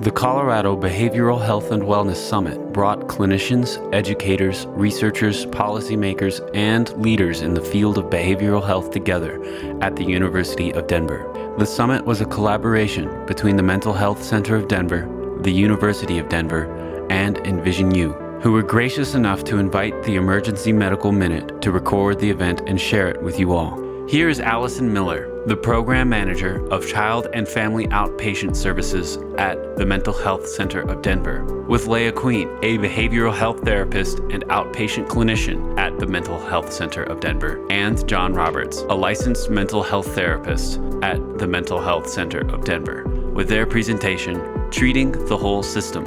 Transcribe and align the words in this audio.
The 0.00 0.10
Colorado 0.10 0.76
Behavioral 0.76 1.42
Health 1.42 1.70
and 1.70 1.84
Wellness 1.84 2.16
Summit 2.16 2.72
brought 2.72 3.06
clinicians, 3.06 3.78
educators, 3.94 4.66
researchers, 4.70 5.46
policymakers, 5.46 6.46
and 6.52 6.90
leaders 7.00 7.42
in 7.42 7.54
the 7.54 7.62
field 7.62 7.96
of 7.96 8.06
behavioral 8.06 8.66
health 8.66 8.90
together 8.90 9.42
at 9.80 9.94
the 9.94 10.04
University 10.04 10.72
of 10.72 10.88
Denver. 10.88 11.30
The 11.58 11.64
summit 11.64 12.04
was 12.04 12.20
a 12.20 12.26
collaboration 12.26 13.24
between 13.26 13.56
the 13.56 13.62
Mental 13.62 13.92
Health 13.92 14.22
Center 14.22 14.56
of 14.56 14.68
Denver, 14.68 15.08
the 15.40 15.52
University 15.52 16.18
of 16.18 16.28
Denver, 16.28 17.06
and 17.08 17.38
Envision 17.46 17.94
U, 17.94 18.12
who 18.42 18.52
were 18.52 18.62
gracious 18.62 19.14
enough 19.14 19.44
to 19.44 19.58
invite 19.58 20.02
the 20.02 20.16
Emergency 20.16 20.72
Medical 20.72 21.12
Minute 21.12 21.62
to 21.62 21.70
record 21.70 22.18
the 22.18 22.30
event 22.30 22.62
and 22.66 22.80
share 22.80 23.08
it 23.08 23.22
with 23.22 23.38
you 23.38 23.52
all. 23.52 23.80
Here 24.08 24.28
is 24.28 24.40
Allison 24.40 24.92
Miller, 24.92 25.33
the 25.46 25.56
Program 25.56 26.08
Manager 26.08 26.66
of 26.70 26.88
Child 26.88 27.26
and 27.34 27.46
Family 27.46 27.86
Outpatient 27.88 28.56
Services 28.56 29.18
at 29.36 29.76
the 29.76 29.84
Mental 29.84 30.14
Health 30.14 30.48
Center 30.48 30.80
of 30.80 31.02
Denver, 31.02 31.44
with 31.68 31.86
Leah 31.86 32.12
Queen, 32.12 32.48
a 32.62 32.78
behavioral 32.78 33.34
health 33.34 33.60
therapist 33.60 34.20
and 34.30 34.42
outpatient 34.46 35.06
clinician 35.06 35.78
at 35.78 35.98
the 35.98 36.06
Mental 36.06 36.38
Health 36.38 36.72
Center 36.72 37.02
of 37.02 37.20
Denver, 37.20 37.62
and 37.70 38.08
John 38.08 38.32
Roberts, 38.32 38.80
a 38.88 38.94
licensed 38.94 39.50
mental 39.50 39.82
health 39.82 40.14
therapist 40.14 40.80
at 41.02 41.38
the 41.38 41.46
Mental 41.46 41.78
Health 41.78 42.08
Center 42.08 42.40
of 42.54 42.64
Denver, 42.64 43.04
with 43.34 43.48
their 43.48 43.66
presentation, 43.66 44.40
Treating 44.70 45.12
the 45.26 45.36
Whole 45.36 45.62
System 45.62 46.06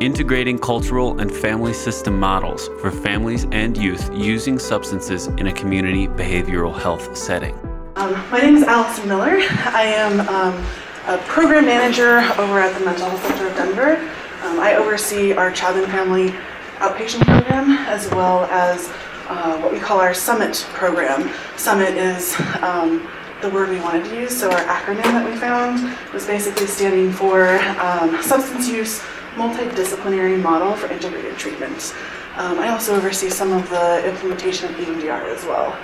integrating 0.00 0.56
cultural 0.56 1.18
and 1.18 1.34
family 1.34 1.72
system 1.72 2.20
models 2.20 2.68
for 2.80 2.92
families 2.92 3.48
and 3.50 3.76
youth 3.76 4.08
using 4.14 4.56
substances 4.56 5.26
in 5.26 5.48
a 5.48 5.52
community 5.52 6.06
behavioral 6.06 6.72
health 6.72 7.16
setting. 7.16 7.67
Um, 7.98 8.12
my 8.30 8.38
name 8.38 8.54
is 8.54 8.62
Allison 8.62 9.08
Miller. 9.08 9.38
I 9.74 9.82
am 9.82 10.20
um, 10.28 10.64
a 11.08 11.18
program 11.26 11.64
manager 11.64 12.18
over 12.40 12.60
at 12.60 12.78
the 12.78 12.84
Mental 12.84 13.10
Health 13.10 13.26
Center 13.26 13.48
of 13.48 13.56
Denver. 13.56 13.96
Um, 14.44 14.60
I 14.60 14.76
oversee 14.76 15.32
our 15.32 15.50
child 15.50 15.78
and 15.78 15.90
family 15.90 16.30
outpatient 16.76 17.24
program 17.26 17.72
as 17.88 18.08
well 18.12 18.44
as 18.52 18.88
uh, 19.28 19.58
what 19.58 19.72
we 19.72 19.80
call 19.80 19.98
our 20.00 20.14
Summit 20.14 20.64
program. 20.74 21.28
Summit 21.56 21.96
is 21.96 22.38
um, 22.62 23.04
the 23.42 23.50
word 23.50 23.68
we 23.68 23.80
wanted 23.80 24.04
to 24.04 24.20
use, 24.20 24.38
so 24.38 24.48
our 24.48 24.60
acronym 24.60 25.02
that 25.02 25.28
we 25.28 25.36
found 25.36 25.98
was 26.14 26.24
basically 26.24 26.68
standing 26.68 27.10
for 27.10 27.58
um, 27.80 28.22
substance 28.22 28.68
use 28.68 29.00
multidisciplinary 29.34 30.40
model 30.40 30.72
for 30.74 30.86
integrated 30.86 31.36
treatment. 31.36 31.96
Um, 32.36 32.60
I 32.60 32.68
also 32.68 32.94
oversee 32.94 33.28
some 33.28 33.52
of 33.52 33.68
the 33.70 34.08
implementation 34.08 34.72
of 34.72 34.76
EMDR 34.76 35.34
as 35.34 35.44
well. 35.46 35.76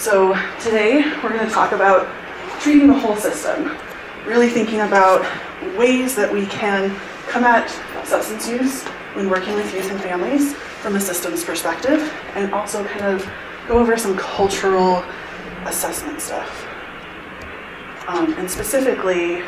So 0.00 0.34
today 0.60 1.02
we're 1.22 1.28
going 1.28 1.46
to 1.46 1.52
talk 1.52 1.72
about 1.72 2.08
treating 2.58 2.86
the 2.86 2.98
whole 2.98 3.16
system, 3.16 3.76
really 4.24 4.48
thinking 4.48 4.80
about 4.80 5.20
ways 5.76 6.16
that 6.16 6.32
we 6.32 6.46
can 6.46 6.96
come 7.28 7.44
at 7.44 7.68
substance 8.06 8.48
use 8.48 8.82
when 9.12 9.28
working 9.28 9.52
with 9.56 9.74
youth 9.74 9.90
and 9.90 10.00
families 10.00 10.54
from 10.54 10.96
a 10.96 11.00
systems 11.00 11.44
perspective, 11.44 12.00
and 12.34 12.50
also 12.54 12.82
kind 12.82 13.04
of 13.04 13.30
go 13.68 13.78
over 13.78 13.98
some 13.98 14.16
cultural 14.16 15.04
assessment 15.66 16.18
stuff. 16.22 16.66
Um, 18.08 18.32
and 18.38 18.50
specifically, 18.50 19.42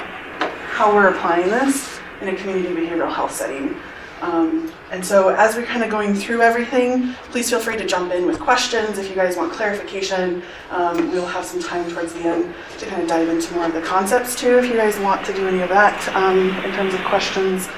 how 0.73 0.95
we're 0.95 1.09
applying 1.15 1.49
this 1.49 1.99
in 2.21 2.29
a 2.29 2.37
community 2.37 2.75
behavioral 2.75 3.11
health 3.11 3.33
setting. 3.33 3.75
Um, 4.23 4.73
and 4.93 5.05
so, 5.05 5.31
as 5.31 5.57
we're 5.57 5.67
kind 5.67 5.83
of 5.83 5.91
going 5.91 6.15
through 6.15 6.43
everything, 6.43 7.15
please 7.33 7.51
feel 7.51 7.59
free 7.59 7.77
to 7.77 7.85
jump 7.85 8.13
in 8.13 8.25
with 8.25 8.39
questions 8.39 8.97
if 8.97 9.09
you 9.09 9.17
guys 9.17 9.37
want 9.37 9.53
clarification. 9.53 10.45
Um, 10.71 11.11
we'll 11.11 11.27
have 11.27 11.45
some 11.45 11.61
time 11.61 11.91
towards 11.91 12.15
the 12.15 12.21
end 12.21 12.55
to 12.79 12.87
kind 12.87 13.03
of 13.03 13.09
dive 13.09 13.29
into 13.29 13.53
more 13.55 13.67
of 13.67 13.75
the 13.75 13.83
concepts 13.83 14.37
too, 14.37 14.59
if 14.59 14.67
you 14.67 14.75
guys 14.75 14.97
want 15.01 15.27
to 15.27 15.35
do 15.35 15.49
any 15.49 15.61
of 15.61 15.69
that 15.71 16.09
um, 16.15 16.51
in 16.65 16.73
terms 16.73 16.95
of 16.95 17.01
questions. 17.05 17.69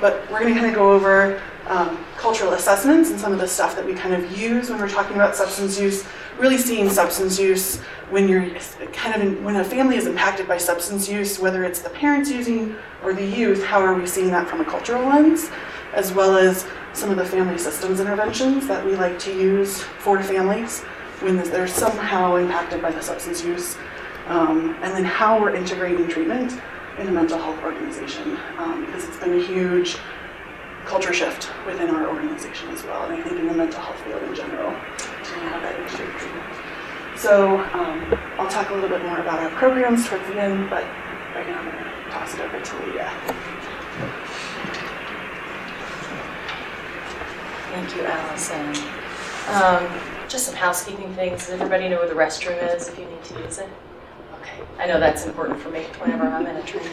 But 0.00 0.28
we're 0.28 0.40
going 0.40 0.54
to 0.54 0.60
kind 0.60 0.70
of 0.70 0.74
go 0.74 0.92
over 0.92 1.40
um, 1.68 2.04
cultural 2.16 2.52
assessments 2.54 3.10
and 3.10 3.20
some 3.20 3.32
of 3.32 3.38
the 3.38 3.46
stuff 3.46 3.76
that 3.76 3.86
we 3.86 3.94
kind 3.94 4.14
of 4.14 4.36
use 4.36 4.70
when 4.70 4.80
we're 4.80 4.88
talking 4.88 5.14
about 5.14 5.36
substance 5.36 5.78
use. 5.78 6.04
Really 6.38 6.58
seeing 6.58 6.90
substance 6.90 7.38
use 7.38 7.80
when 8.10 8.28
you're 8.28 8.50
kind 8.92 9.14
of 9.14 9.22
in, 9.22 9.44
when 9.44 9.56
a 9.56 9.64
family 9.64 9.96
is 9.96 10.06
impacted 10.06 10.46
by 10.46 10.58
substance 10.58 11.08
use, 11.08 11.38
whether 11.38 11.64
it's 11.64 11.80
the 11.80 11.90
parents 11.90 12.30
using 12.30 12.74
or 13.02 13.14
the 13.14 13.24
youth, 13.24 13.64
how 13.64 13.80
are 13.80 13.94
we 13.94 14.06
seeing 14.06 14.30
that 14.30 14.48
from 14.48 14.60
a 14.60 14.64
cultural 14.64 15.02
lens, 15.04 15.50
as 15.96 16.12
well 16.12 16.36
as 16.36 16.66
some 16.92 17.10
of 17.10 17.16
the 17.16 17.24
family 17.24 17.58
systems 17.58 18.00
interventions 18.00 18.68
that 18.68 18.84
we 18.84 18.94
like 18.94 19.18
to 19.18 19.32
use 19.32 19.82
for 19.98 20.22
families 20.22 20.82
when 21.20 21.36
they're 21.36 21.66
somehow 21.66 22.36
impacted 22.36 22.80
by 22.82 22.90
the 22.90 23.02
substance 23.02 23.42
use, 23.42 23.76
um, 24.26 24.76
and 24.82 24.94
then 24.94 25.04
how 25.04 25.40
we're 25.40 25.54
integrating 25.54 26.06
treatment 26.06 26.60
in 26.98 27.08
a 27.08 27.10
mental 27.10 27.38
health 27.38 27.62
organization, 27.64 28.38
um, 28.58 28.84
because 28.84 29.04
it's 29.04 29.16
been 29.18 29.32
a 29.40 29.42
huge 29.42 29.96
culture 30.84 31.12
shift 31.12 31.50
within 31.66 31.90
our 31.90 32.08
organization 32.08 32.68
as 32.68 32.84
well, 32.84 33.02
and 33.04 33.14
I 33.14 33.22
think 33.22 33.40
in 33.40 33.46
the 33.46 33.54
mental 33.54 33.80
health 33.80 34.00
field 34.04 34.22
in 34.22 34.34
general, 34.34 34.70
to 34.70 35.32
have 35.48 35.62
that 35.62 35.80
integrated 35.80 36.20
treatment. 36.20 36.44
So 37.16 37.58
um, 37.72 38.18
I'll 38.38 38.48
talk 38.48 38.68
a 38.70 38.74
little 38.74 38.90
bit 38.90 39.02
more 39.02 39.18
about 39.18 39.40
our 39.40 39.50
programs 39.50 40.06
towards 40.06 40.26
the 40.28 40.40
end, 40.40 40.68
but 40.68 40.84
right 41.34 41.46
now 41.46 41.58
I'm 41.60 41.70
going 41.70 41.82
to 41.82 42.10
toss 42.10 42.34
it 42.34 42.40
over 42.40 42.60
to 42.60 42.86
Leah. 42.86 43.12
Thank 47.76 47.94
you, 47.94 48.06
Allison. 48.06 48.68
Um, 49.52 50.00
just 50.30 50.46
some 50.46 50.54
housekeeping 50.54 51.12
things. 51.12 51.44
Does 51.44 51.50
everybody 51.50 51.90
know 51.90 51.98
where 51.98 52.08
the 52.08 52.14
restroom 52.14 52.56
is 52.74 52.88
if 52.88 52.98
you 52.98 53.04
need 53.04 53.22
to 53.24 53.38
use 53.42 53.58
it? 53.58 53.68
Okay, 54.40 54.62
I 54.78 54.86
know 54.86 54.98
that's 54.98 55.26
important 55.26 55.60
for 55.60 55.68
me 55.68 55.82
whenever 56.00 56.26
I'm 56.26 56.46
in 56.46 56.56
a 56.56 56.62
train. 56.62 56.88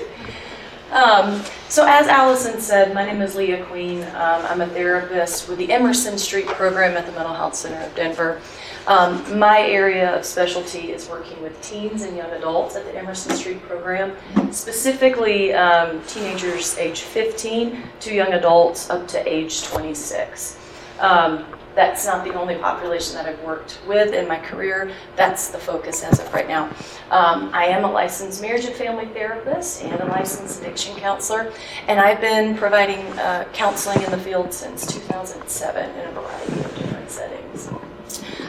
Um, 0.91 1.41
so, 1.69 1.85
as 1.87 2.07
Allison 2.07 2.59
said, 2.59 2.93
my 2.93 3.05
name 3.05 3.21
is 3.21 3.33
Leah 3.33 3.63
Queen. 3.67 4.03
Um, 4.03 4.45
I'm 4.45 4.59
a 4.59 4.67
therapist 4.67 5.47
with 5.47 5.57
the 5.57 5.71
Emerson 5.71 6.17
Street 6.17 6.47
program 6.47 6.97
at 6.97 7.05
the 7.05 7.13
Mental 7.13 7.33
Health 7.33 7.55
Center 7.55 7.81
of 7.81 7.95
Denver. 7.95 8.41
Um, 8.85 9.39
my 9.39 9.61
area 9.61 10.13
of 10.13 10.25
specialty 10.25 10.91
is 10.91 11.07
working 11.07 11.41
with 11.41 11.59
teens 11.61 12.01
and 12.01 12.17
young 12.17 12.29
adults 12.31 12.75
at 12.75 12.83
the 12.83 12.97
Emerson 12.97 13.33
Street 13.37 13.61
program, 13.61 14.17
specifically 14.51 15.53
um, 15.53 16.03
teenagers 16.07 16.77
age 16.77 17.03
15 17.03 17.81
to 18.01 18.13
young 18.13 18.33
adults 18.33 18.89
up 18.89 19.07
to 19.07 19.25
age 19.25 19.63
26. 19.63 20.57
Um, 21.03 21.45
that's 21.75 22.05
not 22.05 22.23
the 22.23 22.33
only 22.33 22.55
population 22.55 23.15
that 23.15 23.25
I've 23.25 23.41
worked 23.43 23.81
with 23.87 24.13
in 24.13 24.27
my 24.27 24.37
career. 24.37 24.91
That's 25.15 25.49
the 25.49 25.57
focus 25.57 26.03
as 26.03 26.19
of 26.19 26.31
right 26.33 26.47
now. 26.47 26.69
Um, 27.11 27.49
I 27.51 27.65
am 27.65 27.83
a 27.83 27.91
licensed 27.91 28.41
marriage 28.41 28.65
and 28.65 28.75
family 28.75 29.07
therapist 29.07 29.83
and 29.83 29.99
a 29.99 30.05
licensed 30.05 30.61
addiction 30.61 30.95
counselor, 30.95 31.51
and 31.87 31.99
I've 31.99 32.21
been 32.21 32.55
providing 32.55 33.01
uh, 33.19 33.45
counseling 33.53 34.01
in 34.03 34.11
the 34.11 34.17
field 34.17 34.53
since 34.53 34.85
2007 34.85 35.89
in 35.89 36.07
a 36.07 36.11
variety 36.11 36.59
of 36.59 36.75
different 36.77 37.09
settings. 37.09 37.69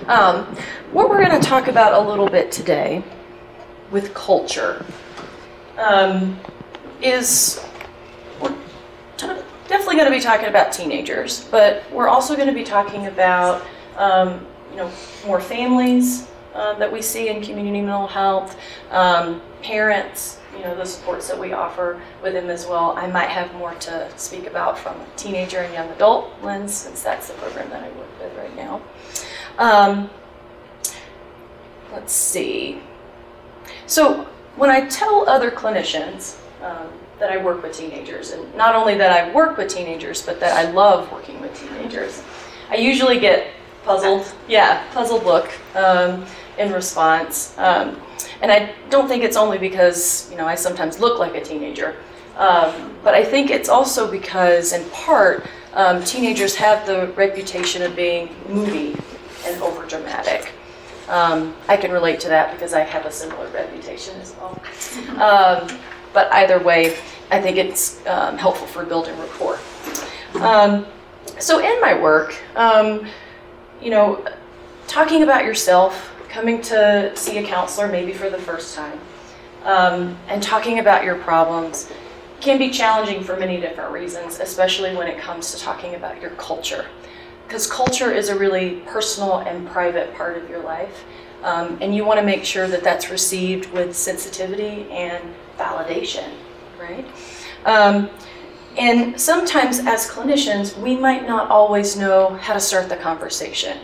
Um, 0.06 0.44
what 0.92 1.08
we're 1.08 1.24
going 1.24 1.40
to 1.40 1.46
talk 1.46 1.66
about 1.66 1.94
a 1.94 2.08
little 2.08 2.28
bit 2.28 2.52
today 2.52 3.02
with 3.90 4.14
culture 4.14 4.84
um, 5.78 6.38
is 7.00 7.64
we're 8.40 8.54
definitely 9.74 9.96
going 9.96 10.12
to 10.12 10.16
be 10.16 10.22
talking 10.22 10.46
about 10.46 10.70
teenagers, 10.70 11.48
but 11.50 11.82
we're 11.90 12.06
also 12.06 12.36
going 12.36 12.46
to 12.46 12.54
be 12.54 12.62
talking 12.62 13.08
about 13.08 13.60
um, 13.96 14.46
you 14.70 14.76
know 14.76 14.88
more 15.26 15.40
families 15.40 16.28
uh, 16.54 16.74
that 16.74 16.92
we 16.92 17.02
see 17.02 17.28
in 17.28 17.42
community 17.42 17.80
mental 17.80 18.06
health, 18.06 18.56
um, 18.92 19.42
parents, 19.62 20.38
you 20.56 20.62
know 20.62 20.76
the 20.76 20.84
supports 20.86 21.26
that 21.26 21.36
we 21.36 21.52
offer 21.52 22.00
with 22.22 22.34
them 22.34 22.50
as 22.50 22.68
well. 22.68 22.96
I 22.96 23.08
might 23.08 23.30
have 23.30 23.52
more 23.54 23.74
to 23.74 24.08
speak 24.16 24.46
about 24.46 24.78
from 24.78 24.94
teenager 25.16 25.58
and 25.58 25.74
young 25.74 25.88
adult 25.90 26.30
lens, 26.40 26.72
since 26.72 27.02
that's 27.02 27.26
the 27.26 27.34
program 27.34 27.68
that 27.70 27.82
I 27.82 27.88
work 27.98 28.20
with 28.20 28.36
right 28.38 28.54
now. 28.54 28.80
Um, 29.58 30.08
let's 31.92 32.12
see. 32.12 32.80
So 33.86 34.28
when 34.54 34.70
I 34.70 34.86
tell 34.86 35.28
other 35.28 35.50
clinicians 35.50 36.38
um, 36.62 36.92
that 37.24 37.32
I 37.32 37.42
work 37.42 37.62
with 37.62 37.72
teenagers, 37.72 38.32
and 38.32 38.54
not 38.54 38.74
only 38.74 38.96
that 38.96 39.10
I 39.10 39.32
work 39.32 39.56
with 39.56 39.70
teenagers, 39.70 40.20
but 40.20 40.40
that 40.40 40.52
I 40.52 40.70
love 40.72 41.10
working 41.10 41.40
with 41.40 41.58
teenagers, 41.58 42.22
I 42.68 42.74
usually 42.76 43.18
get 43.18 43.46
puzzled. 43.82 44.30
Yeah, 44.46 44.84
puzzled 44.92 45.24
look 45.24 45.50
um, 45.74 46.26
in 46.58 46.70
response. 46.70 47.56
Um, 47.56 47.98
and 48.42 48.52
I 48.52 48.74
don't 48.90 49.08
think 49.08 49.24
it's 49.24 49.38
only 49.38 49.56
because 49.56 50.30
you 50.30 50.36
know 50.36 50.46
I 50.46 50.54
sometimes 50.54 51.00
look 51.00 51.18
like 51.18 51.34
a 51.34 51.42
teenager, 51.42 51.96
um, 52.36 52.94
but 53.02 53.14
I 53.14 53.24
think 53.24 53.50
it's 53.50 53.70
also 53.70 54.10
because, 54.10 54.74
in 54.74 54.86
part, 54.90 55.46
um, 55.72 56.04
teenagers 56.04 56.54
have 56.56 56.86
the 56.86 57.06
reputation 57.16 57.80
of 57.80 57.96
being 57.96 58.28
moody 58.50 58.96
and 59.46 59.62
over 59.62 59.86
dramatic. 59.86 60.52
Um, 61.08 61.54
I 61.68 61.78
can 61.78 61.90
relate 61.90 62.20
to 62.20 62.28
that 62.28 62.52
because 62.52 62.74
I 62.74 62.80
have 62.80 63.06
a 63.06 63.10
similar 63.10 63.48
reputation 63.48 64.20
as 64.20 64.36
well. 64.36 64.60
Um, 65.14 65.78
but 66.14 66.32
either 66.32 66.60
way, 66.60 66.96
I 67.30 67.40
think 67.40 67.56
it's 67.56 68.04
um, 68.06 68.36
helpful 68.38 68.66
for 68.66 68.84
building 68.84 69.18
rapport. 69.18 69.58
Um, 70.40 70.86
so 71.38 71.58
in 71.58 71.80
my 71.80 71.98
work, 71.98 72.36
um, 72.56 73.06
you 73.80 73.90
know, 73.90 74.24
talking 74.86 75.22
about 75.22 75.44
yourself, 75.44 76.12
coming 76.28 76.60
to 76.62 77.12
see 77.16 77.38
a 77.38 77.42
counselor 77.42 77.88
maybe 77.88 78.12
for 78.12 78.30
the 78.30 78.38
first 78.38 78.74
time, 78.74 78.98
um, 79.64 80.16
and 80.28 80.42
talking 80.42 80.78
about 80.78 81.04
your 81.04 81.16
problems 81.16 81.90
can 82.40 82.58
be 82.58 82.70
challenging 82.70 83.24
for 83.24 83.36
many 83.38 83.58
different 83.60 83.90
reasons, 83.90 84.38
especially 84.38 84.94
when 84.94 85.06
it 85.06 85.18
comes 85.18 85.52
to 85.52 85.58
talking 85.58 85.94
about 85.94 86.20
your 86.20 86.30
culture. 86.32 86.86
Because 87.46 87.70
culture 87.70 88.10
is 88.10 88.28
a 88.28 88.38
really 88.38 88.82
personal 88.86 89.38
and 89.38 89.66
private 89.68 90.14
part 90.14 90.36
of 90.36 90.48
your 90.50 90.60
life. 90.62 91.04
Um, 91.42 91.78
and 91.80 91.94
you 91.94 92.04
want 92.04 92.18
to 92.20 92.24
make 92.24 92.44
sure 92.44 92.66
that 92.68 92.82
that's 92.82 93.10
received 93.10 93.70
with 93.72 93.94
sensitivity 93.94 94.90
and 94.90 95.22
validation, 95.58 96.30
right? 96.84 97.06
Um, 97.64 98.10
and 98.76 99.20
sometimes, 99.20 99.78
as 99.80 100.08
clinicians, 100.10 100.76
we 100.76 100.96
might 100.96 101.26
not 101.26 101.50
always 101.50 101.96
know 101.96 102.34
how 102.34 102.54
to 102.54 102.60
start 102.60 102.88
the 102.88 102.96
conversation, 102.96 103.78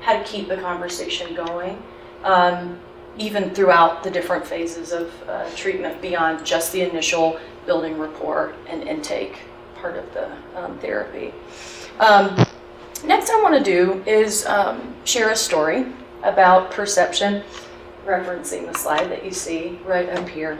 how 0.00 0.18
to 0.18 0.24
keep 0.24 0.48
the 0.48 0.56
conversation 0.56 1.34
going, 1.34 1.82
um, 2.24 2.78
even 3.18 3.50
throughout 3.54 4.02
the 4.02 4.10
different 4.10 4.46
phases 4.46 4.92
of 4.92 5.12
uh, 5.28 5.48
treatment 5.56 6.00
beyond 6.00 6.44
just 6.44 6.72
the 6.72 6.80
initial 6.80 7.38
building 7.66 7.98
rapport 7.98 8.54
and 8.66 8.82
intake 8.82 9.40
part 9.76 9.96
of 9.96 10.12
the 10.14 10.30
um, 10.56 10.78
therapy. 10.78 11.34
Um, 11.98 12.34
next, 13.04 13.30
I 13.30 13.42
want 13.42 13.62
to 13.62 13.62
do 13.62 14.02
is 14.06 14.46
um, 14.46 14.94
share 15.04 15.30
a 15.30 15.36
story 15.36 15.86
about 16.22 16.70
perception, 16.70 17.42
referencing 18.06 18.70
the 18.70 18.78
slide 18.78 19.10
that 19.10 19.22
you 19.24 19.32
see 19.32 19.78
right 19.84 20.08
up 20.08 20.26
here. 20.28 20.58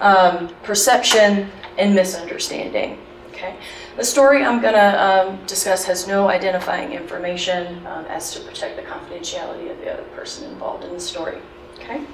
Um, 0.00 0.48
perception 0.62 1.50
and 1.76 1.94
misunderstanding. 1.94 2.98
Okay. 3.30 3.56
The 3.96 4.04
story 4.04 4.44
I'm 4.44 4.60
going 4.60 4.74
to 4.74 5.04
um, 5.04 5.38
discuss 5.46 5.84
has 5.84 6.06
no 6.08 6.28
identifying 6.28 6.92
information 6.92 7.86
um, 7.86 8.04
as 8.06 8.32
to 8.34 8.40
protect 8.40 8.76
the 8.76 8.82
confidentiality 8.82 9.70
of 9.70 9.78
the 9.78 9.92
other 9.92 10.02
person 10.14 10.50
involved 10.50 10.84
in 10.84 10.92
the 10.92 11.00
story. 11.00 11.38
Okay. 11.78 12.04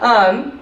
Um, 0.00 0.60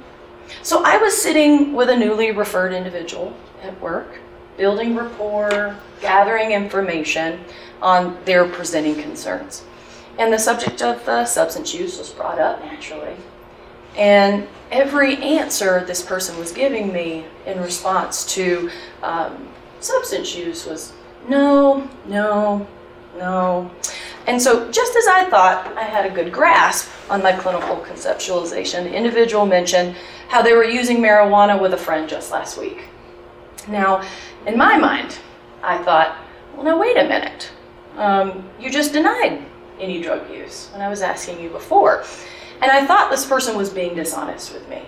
so 0.62 0.82
I 0.84 0.96
was 0.96 1.20
sitting 1.20 1.72
with 1.72 1.90
a 1.90 1.96
newly 1.96 2.32
referred 2.32 2.72
individual 2.72 3.36
at 3.62 3.80
work, 3.80 4.18
building 4.56 4.96
rapport, 4.96 5.76
gathering 6.00 6.52
information 6.52 7.40
on 7.80 8.18
their 8.24 8.46
presenting 8.46 8.96
concerns. 9.00 9.64
And 10.18 10.32
the 10.32 10.38
subject 10.38 10.82
of 10.82 11.08
uh, 11.08 11.24
substance 11.24 11.72
use 11.72 11.98
was 11.98 12.10
brought 12.10 12.38
up 12.38 12.60
naturally. 12.64 13.16
And 13.96 14.48
every 14.70 15.16
answer 15.16 15.84
this 15.84 16.02
person 16.02 16.38
was 16.38 16.52
giving 16.52 16.92
me 16.92 17.26
in 17.46 17.60
response 17.60 18.24
to 18.34 18.70
um, 19.02 19.48
substance 19.80 20.34
use 20.34 20.66
was 20.66 20.92
no, 21.28 21.88
no, 22.06 22.66
no. 23.16 23.70
And 24.26 24.40
so, 24.40 24.70
just 24.70 24.96
as 24.96 25.06
I 25.06 25.24
thought 25.24 25.76
I 25.76 25.82
had 25.82 26.06
a 26.06 26.10
good 26.10 26.32
grasp 26.32 26.90
on 27.10 27.22
my 27.22 27.32
clinical 27.32 27.76
conceptualization, 27.76 28.84
the 28.84 28.94
individual 28.94 29.46
mentioned 29.46 29.96
how 30.28 30.42
they 30.42 30.54
were 30.54 30.64
using 30.64 30.98
marijuana 30.98 31.60
with 31.60 31.74
a 31.74 31.76
friend 31.76 32.08
just 32.08 32.30
last 32.30 32.58
week. 32.58 32.84
Now, 33.68 34.02
in 34.46 34.56
my 34.56 34.76
mind, 34.78 35.18
I 35.62 35.82
thought, 35.82 36.16
well, 36.54 36.64
now 36.64 36.78
wait 36.78 36.96
a 36.96 37.04
minute. 37.04 37.50
Um, 37.96 38.48
you 38.58 38.70
just 38.70 38.92
denied 38.92 39.44
any 39.78 40.00
drug 40.00 40.30
use 40.30 40.68
when 40.72 40.80
I 40.80 40.88
was 40.88 41.02
asking 41.02 41.40
you 41.40 41.50
before. 41.50 42.04
And 42.62 42.70
I 42.70 42.86
thought 42.86 43.10
this 43.10 43.26
person 43.26 43.56
was 43.56 43.70
being 43.70 43.96
dishonest 43.96 44.54
with 44.54 44.68
me. 44.68 44.82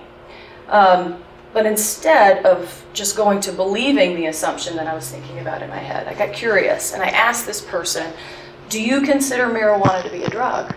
Um, 0.69 1.23
but 1.53 1.67
instead 1.67 2.47
of 2.47 2.85
just 2.93 3.17
going 3.17 3.41
to 3.41 3.53
believing 3.53 4.15
the 4.15 4.27
assumption 4.27 4.77
that 4.77 4.87
I 4.87 4.95
was 4.95 5.11
thinking 5.11 5.41
about 5.41 5.61
in 5.61 5.69
my 5.71 5.79
head, 5.79 6.07
I 6.07 6.15
got 6.15 6.33
curious 6.33 6.95
and 6.95 7.03
I 7.03 7.09
asked 7.09 7.47
this 7.47 7.61
person, 7.61 8.13
Do 8.69 8.81
you 8.81 9.03
consider 9.03 9.47
marijuana 9.47 10.05
to 10.05 10.11
be 10.11 10.23
a 10.23 10.31
drug? 10.31 10.75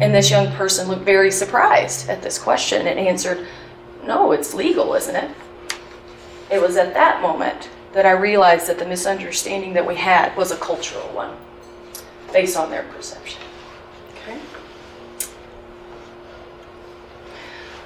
And 0.00 0.14
this 0.14 0.30
young 0.30 0.50
person 0.52 0.88
looked 0.88 1.04
very 1.04 1.30
surprised 1.30 2.08
at 2.08 2.22
this 2.22 2.38
question 2.38 2.86
and 2.86 2.98
answered, 2.98 3.46
No, 4.04 4.32
it's 4.32 4.54
legal, 4.54 4.94
isn't 4.94 5.14
it? 5.14 5.30
It 6.50 6.60
was 6.60 6.76
at 6.78 6.94
that 6.94 7.20
moment 7.20 7.68
that 7.92 8.06
I 8.06 8.12
realized 8.12 8.68
that 8.68 8.78
the 8.78 8.86
misunderstanding 8.86 9.74
that 9.74 9.86
we 9.86 9.96
had 9.96 10.34
was 10.34 10.50
a 10.50 10.56
cultural 10.56 11.08
one 11.08 11.36
based 12.32 12.56
on 12.56 12.70
their 12.70 12.84
perception. 12.84 13.40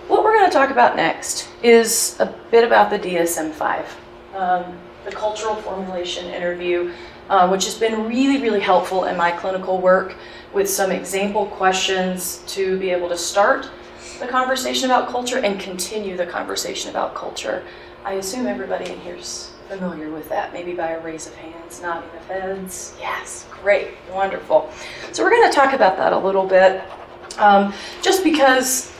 What 0.08 0.22
we're 0.22 0.34
going 0.34 0.48
to 0.48 0.56
talk 0.56 0.70
about 0.70 0.94
next 0.94 1.48
is 1.64 2.16
a 2.20 2.26
bit 2.52 2.62
about 2.62 2.90
the 2.90 2.98
DSM 2.98 3.50
5, 3.50 3.96
um, 4.36 4.78
the 5.04 5.10
cultural 5.10 5.56
formulation 5.56 6.26
interview, 6.26 6.92
uh, 7.28 7.48
which 7.48 7.64
has 7.64 7.74
been 7.74 8.06
really, 8.06 8.40
really 8.40 8.60
helpful 8.60 9.06
in 9.06 9.16
my 9.16 9.32
clinical 9.32 9.80
work 9.80 10.14
with 10.52 10.70
some 10.70 10.92
example 10.92 11.46
questions 11.46 12.44
to 12.46 12.78
be 12.78 12.90
able 12.90 13.08
to 13.08 13.18
start 13.18 13.68
the 14.20 14.28
conversation 14.28 14.88
about 14.88 15.08
culture 15.08 15.38
and 15.38 15.58
continue 15.58 16.16
the 16.16 16.26
conversation 16.26 16.88
about 16.88 17.16
culture. 17.16 17.64
I 18.04 18.12
assume 18.12 18.46
everybody 18.46 18.88
in 18.88 19.00
here's 19.00 19.54
familiar 19.68 20.12
with 20.12 20.28
that, 20.28 20.52
maybe 20.52 20.72
by 20.72 20.90
a 20.90 21.00
raise 21.00 21.26
of 21.26 21.34
hands, 21.34 21.82
nodding 21.82 22.08
of 22.10 22.26
heads. 22.26 22.94
Yes, 23.00 23.44
great, 23.50 23.88
wonderful. 24.12 24.70
So 25.10 25.24
we're 25.24 25.30
going 25.30 25.50
to 25.50 25.54
talk 25.54 25.74
about 25.74 25.96
that 25.96 26.12
a 26.12 26.18
little 26.18 26.46
bit, 26.46 26.84
um, 27.38 27.74
just 28.02 28.22
because 28.22 28.95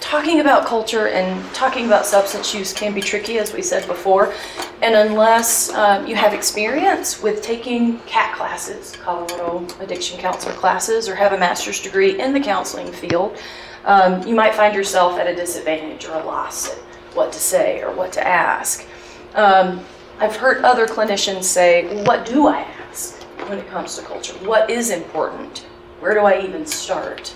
talking 0.00 0.40
about 0.40 0.66
culture 0.66 1.08
and 1.08 1.44
talking 1.54 1.86
about 1.86 2.06
substance 2.06 2.54
use 2.54 2.72
can 2.72 2.94
be 2.94 3.00
tricky, 3.00 3.38
as 3.38 3.52
we 3.52 3.62
said 3.62 3.86
before. 3.86 4.34
And 4.82 4.94
unless 4.94 5.72
um, 5.74 6.06
you 6.06 6.16
have 6.16 6.32
experience 6.32 7.22
with 7.22 7.42
taking 7.42 7.98
CAT 8.00 8.34
classes, 8.34 8.96
Colorado 8.96 9.66
Addiction 9.78 10.18
Counselor 10.18 10.54
classes, 10.54 11.08
or 11.08 11.14
have 11.14 11.32
a 11.32 11.38
master's 11.38 11.80
degree 11.80 12.18
in 12.18 12.32
the 12.32 12.40
counseling 12.40 12.90
field, 12.90 13.36
um, 13.84 14.26
you 14.26 14.34
might 14.34 14.54
find 14.54 14.74
yourself 14.74 15.18
at 15.18 15.26
a 15.26 15.34
disadvantage 15.34 16.06
or 16.06 16.18
a 16.18 16.24
loss 16.24 16.70
at 16.70 16.78
what 17.14 17.32
to 17.32 17.38
say 17.38 17.82
or 17.82 17.92
what 17.92 18.12
to 18.12 18.26
ask. 18.26 18.86
Um, 19.34 19.84
I've 20.18 20.36
heard 20.36 20.64
other 20.64 20.86
clinicians 20.86 21.44
say, 21.44 22.04
What 22.04 22.26
do 22.26 22.46
I 22.46 22.60
ask 22.88 23.22
when 23.48 23.58
it 23.58 23.68
comes 23.68 23.96
to 23.96 24.02
culture? 24.02 24.34
What 24.44 24.70
is 24.70 24.90
important? 24.90 25.66
Where 26.00 26.14
do 26.14 26.20
I 26.20 26.42
even 26.42 26.66
start? 26.66 27.34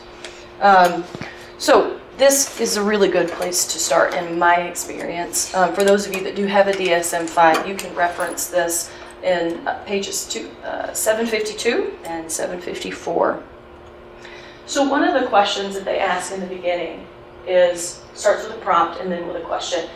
Um, 0.60 1.04
so, 1.58 2.00
this 2.16 2.60
is 2.60 2.76
a 2.76 2.82
really 2.82 3.08
good 3.08 3.28
place 3.28 3.64
to 3.72 3.78
start 3.78 4.14
in 4.14 4.38
my 4.38 4.62
experience. 4.62 5.52
Um, 5.54 5.74
for 5.74 5.82
those 5.82 6.06
of 6.06 6.14
you 6.14 6.22
that 6.22 6.36
do 6.36 6.46
have 6.46 6.68
a 6.68 6.72
DSM 6.72 7.28
5, 7.28 7.66
you 7.66 7.74
can 7.74 7.94
reference 7.94 8.46
this 8.46 8.92
in 9.22 9.66
uh, 9.66 9.82
pages 9.84 10.28
two, 10.28 10.50
uh, 10.64 10.92
752 10.92 11.94
and 12.04 12.30
754. 12.30 13.42
So, 14.66 14.88
one 14.88 15.02
of 15.02 15.20
the 15.20 15.28
questions 15.28 15.74
that 15.74 15.84
they 15.84 15.98
ask 15.98 16.32
in 16.32 16.40
the 16.40 16.46
beginning 16.46 17.06
is 17.46 18.02
starts 18.14 18.44
with 18.44 18.54
a 18.54 18.60
prompt 18.60 19.00
and 19.00 19.10
then 19.10 19.26
with 19.26 19.36
a 19.36 19.44
question. 19.44 19.88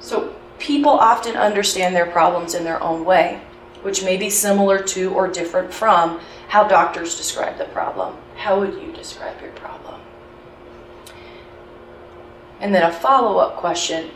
So, 0.00 0.34
people 0.58 0.90
often 0.90 1.36
understand 1.36 1.94
their 1.94 2.06
problems 2.06 2.54
in 2.54 2.64
their 2.64 2.82
own 2.82 3.04
way, 3.04 3.40
which 3.82 4.02
may 4.02 4.16
be 4.16 4.30
similar 4.30 4.82
to 4.82 5.14
or 5.14 5.28
different 5.28 5.72
from 5.72 6.20
how 6.48 6.66
doctors 6.66 7.16
describe 7.16 7.56
the 7.56 7.66
problem. 7.66 8.16
How 8.36 8.58
would 8.58 8.74
you 8.74 8.92
describe 8.92 9.40
your 9.40 9.52
problem? 9.52 9.91
And 12.62 12.72
then 12.72 12.84
a 12.84 12.92
follow 12.92 13.38
up 13.38 13.56
question 13.56 14.10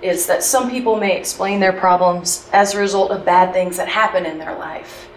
is 0.00 0.26
that 0.26 0.44
some 0.44 0.70
people 0.70 0.96
may 0.96 1.18
explain 1.18 1.58
their 1.58 1.72
problems 1.72 2.48
as 2.52 2.72
a 2.72 2.78
result 2.78 3.10
of 3.10 3.24
bad 3.24 3.52
things 3.52 3.76
that 3.76 3.88
happen 3.88 4.24
in 4.24 4.38
their 4.38 4.56
life, 4.56 5.08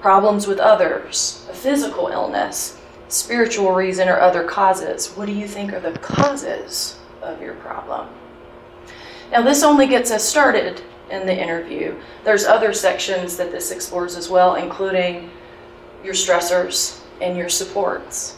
problems 0.00 0.46
with 0.46 0.58
others, 0.58 1.46
a 1.50 1.54
physical 1.54 2.08
illness, 2.08 2.80
spiritual 3.08 3.72
reason, 3.72 4.08
or 4.08 4.18
other 4.18 4.44
causes. 4.44 5.08
What 5.08 5.26
do 5.26 5.32
you 5.32 5.46
think 5.46 5.74
are 5.74 5.80
the 5.80 5.98
causes 5.98 6.98
of 7.20 7.42
your 7.42 7.54
problem? 7.56 8.08
Now, 9.30 9.42
this 9.42 9.62
only 9.62 9.86
gets 9.86 10.10
us 10.10 10.26
started 10.26 10.82
in 11.10 11.26
the 11.26 11.38
interview. 11.38 11.94
There's 12.24 12.46
other 12.46 12.72
sections 12.72 13.36
that 13.36 13.52
this 13.52 13.70
explores 13.70 14.16
as 14.16 14.30
well, 14.30 14.54
including 14.54 15.30
your 16.02 16.14
stressors 16.14 17.00
and 17.20 17.36
your 17.36 17.50
supports. 17.50 18.36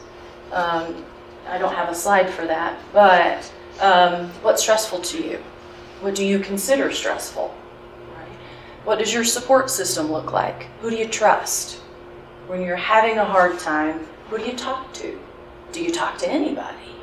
Um, 0.52 1.04
I 1.46 1.58
don't 1.58 1.74
have 1.74 1.88
a 1.88 1.94
slide 1.94 2.28
for 2.28 2.46
that, 2.46 2.78
but 2.92 3.52
um, 3.80 4.28
what's 4.42 4.62
stressful 4.62 5.00
to 5.00 5.22
you? 5.22 5.42
What 6.00 6.14
do 6.14 6.24
you 6.24 6.38
consider 6.38 6.92
stressful? 6.92 7.54
What 8.84 8.98
does 8.98 9.12
your 9.12 9.24
support 9.24 9.70
system 9.70 10.12
look 10.12 10.32
like? 10.32 10.64
Who 10.80 10.90
do 10.90 10.96
you 10.96 11.08
trust? 11.08 11.76
When 12.46 12.60
you're 12.60 12.76
having 12.76 13.18
a 13.18 13.24
hard 13.24 13.58
time, 13.58 14.06
who 14.28 14.38
do 14.38 14.44
you 14.44 14.52
talk 14.52 14.92
to? 14.94 15.18
Do 15.72 15.82
you 15.82 15.90
talk 15.90 16.18
to 16.18 16.28
anybody? 16.28 16.94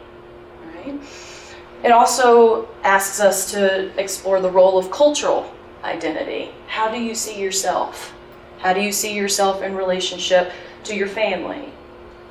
Right? 0.76 1.00
It 1.84 1.92
also 1.92 2.70
asks 2.84 3.20
us 3.20 3.52
to 3.52 3.92
explore 4.00 4.40
the 4.40 4.52
role 4.52 4.78
of 4.78 4.92
cultural 4.92 5.52
identity. 5.84 6.52
How 6.68 6.92
do 6.92 7.00
you 7.00 7.16
see 7.16 7.42
yourself? 7.42 8.14
How 8.60 8.74
do 8.74 8.82
you 8.82 8.92
see 8.92 9.16
yourself 9.16 9.64
in 9.64 9.76
relationship 9.76 10.52
to 10.84 10.96
your 10.96 11.08
family, 11.08 11.74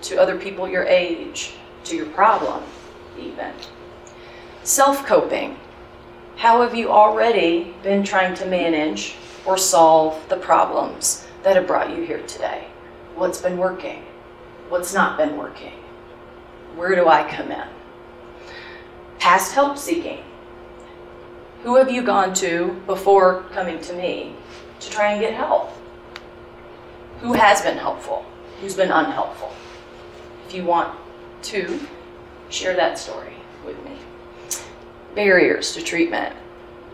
to 0.03 0.21
other 0.21 0.39
people 0.39 0.69
your 0.69 0.85
age, 0.85 1.55
to 1.85 1.97
your 1.97 2.07
problem, 2.07 2.63
even? 3.19 3.53
Self 4.63 5.07
coping. 5.07 5.57
How 6.37 6.61
have 6.61 6.75
you 6.75 6.91
already 6.91 7.75
been 7.83 8.03
trying 8.03 8.35
to 8.35 8.45
manage 8.45 9.15
or 9.47 9.57
solve 9.57 10.29
the 10.29 10.37
problems 10.37 11.27
that 11.43 11.57
have 11.57 11.67
brought 11.67 11.97
you 11.97 12.03
here 12.03 12.23
today? 12.27 12.67
What's 13.15 13.41
been 13.41 13.57
working? 13.57 14.05
What's 14.69 14.93
not 14.93 15.17
been 15.17 15.39
working? 15.39 15.73
Where 16.77 16.95
do 16.95 17.09
I 17.09 17.27
come 17.29 17.51
in? 17.51 17.69
Past 19.19 19.55
help 19.55 19.79
seeking. 19.79 20.23
Who 21.63 21.77
have 21.77 21.91
you 21.91 22.03
gone 22.03 22.35
to 22.35 22.83
before 22.87 23.45
coming 23.53 23.81
to 23.81 23.95
me 23.95 24.37
to 24.81 24.91
try 24.91 25.13
and 25.13 25.23
get 25.23 25.33
help? 25.33 25.73
Who 27.21 27.33
has 27.33 27.63
been 27.63 27.79
helpful? 27.79 28.27
Who's 28.61 28.77
been 28.77 28.91
unhelpful? 28.91 29.53
If 30.47 30.55
you 30.55 30.65
want 30.65 30.99
to, 31.45 31.81
share 32.51 32.77
that 32.77 32.99
story. 32.99 33.40
Barriers 35.15 35.73
to 35.75 35.83
treatment, 35.83 36.35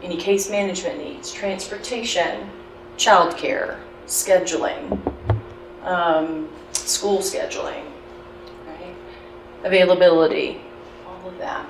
any 0.02 0.16
case 0.16 0.50
management 0.50 0.98
needs, 0.98 1.32
transportation, 1.32 2.50
childcare, 2.96 3.78
scheduling, 4.06 4.98
um, 5.84 6.48
school 6.72 7.18
scheduling, 7.18 7.84
right? 8.66 8.94
Availability, 9.64 10.60
all 11.06 11.28
of 11.28 11.38
that. 11.38 11.66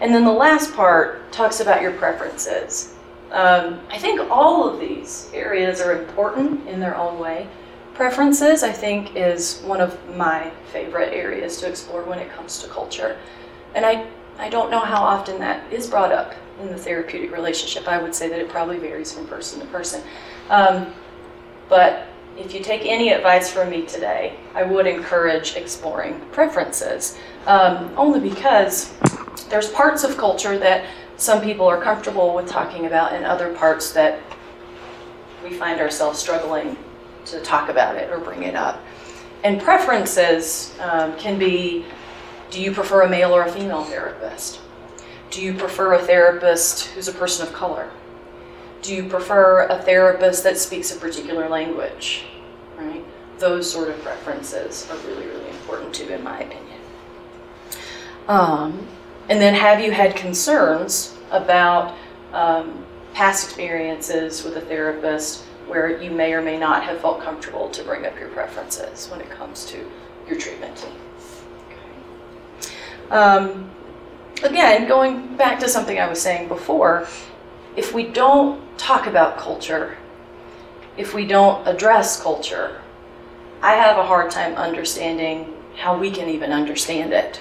And 0.00 0.14
then 0.14 0.24
the 0.24 0.32
last 0.32 0.74
part 0.74 1.32
talks 1.32 1.60
about 1.60 1.80
your 1.80 1.92
preferences. 1.92 2.94
Um, 3.30 3.80
I 3.90 3.98
think 3.98 4.20
all 4.30 4.68
of 4.68 4.80
these 4.80 5.30
areas 5.32 5.80
are 5.80 6.00
important 6.00 6.68
in 6.68 6.78
their 6.80 6.96
own 6.96 7.18
way. 7.18 7.48
Preferences, 7.94 8.62
I 8.62 8.72
think, 8.72 9.16
is 9.16 9.62
one 9.64 9.80
of 9.80 9.98
my 10.16 10.50
favorite 10.72 11.12
areas 11.12 11.58
to 11.58 11.68
explore 11.68 12.02
when 12.02 12.18
it 12.18 12.30
comes 12.32 12.58
to 12.62 12.68
culture. 12.68 13.16
And 13.74 13.86
I, 13.86 14.06
I 14.38 14.48
don't 14.48 14.70
know 14.70 14.80
how 14.80 15.02
often 15.02 15.38
that 15.40 15.72
is 15.72 15.86
brought 15.86 16.12
up 16.12 16.34
in 16.60 16.68
the 16.68 16.76
therapeutic 16.76 17.32
relationship. 17.32 17.88
I 17.88 18.02
would 18.02 18.14
say 18.14 18.28
that 18.28 18.38
it 18.38 18.48
probably 18.48 18.78
varies 18.78 19.12
from 19.12 19.26
person 19.26 19.60
to 19.60 19.66
person. 19.66 20.02
Um, 20.50 20.92
but 21.68 22.06
if 22.36 22.52
you 22.52 22.60
take 22.60 22.82
any 22.84 23.10
advice 23.10 23.50
from 23.50 23.70
me 23.70 23.86
today, 23.86 24.36
I 24.54 24.64
would 24.64 24.86
encourage 24.86 25.54
exploring 25.56 26.20
preferences, 26.32 27.16
um, 27.46 27.92
only 27.96 28.20
because 28.20 28.92
there's 29.48 29.70
parts 29.70 30.02
of 30.04 30.16
culture 30.16 30.58
that 30.58 30.86
some 31.16 31.40
people 31.40 31.66
are 31.66 31.80
comfortable 31.80 32.34
with 32.34 32.48
talking 32.48 32.86
about, 32.86 33.12
and 33.12 33.24
other 33.24 33.54
parts 33.54 33.92
that 33.92 34.20
we 35.44 35.50
find 35.54 35.80
ourselves 35.80 36.18
struggling 36.18 36.76
to 37.26 37.40
talk 37.42 37.68
about 37.68 37.96
it 37.96 38.10
or 38.10 38.18
bring 38.18 38.42
it 38.42 38.56
up. 38.56 38.80
And 39.44 39.60
preferences 39.60 40.74
um, 40.80 41.16
can 41.16 41.38
be 41.38 41.84
do 42.54 42.62
you 42.62 42.70
prefer 42.70 43.02
a 43.02 43.08
male 43.08 43.34
or 43.34 43.42
a 43.42 43.50
female 43.50 43.82
therapist? 43.82 44.60
Do 45.32 45.42
you 45.42 45.54
prefer 45.54 45.94
a 45.94 45.98
therapist 45.98 46.86
who's 46.86 47.08
a 47.08 47.12
person 47.12 47.44
of 47.44 47.52
color? 47.52 47.90
Do 48.80 48.94
you 48.94 49.08
prefer 49.08 49.66
a 49.66 49.82
therapist 49.82 50.44
that 50.44 50.56
speaks 50.56 50.94
a 50.94 51.00
particular 51.00 51.48
language? 51.48 52.26
Right? 52.78 53.04
Those 53.40 53.68
sort 53.68 53.88
of 53.88 54.00
preferences 54.02 54.88
are 54.88 54.96
really, 54.98 55.26
really 55.26 55.48
important 55.48 55.92
too, 55.96 56.06
in 56.10 56.22
my 56.22 56.42
opinion. 56.42 56.78
Um, 58.28 58.86
and 59.28 59.40
then, 59.40 59.54
have 59.54 59.80
you 59.80 59.90
had 59.90 60.14
concerns 60.14 61.16
about 61.32 61.96
um, 62.32 62.86
past 63.14 63.46
experiences 63.46 64.44
with 64.44 64.56
a 64.58 64.60
therapist 64.60 65.42
where 65.66 66.00
you 66.00 66.12
may 66.12 66.32
or 66.32 66.40
may 66.40 66.56
not 66.56 66.84
have 66.84 67.00
felt 67.00 67.20
comfortable 67.20 67.68
to 67.70 67.82
bring 67.82 68.06
up 68.06 68.16
your 68.16 68.28
preferences 68.28 69.08
when 69.10 69.20
it 69.20 69.28
comes 69.28 69.64
to 69.64 69.90
your 70.28 70.38
treatment 70.38 70.76
team? 70.76 70.92
Um, 73.14 73.70
again, 74.42 74.88
going 74.88 75.36
back 75.36 75.60
to 75.60 75.68
something 75.68 76.00
I 76.00 76.08
was 76.08 76.20
saying 76.20 76.48
before, 76.48 77.06
if 77.76 77.94
we 77.94 78.08
don't 78.08 78.76
talk 78.76 79.06
about 79.06 79.38
culture, 79.38 79.96
if 80.96 81.14
we 81.14 81.24
don't 81.24 81.64
address 81.64 82.20
culture, 82.20 82.82
I 83.62 83.74
have 83.74 83.98
a 83.98 84.02
hard 84.04 84.32
time 84.32 84.56
understanding 84.56 85.54
how 85.76 85.96
we 85.96 86.10
can 86.10 86.28
even 86.28 86.50
understand 86.50 87.12
it 87.12 87.40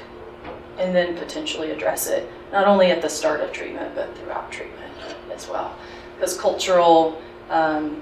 and 0.78 0.96
then 0.96 1.18
potentially 1.18 1.72
address 1.72 2.06
it, 2.06 2.32
not 2.52 2.68
only 2.68 2.92
at 2.92 3.02
the 3.02 3.10
start 3.10 3.42
of 3.42 3.52
treatment, 3.52 3.96
but 3.96 4.16
throughout 4.16 4.52
treatment 4.52 4.94
as 5.34 5.50
well. 5.50 5.76
Because 6.16 6.38
cultural 6.38 7.20
um, 7.50 8.00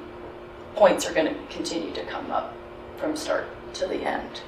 points 0.76 1.10
are 1.10 1.14
going 1.14 1.34
to 1.34 1.36
continue 1.50 1.94
to 1.94 2.04
come 2.04 2.32
up 2.32 2.54
from 2.98 3.16
start 3.16 3.46
to 3.76 3.88
the 3.88 4.02
end. 4.06 4.42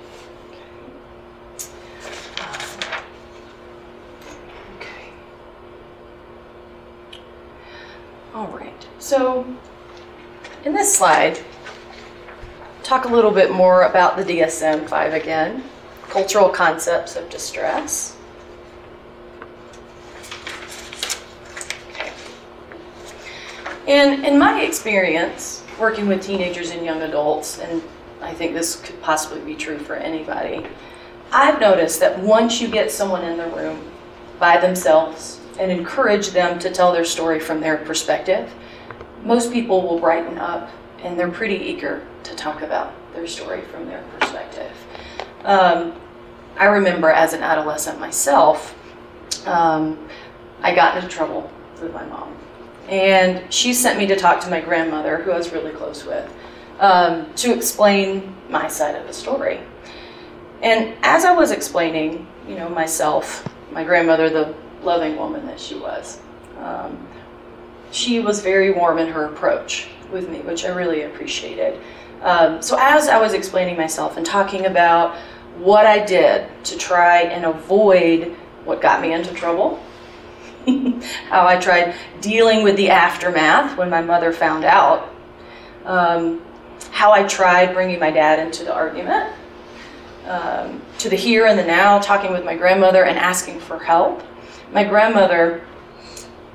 All 8.33 8.47
right. 8.47 8.87
So 8.97 9.45
in 10.65 10.73
this 10.73 10.95
slide, 10.95 11.39
talk 12.81 13.05
a 13.05 13.07
little 13.07 13.29
bit 13.29 13.51
more 13.51 13.83
about 13.83 14.17
the 14.17 14.23
DSM 14.23 14.89
5 14.89 15.13
again, 15.13 15.63
cultural 16.09 16.49
concepts 16.49 17.15
of 17.15 17.29
distress. 17.29 18.17
Okay. 21.91 22.11
And 23.87 24.25
in 24.25 24.39
my 24.39 24.61
experience, 24.63 25.63
working 25.79 26.07
with 26.07 26.23
teenagers 26.23 26.71
and 26.71 26.83
young 26.83 27.03
adults, 27.03 27.59
and 27.59 27.83
I 28.19 28.33
think 28.33 28.55
this 28.55 28.77
could 28.77 28.99
possibly 29.03 29.41
be 29.41 29.53
true 29.53 29.77
for 29.77 29.93
anybody, 29.93 30.65
I've 31.31 31.59
noticed 31.59 31.99
that 31.99 32.17
once 32.17 32.59
you 32.59 32.67
get 32.67 32.89
someone 32.89 33.23
in 33.23 33.37
the 33.37 33.47
room 33.49 33.91
by 34.39 34.57
themselves 34.57 35.39
and 35.59 35.71
encourage 35.71 36.29
them 36.29 36.59
to 36.59 36.69
tell 36.71 36.91
their 36.91 37.05
story 37.05 37.39
from 37.39 37.61
their 37.61 37.77
perspective, 37.77 38.53
most 39.23 39.51
people 39.51 39.81
will 39.81 39.99
brighten 39.99 40.37
up 40.37 40.69
and 41.03 41.19
they're 41.19 41.31
pretty 41.31 41.55
eager 41.55 42.05
to 42.23 42.35
talk 42.35 42.61
about 42.61 42.93
their 43.13 43.27
story 43.27 43.61
from 43.61 43.85
their 43.85 44.03
perspective. 44.19 44.71
Um, 45.43 45.93
I 46.57 46.65
remember 46.65 47.09
as 47.09 47.33
an 47.33 47.43
adolescent 47.43 47.99
myself, 47.99 48.75
um, 49.45 50.07
I 50.61 50.73
got 50.73 50.95
into 50.95 51.09
trouble 51.09 51.51
with 51.81 51.93
my 51.93 52.05
mom. 52.05 52.37
And 52.87 53.51
she 53.53 53.73
sent 53.73 53.97
me 53.97 54.05
to 54.07 54.15
talk 54.15 54.41
to 54.41 54.49
my 54.49 54.61
grandmother, 54.61 55.17
who 55.17 55.31
I 55.31 55.37
was 55.37 55.51
really 55.51 55.71
close 55.71 56.05
with, 56.05 56.31
um, 56.79 57.33
to 57.35 57.53
explain 57.53 58.35
my 58.49 58.67
side 58.67 58.95
of 58.95 59.07
the 59.07 59.13
story. 59.13 59.59
And 60.61 60.95
as 61.03 61.25
I 61.25 61.33
was 61.33 61.51
explaining, 61.51 62.27
you 62.47 62.55
know, 62.55 62.69
myself, 62.69 63.47
my 63.71 63.83
grandmother, 63.83 64.29
the 64.29 64.53
loving 64.83 65.15
woman 65.17 65.45
that 65.47 65.59
she 65.59 65.75
was, 65.75 66.19
um, 66.59 67.07
she 67.91 68.19
was 68.19 68.41
very 68.41 68.71
warm 68.71 68.97
in 68.97 69.07
her 69.07 69.25
approach 69.25 69.87
with 70.11 70.29
me, 70.29 70.39
which 70.39 70.65
I 70.65 70.69
really 70.69 71.03
appreciated. 71.03 71.79
Um, 72.21 72.61
so 72.61 72.77
as 72.79 73.09
I 73.09 73.19
was 73.19 73.33
explaining 73.33 73.75
myself 73.77 74.17
and 74.17 74.25
talking 74.25 74.65
about 74.65 75.15
what 75.57 75.85
I 75.85 76.03
did 76.03 76.49
to 76.65 76.77
try 76.77 77.23
and 77.23 77.45
avoid 77.45 78.35
what 78.65 78.81
got 78.81 79.01
me 79.01 79.13
into 79.13 79.33
trouble, 79.33 79.83
how 81.29 81.45
I 81.45 81.57
tried 81.59 81.95
dealing 82.21 82.63
with 82.63 82.77
the 82.77 82.89
aftermath 82.89 83.77
when 83.77 83.89
my 83.89 84.01
mother 84.01 84.31
found 84.31 84.63
out, 84.63 85.13
um, 85.85 86.41
how 86.91 87.11
I 87.11 87.23
tried 87.23 87.73
bringing 87.73 87.99
my 87.99 88.11
dad 88.11 88.39
into 88.39 88.63
the 88.63 88.73
argument, 88.73 89.33
um, 90.25 90.81
to 90.99 91.09
the 91.09 91.17
here 91.17 91.47
and 91.47 91.59
the 91.59 91.65
now, 91.65 91.99
talking 91.99 92.31
with 92.31 92.45
my 92.45 92.55
grandmother 92.55 93.03
and 93.03 93.17
asking 93.19 93.59
for 93.59 93.79
help. 93.79 94.23
My 94.73 94.83
grandmother 94.83 95.61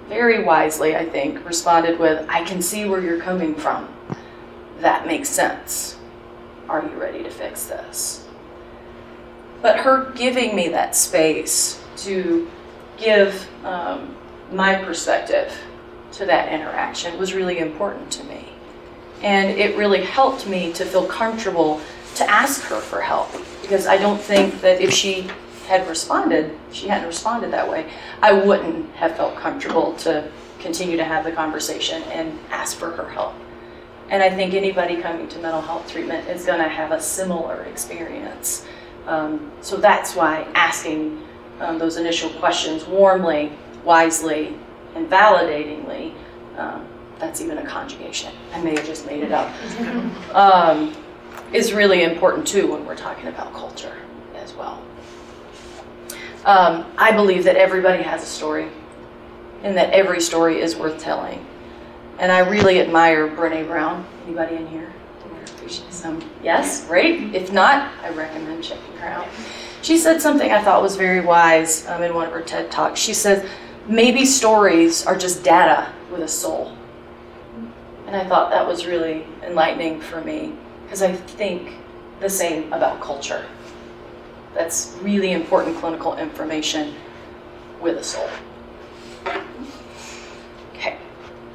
very 0.09 0.43
wisely, 0.43 0.97
I 0.97 1.05
think, 1.05 1.45
responded 1.47 2.01
with, 2.01 2.27
I 2.29 2.43
can 2.43 2.61
see 2.61 2.89
where 2.89 3.01
you're 3.01 3.21
coming 3.21 3.55
from. 3.55 3.89
That 4.81 5.07
makes 5.07 5.29
sense. 5.29 5.97
Are 6.69 6.83
you 6.83 7.01
ready 7.01 7.23
to 7.23 7.31
fix 7.31 7.67
this? 7.67 8.27
But 9.63 9.79
her 9.81 10.13
giving 10.17 10.57
me 10.57 10.69
that 10.69 10.97
space 10.97 11.83
to 11.99 12.51
give 12.97 13.49
um, 13.65 14.17
my 14.51 14.75
perspective 14.83 15.57
to 16.13 16.27
that 16.27 16.53
interaction 16.53 17.19
was 17.19 17.35
really 17.35 17.59
important 17.59 18.11
to 18.13 18.25
me. 18.25 18.49
And 19.23 19.51
it 19.51 19.77
really 19.77 20.03
helped 20.03 20.49
me 20.49 20.73
to 20.73 20.85
feel 20.85 21.07
comfortable 21.07 21.81
to 22.17 22.29
ask 22.29 22.63
her 22.63 22.81
for 22.81 23.01
help 23.01 23.31
because 23.63 23.87
I 23.87 23.97
don't 23.97 24.21
think 24.21 24.61
that 24.63 24.81
if 24.81 24.93
she 24.93 25.29
had 25.69 25.87
responded, 25.87 26.59
she 26.73 26.89
hadn't 26.89 27.07
responded 27.07 27.53
that 27.53 27.69
way, 27.69 27.91
I 28.23 28.33
wouldn't 28.33 28.91
have 28.97 29.17
felt 29.17 29.37
comfortable 29.37 29.93
to 29.97 30.31
continue 30.59 30.97
to 30.97 31.05
have 31.05 31.25
the 31.25 31.33
conversation 31.33 32.03
and 32.05 32.39
ask 32.51 32.79
for 32.79 32.91
her 32.91 33.09
help. 33.09 33.35
And 34.09 34.23
I 34.23 34.31
think 34.31 34.55
anybody 34.55 34.97
coming 34.97 35.29
to 35.29 35.39
mental 35.39 35.61
health 35.61 35.91
treatment 35.91 36.27
is 36.29 36.47
going 36.47 36.59
to 36.59 36.69
have 36.69 36.93
a 36.93 37.01
similar 37.01 37.63
experience. 37.65 38.67
Um, 39.07 39.53
so 39.61 39.77
that's 39.77 40.17
why 40.17 40.49
asking 40.55 41.23
um, 41.61 41.79
those 41.79 41.99
initial 41.99 42.31
questions 42.31 42.87
warmly, 42.87 43.53
wisely, 43.85 44.57
and 44.95 45.09
validatingly, 45.09 46.15
um, 46.57 46.87
that's 47.19 47.41
even 47.43 47.59
a 47.59 47.67
conjugation. 47.67 48.33
I 48.55 48.63
may 48.63 48.75
have 48.75 48.87
just 48.87 49.07
made 49.07 49.23
it 49.23 49.33
up. 49.33 49.53
Um, 50.35 50.95
is 51.53 51.73
really 51.73 52.03
important 52.03 52.47
too 52.47 52.71
when 52.71 52.85
we're 52.85 52.95
talking 52.95 53.29
about 53.29 53.53
culture 53.55 53.97
as 54.37 54.53
well. 54.53 54.83
Um, 56.49 56.87
I 56.97 57.13
believe 57.13 57.45
that 57.45 57.57
everybody 57.57 58.03
has 58.03 58.23
a 58.23 58.27
story 58.27 58.71
and 59.63 59.77
that 59.77 59.91
every 59.91 60.19
story 60.19 60.63
is 60.63 60.77
worth 60.77 60.99
telling. 60.99 61.45
And 62.19 62.33
I 62.33 62.39
really 62.39 62.81
admire 62.81 63.29
Brene 63.29 63.67
Brown. 63.67 64.07
Anybody 64.25 64.57
in 64.57 64.67
here? 64.67 64.91
Some, 65.91 66.25
yes, 66.43 66.87
great. 66.87 67.35
If 67.35 67.53
not, 67.53 67.93
I 68.03 68.09
recommend 68.09 68.65
checking 68.65 68.97
her 68.97 69.09
out. 69.09 69.29
She 69.83 69.99
said 69.99 70.23
something 70.23 70.51
I 70.51 70.63
thought 70.63 70.81
was 70.81 70.97
very 70.97 71.21
wise 71.21 71.87
um, 71.87 72.03
in 72.03 72.15
one 72.15 72.27
of 72.27 72.33
her 72.33 72.41
TED 72.41 72.71
Talks. 72.71 72.99
She 72.99 73.13
said, 73.13 73.47
maybe 73.87 74.25
stories 74.25 75.05
are 75.05 75.19
just 75.19 75.45
data 75.45 75.93
with 76.11 76.23
a 76.23 76.29
soul. 76.29 76.75
And 78.07 78.17
I 78.17 78.27
thought 78.27 78.51
that 78.53 78.67
was 78.67 78.87
really 78.87 79.27
enlightening 79.43 80.01
for 80.01 80.23
me 80.23 80.55
because 80.85 81.03
I 81.03 81.13
think 81.13 81.75
the 82.21 82.31
same 82.31 82.73
about 82.73 83.03
culture. 83.03 83.47
That's 84.59 84.97
really 85.03 85.35
important 85.35 85.77
clinical 85.77 86.17
information 86.17 86.97
with 87.81 87.97
a 87.97 88.03
soul. 88.03 88.29
Okay, 90.75 90.99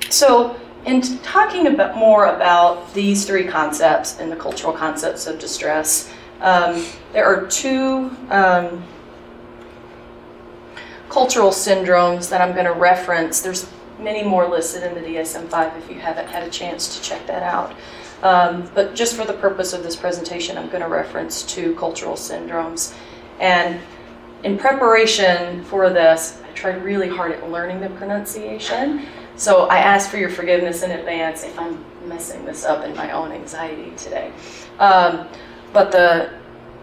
so 0.10 0.56
in 0.86 1.02
talking 1.18 1.68
about 1.68 1.98
more 1.98 2.34
about 2.34 2.94
these 2.94 3.26
three 3.26 3.46
concepts 3.46 4.22
and 4.22 4.32
the 4.32 4.38
cultural 4.38 4.72
concepts 4.72 5.28
of 5.28 5.38
distress, 5.38 6.14
um, 6.40 6.86
there 7.12 7.26
are 7.26 7.46
two 7.48 8.10
um, 8.30 8.82
cultural 11.10 11.50
syndromes 11.50 12.30
that 12.30 12.40
I'm 12.40 12.54
going 12.54 12.68
to 12.68 12.72
reference. 12.72 13.42
There's 13.42 13.70
many 14.00 14.24
more 14.24 14.48
listed 14.48 14.82
in 14.84 14.94
the 14.94 15.02
DSM-5 15.02 15.78
if 15.78 15.90
you 15.90 16.00
haven't 16.00 16.30
had 16.30 16.44
a 16.44 16.50
chance 16.50 16.96
to 16.96 17.04
check 17.04 17.28
that 17.28 17.44
out. 17.44 17.76
Um, 18.24 18.70
but 18.74 18.96
just 18.96 19.16
for 19.16 19.26
the 19.26 19.34
purpose 19.34 19.74
of 19.74 19.84
this 19.84 19.98
presentation, 19.98 20.58
I'm 20.58 20.70
going 20.70 20.82
to 20.82 20.88
reference 20.88 21.44
two 21.44 21.76
cultural 21.76 22.16
syndromes. 22.16 22.96
And 23.40 23.82
in 24.44 24.58
preparation 24.58 25.64
for 25.66 25.90
this, 25.90 26.42
I 26.50 26.54
tried 26.54 26.84
really 26.84 27.10
hard 27.10 27.34
at 27.34 27.52
learning 27.52 27.82
the 27.82 27.90
pronunciation. 27.90 29.06
So 29.36 29.68
I 29.68 29.80
ask 29.80 30.10
for 30.10 30.18
your 30.18 30.30
forgiveness 30.30 30.84
in 30.84 30.92
advance 30.92 31.44
if 31.44 31.60
I'm 31.60 31.84
messing 32.08 32.46
this 32.46 32.64
up 32.64 32.86
in 32.86 32.96
my 32.96 33.12
own 33.12 33.34
anxiety 33.34 33.92
today. 33.98 34.32
Um, 34.80 35.28
but 35.74 35.92
the 35.92 36.32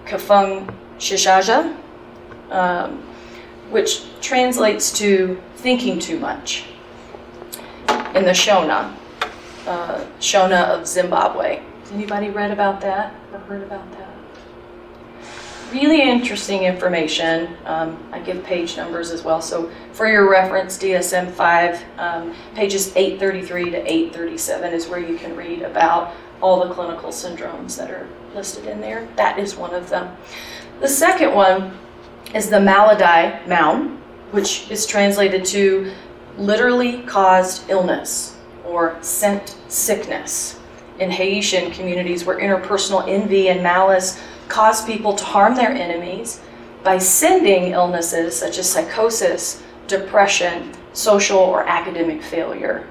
Kafung 0.04 0.74
Shishaja, 0.98 1.74
um, 2.50 2.98
which 3.70 4.02
translates 4.20 4.92
to 4.98 5.40
thinking 5.56 5.98
too 5.98 6.18
much 6.18 6.64
in 8.14 8.24
the 8.24 8.32
Shona, 8.32 8.94
uh, 9.70 10.04
Shona 10.18 10.64
of 10.64 10.86
Zimbabwe. 10.86 11.62
Has 11.82 11.92
anybody 11.92 12.28
read 12.28 12.50
about 12.50 12.80
that 12.80 13.14
or 13.32 13.38
heard 13.38 13.62
about 13.62 13.88
that? 13.92 14.08
Really 15.72 16.02
interesting 16.02 16.64
information. 16.64 17.56
Um, 17.64 17.96
I 18.10 18.18
give 18.18 18.42
page 18.42 18.76
numbers 18.76 19.12
as 19.12 19.22
well. 19.22 19.40
So 19.40 19.70
for 19.92 20.08
your 20.08 20.28
reference, 20.28 20.76
DSM 20.76 21.30
5, 21.30 21.84
um, 21.98 22.34
pages 22.56 22.88
833 22.96 23.70
to 23.70 23.76
837 23.76 24.72
is 24.72 24.88
where 24.88 24.98
you 24.98 25.16
can 25.16 25.36
read 25.36 25.62
about 25.62 26.12
all 26.42 26.66
the 26.66 26.74
clinical 26.74 27.10
syndromes 27.10 27.76
that 27.78 27.92
are 27.92 28.08
listed 28.34 28.66
in 28.66 28.80
there. 28.80 29.06
That 29.14 29.38
is 29.38 29.54
one 29.54 29.72
of 29.72 29.88
them. 29.88 30.16
The 30.80 30.88
second 30.88 31.32
one 31.32 31.78
is 32.34 32.50
the 32.50 32.56
Maladi 32.56 33.46
Moun, 33.46 33.98
which 34.32 34.68
is 34.68 34.84
translated 34.84 35.44
to 35.46 35.92
literally 36.36 37.02
caused 37.02 37.70
illness 37.70 38.36
or 38.70 38.96
scent 39.02 39.56
sickness 39.68 40.58
in 41.00 41.10
Haitian 41.10 41.72
communities 41.72 42.24
where 42.24 42.38
interpersonal 42.38 43.06
envy 43.08 43.48
and 43.48 43.62
malice 43.62 44.20
cause 44.48 44.84
people 44.84 45.14
to 45.14 45.24
harm 45.24 45.54
their 45.54 45.70
enemies 45.70 46.40
by 46.84 46.98
sending 46.98 47.72
illnesses 47.72 48.36
such 48.36 48.58
as 48.58 48.70
psychosis, 48.70 49.62
depression, 49.86 50.72
social 50.92 51.38
or 51.38 51.66
academic 51.66 52.22
failure. 52.22 52.86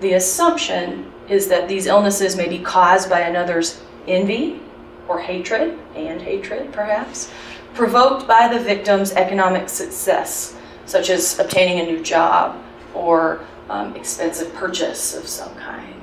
The 0.00 0.14
assumption 0.14 1.12
is 1.28 1.48
that 1.48 1.68
these 1.68 1.86
illnesses 1.86 2.36
may 2.36 2.48
be 2.48 2.58
caused 2.58 3.08
by 3.08 3.20
another's 3.20 3.82
envy 4.08 4.60
or 5.08 5.20
hatred, 5.20 5.78
and 5.94 6.20
hatred 6.20 6.72
perhaps, 6.72 7.30
provoked 7.74 8.26
by 8.26 8.48
the 8.48 8.60
victim's 8.62 9.12
economic 9.12 9.68
success, 9.68 10.56
such 10.86 11.10
as 11.10 11.38
obtaining 11.38 11.80
a 11.80 11.90
new 11.90 12.02
job 12.02 12.60
or 12.94 13.44
um, 13.70 13.94
expensive 13.94 14.52
purchase 14.54 15.16
of 15.16 15.26
some 15.26 15.54
kind. 15.54 16.02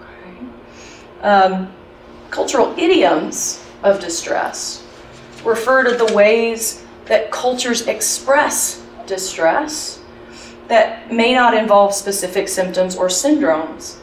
Okay. 0.00 1.26
Um, 1.26 1.72
cultural 2.30 2.74
idioms 2.78 3.64
of 3.82 3.98
distress 3.98 4.86
refer 5.44 5.82
to 5.84 5.96
the 5.96 6.12
ways 6.14 6.84
that 7.06 7.32
cultures 7.32 7.88
express 7.88 8.84
distress 9.06 10.00
that 10.68 11.12
may 11.12 11.34
not 11.34 11.54
involve 11.54 11.92
specific 11.94 12.48
symptoms 12.48 12.94
or 12.96 13.08
syndromes, 13.08 13.98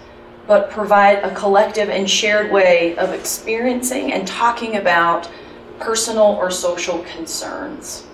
but 0.45 0.69
provide 0.69 1.23
a 1.23 1.33
collective 1.33 1.89
and 1.89 2.09
shared 2.09 2.51
way 2.51 2.97
of 2.97 3.13
experiencing 3.13 4.11
and 4.13 4.27
talking 4.27 4.75
about 4.75 5.29
personal 5.79 6.25
or 6.25 6.51
social 6.51 6.99
concerns. 7.03 8.05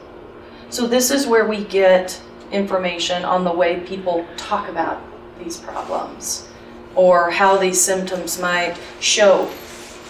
So, 0.69 0.87
this 0.87 1.11
is 1.11 1.25
where 1.27 1.47
we 1.47 1.63
get 1.63 2.21
information 2.55 3.23
on 3.23 3.43
the 3.43 3.51
way 3.51 3.81
people 3.81 4.25
talk 4.37 4.69
about 4.69 5.01
these 5.37 5.57
problems 5.57 6.47
or 6.95 7.29
how 7.29 7.57
these 7.57 7.79
symptoms 7.79 8.39
might 8.39 8.77
show 8.99 9.51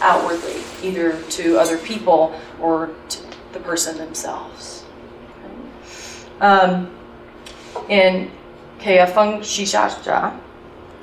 outwardly, 0.02 0.62
either 0.84 1.22
to 1.24 1.58
other 1.58 1.78
people 1.78 2.40
or 2.62 2.92
to 3.10 3.20
the 3.54 3.60
person 3.60 3.98
themselves. 3.98 4.86
Um, 6.40 6.96
in 7.90 8.32
Kufungisisa, 8.80 10.38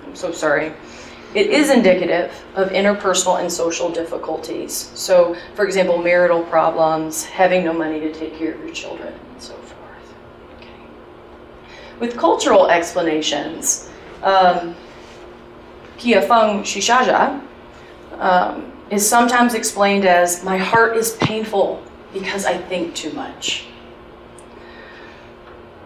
I'm 0.05 0.17
so 0.17 0.31
sorry, 0.31 0.73
it 1.35 1.47
is 1.47 1.71
indicative 1.71 2.45
of 2.55 2.69
interpersonal 2.71 3.41
and 3.41 3.51
social 3.51 3.91
difficulties. 3.91 4.91
So, 4.95 5.35
for 5.55 5.65
example, 5.65 5.97
marital 5.97 6.43
problems, 6.45 7.25
having 7.25 7.65
no 7.65 7.73
money 7.73 8.01
to 8.01 8.13
take 8.13 8.37
care 8.37 8.53
of 8.53 8.61
your 8.61 8.75
children, 8.75 9.15
and 9.33 9.43
so 9.43 9.55
forth. 9.55 10.15
Okay. 10.59 10.69
With 12.01 12.17
cultural 12.17 12.69
explanations, 12.69 13.91
um, 14.23 14.75
Kufungisisa 15.99 17.41
um, 18.19 18.73
is 18.91 19.09
sometimes 19.09 19.55
explained 19.55 20.05
as 20.05 20.45
my 20.45 20.57
heart 20.57 20.97
is 20.97 21.17
painful 21.17 21.83
because 22.13 22.45
I 22.45 22.59
think 22.59 22.95
too 22.95 23.13
much. 23.13 23.67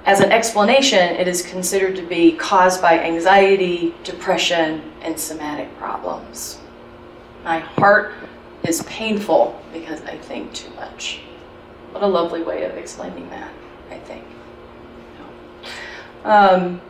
As 0.07 0.21
an 0.21 0.31
explanation, 0.31 1.16
it 1.16 1.27
is 1.27 1.42
considered 1.42 1.97
to 1.97 2.03
be 2.03 2.33
caused 2.33 2.81
by 2.81 2.99
anxiety, 3.01 3.92
depression, 4.05 4.92
and 5.03 5.19
somatic 5.19 5.77
problems. 5.79 6.61
My 7.45 7.59
heart 7.59 8.14
is 8.62 8.83
painful 8.85 9.61
because 9.73 10.01
I 10.03 10.16
think 10.16 10.53
too 10.55 10.71
much. 10.75 11.21
What 11.90 12.03
a 12.03 12.07
lovely 12.07 12.42
way 12.42 12.64
of 12.64 12.77
explaining 12.77 13.29
that, 13.31 13.51
I 13.90 13.99
think. 13.99 14.25
Um, 16.27 16.81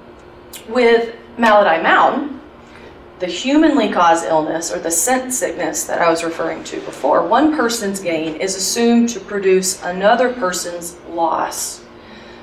with 0.66 1.14
Maladi 1.36 1.82
Moun, 1.82 2.40
the 3.18 3.26
humanly 3.26 3.92
caused 3.92 4.24
illness 4.24 4.72
or 4.72 4.78
the 4.78 4.90
scent 4.90 5.30
sickness 5.34 5.84
that 5.84 6.00
I 6.00 6.08
was 6.08 6.24
referring 6.24 6.64
to 6.64 6.80
before, 6.80 7.26
one 7.26 7.54
person's 7.54 8.00
gain 8.00 8.36
is 8.36 8.56
assumed 8.56 9.10
to 9.10 9.20
produce 9.20 9.82
another 9.82 10.32
person's 10.32 10.96
loss. 11.10 11.84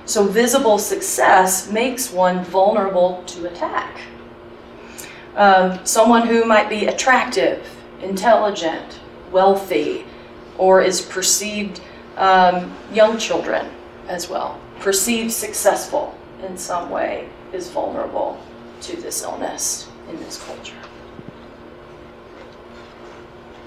So 0.05 0.27
visible 0.27 0.77
success 0.77 1.71
makes 1.71 2.11
one 2.11 2.43
vulnerable 2.43 3.23
to 3.25 3.47
attack. 3.47 4.01
Um, 5.35 5.83
someone 5.87 6.27
who 6.27 6.45
might 6.45 6.69
be 6.69 6.85
attractive, 6.85 7.67
intelligent, 8.03 8.99
wealthy, 9.31 10.05
or 10.59 10.83
is 10.83 11.01
perceived, 11.01 11.81
um, 12.17 12.71
young 12.93 13.17
children 13.17 13.67
as 14.07 14.29
well, 14.29 14.59
perceived 14.79 15.31
successful 15.31 16.15
in 16.43 16.57
some 16.57 16.89
way 16.89 17.29
is 17.51 17.69
vulnerable 17.69 18.39
to 18.81 18.97
this 18.97 19.23
illness 19.23 19.89
in 20.09 20.17
this 20.17 20.43
culture. 20.43 20.75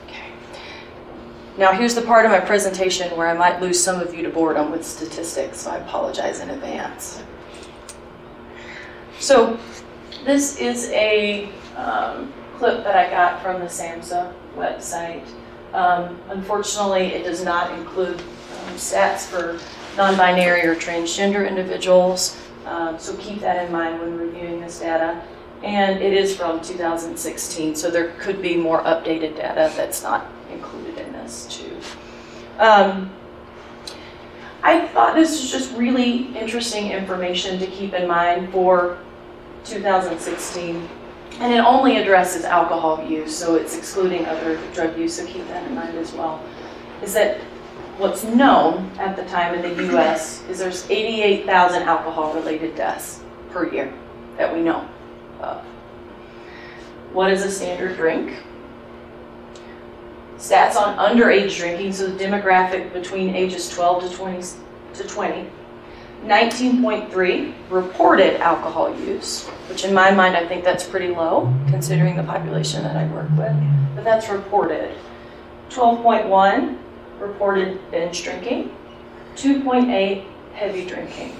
Okay. 0.07 0.31
Now, 1.57 1.73
here's 1.73 1.95
the 1.95 2.03
part 2.03 2.27
of 2.27 2.31
my 2.31 2.41
presentation 2.41 3.17
where 3.17 3.29
I 3.29 3.35
might 3.35 3.61
lose 3.61 3.83
some 3.83 4.01
of 4.01 4.15
you 4.15 4.23
to 4.23 4.29
boredom 4.29 4.71
with 4.71 4.85
statistics, 4.85 5.61
so 5.61 5.71
I 5.71 5.79
apologize 5.79 6.41
in 6.41 6.51
advance. 6.51 7.23
So, 9.19 9.59
this 10.25 10.59
is 10.59 10.91
a 10.91 11.49
um, 11.77 12.33
clip 12.59 12.85
that 12.85 12.97
I 12.97 13.11
got 13.11 13.43
from 13.43 13.61
the 13.61 13.67
SAMHSA 13.67 14.33
website. 14.57 15.27
Um, 15.73 16.19
unfortunately, 16.29 17.07
it 17.07 17.25
does 17.25 17.45
not 17.45 17.77
include 17.79 18.21
um, 18.21 18.75
stats 18.75 19.27
for 19.27 19.59
non 19.97 20.17
binary 20.17 20.62
or 20.67 20.75
transgender 20.75 21.49
individuals, 21.49 22.37
um, 22.66 22.98
so 22.98 23.16
keep 23.16 23.40
that 23.40 23.64
in 23.64 23.72
mind 23.72 24.00
when 24.00 24.18
reviewing 24.18 24.61
this 24.61 24.81
data. 24.81 25.22
And 25.62 26.02
it 26.02 26.12
is 26.12 26.37
from 26.37 26.61
2016, 26.61 27.74
so 27.74 27.90
there 27.90 28.12
could 28.18 28.42
be 28.42 28.57
more 28.57 28.83
updated 28.83 29.37
data 29.37 29.72
that's 29.76 30.02
not 30.02 30.26
included 30.52 30.98
in 30.98 31.12
this, 31.12 31.46
too. 31.48 31.76
Um, 32.59 33.11
I 34.62 34.87
thought 34.88 35.14
this 35.14 35.40
was 35.40 35.50
just 35.50 35.74
really 35.76 36.37
interesting 36.37 36.90
information 36.90 37.59
to 37.61 37.66
keep 37.66 37.94
in 37.94 38.07
mind 38.07 38.52
for 38.52 38.98
2016. 39.64 40.88
And 41.38 41.52
it 41.52 41.59
only 41.59 41.98
addresses 41.98 42.44
alcohol 42.44 43.05
use, 43.07 43.37
so 43.37 43.57
it's 43.57 43.76
excluding 43.76 44.26
other 44.26 44.59
drug 44.72 44.98
use, 44.98 45.16
so 45.16 45.26
keep 45.26 45.46
that 45.48 45.66
in 45.66 45.74
mind 45.74 45.96
as 45.98 46.12
well. 46.12 46.42
Is 47.02 47.12
that 47.14 47.40
what's 47.99 48.25
known 48.25 48.91
at 48.99 49.17
the 49.17 49.25
time 49.25 49.55
in 49.55 49.63
the 49.63 49.97
US 49.97 50.43
is 50.49 50.59
there's 50.59 50.89
88,000 50.91 51.83
alcohol 51.83 52.35
related 52.35 52.77
deaths 52.77 53.23
per 53.51 53.73
year 53.73 53.93
that 54.37 54.53
we 54.53 54.61
know 54.61 54.87
of. 55.41 55.63
What 57.13 57.31
is 57.31 57.43
a 57.43 57.51
standard 57.51 57.97
drink? 57.97 58.37
Stats 60.37 60.77
on 60.77 60.99
underage 60.99 61.57
drinking, 61.57 61.95
so 61.95 62.09
the 62.09 62.23
demographic 62.23 62.93
between 62.93 63.35
ages 63.35 63.71
12 63.71 64.11
to 64.11 64.17
20 64.17 64.47
to 64.95 65.05
20. 65.05 65.51
19.3 66.25 67.55
reported 67.71 68.41
alcohol 68.41 68.95
use, 69.01 69.47
which 69.69 69.85
in 69.85 69.95
my 69.95 70.11
mind 70.11 70.37
I 70.37 70.47
think 70.47 70.65
that's 70.65 70.85
pretty 70.85 71.09
low 71.09 71.53
considering 71.69 72.17
the 72.17 72.23
population 72.23 72.83
that 72.83 72.97
I 72.97 73.07
work 73.13 73.31
with, 73.31 73.55
but 73.95 74.05
that's 74.05 74.29
reported. 74.29 74.95
12.1 75.71 76.79
reported 77.20 77.79
binge 77.90 78.22
drinking, 78.22 78.74
2.8 79.37 80.24
heavy 80.55 80.87
drinking. 80.87 81.37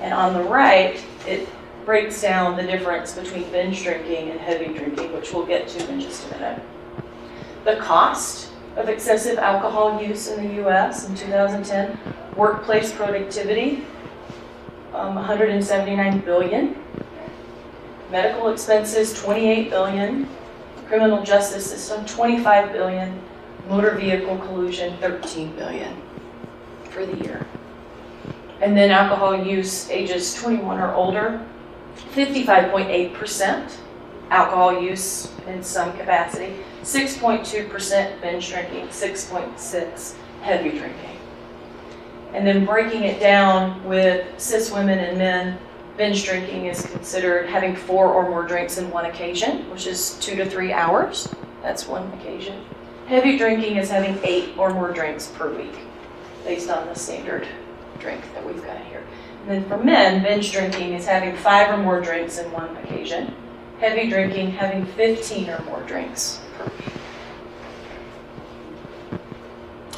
And 0.00 0.14
on 0.14 0.34
the 0.34 0.42
right, 0.42 1.02
it 1.26 1.48
breaks 1.84 2.20
down 2.22 2.56
the 2.56 2.62
difference 2.62 3.14
between 3.14 3.50
binge 3.50 3.82
drinking 3.82 4.30
and 4.30 4.40
heavy 4.40 4.72
drinking, 4.72 5.12
which 5.12 5.32
we'll 5.32 5.46
get 5.46 5.68
to 5.68 5.88
in 5.90 6.00
just 6.00 6.26
a 6.26 6.34
minute. 6.34 6.62
The 7.64 7.76
cost 7.76 8.50
of 8.76 8.88
excessive 8.88 9.38
alcohol 9.38 10.02
use 10.02 10.28
in 10.28 10.46
the 10.46 10.66
US 10.66 11.08
in 11.08 11.14
2010, 11.14 11.98
workplace 12.36 12.92
productivity, 12.92 13.84
um, 14.94 15.14
179 15.14 16.20
billion. 16.20 16.76
Medical 18.10 18.48
expenses, 18.48 19.12
28 19.20 19.70
billion. 19.70 20.28
Criminal 20.88 21.22
justice 21.22 21.70
system, 21.70 22.04
25 22.06 22.72
billion. 22.72 23.20
Motor 23.70 23.94
vehicle 23.94 24.36
collusion, 24.38 24.96
13 24.96 25.54
billion 25.54 25.96
for 26.90 27.06
the 27.06 27.16
year. 27.24 27.46
And 28.60 28.76
then 28.76 28.90
alcohol 28.90 29.46
use 29.46 29.88
ages 29.90 30.34
21 30.34 30.80
or 30.80 30.92
older, 30.92 31.46
55.8% 32.12 33.76
alcohol 34.30 34.82
use 34.82 35.32
in 35.46 35.62
some 35.62 35.96
capacity, 35.96 36.56
6.2% 36.82 38.20
binge 38.20 38.48
drinking, 38.48 38.88
6.6 38.88 40.14
heavy 40.42 40.70
drinking. 40.70 41.16
And 42.32 42.44
then 42.44 42.64
breaking 42.64 43.04
it 43.04 43.20
down 43.20 43.84
with 43.84 44.26
cis 44.40 44.72
women 44.72 44.98
and 44.98 45.16
men, 45.16 45.58
binge 45.96 46.24
drinking 46.24 46.66
is 46.66 46.86
considered 46.86 47.48
having 47.48 47.76
four 47.76 48.12
or 48.12 48.28
more 48.28 48.42
drinks 48.42 48.78
in 48.78 48.90
one 48.90 49.06
occasion, 49.06 49.70
which 49.70 49.86
is 49.86 50.18
two 50.18 50.34
to 50.34 50.48
three 50.48 50.72
hours. 50.72 51.32
That's 51.62 51.86
one 51.86 52.12
occasion. 52.14 52.64
Heavy 53.10 53.36
drinking 53.36 53.76
is 53.76 53.90
having 53.90 54.16
eight 54.22 54.56
or 54.56 54.72
more 54.72 54.92
drinks 54.92 55.26
per 55.26 55.52
week, 55.52 55.74
based 56.44 56.70
on 56.70 56.86
the 56.86 56.94
standard 56.94 57.44
drink 57.98 58.22
that 58.34 58.46
we've 58.46 58.64
got 58.64 58.80
here. 58.84 59.04
And 59.40 59.50
then 59.50 59.68
for 59.68 59.82
men, 59.82 60.22
binge 60.22 60.52
drinking 60.52 60.94
is 60.94 61.06
having 61.06 61.34
five 61.34 61.76
or 61.76 61.82
more 61.82 62.00
drinks 62.00 62.38
in 62.38 62.52
one 62.52 62.76
occasion. 62.76 63.34
Heavy 63.80 64.08
drinking, 64.08 64.52
having 64.52 64.86
15 64.86 65.50
or 65.50 65.60
more 65.64 65.82
drinks 65.88 66.40
per 66.56 66.62
week. 66.66 66.92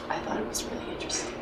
I 0.08 0.18
thought 0.20 0.40
it 0.40 0.48
was 0.48 0.64
really 0.64 0.90
interesting. 0.90 1.34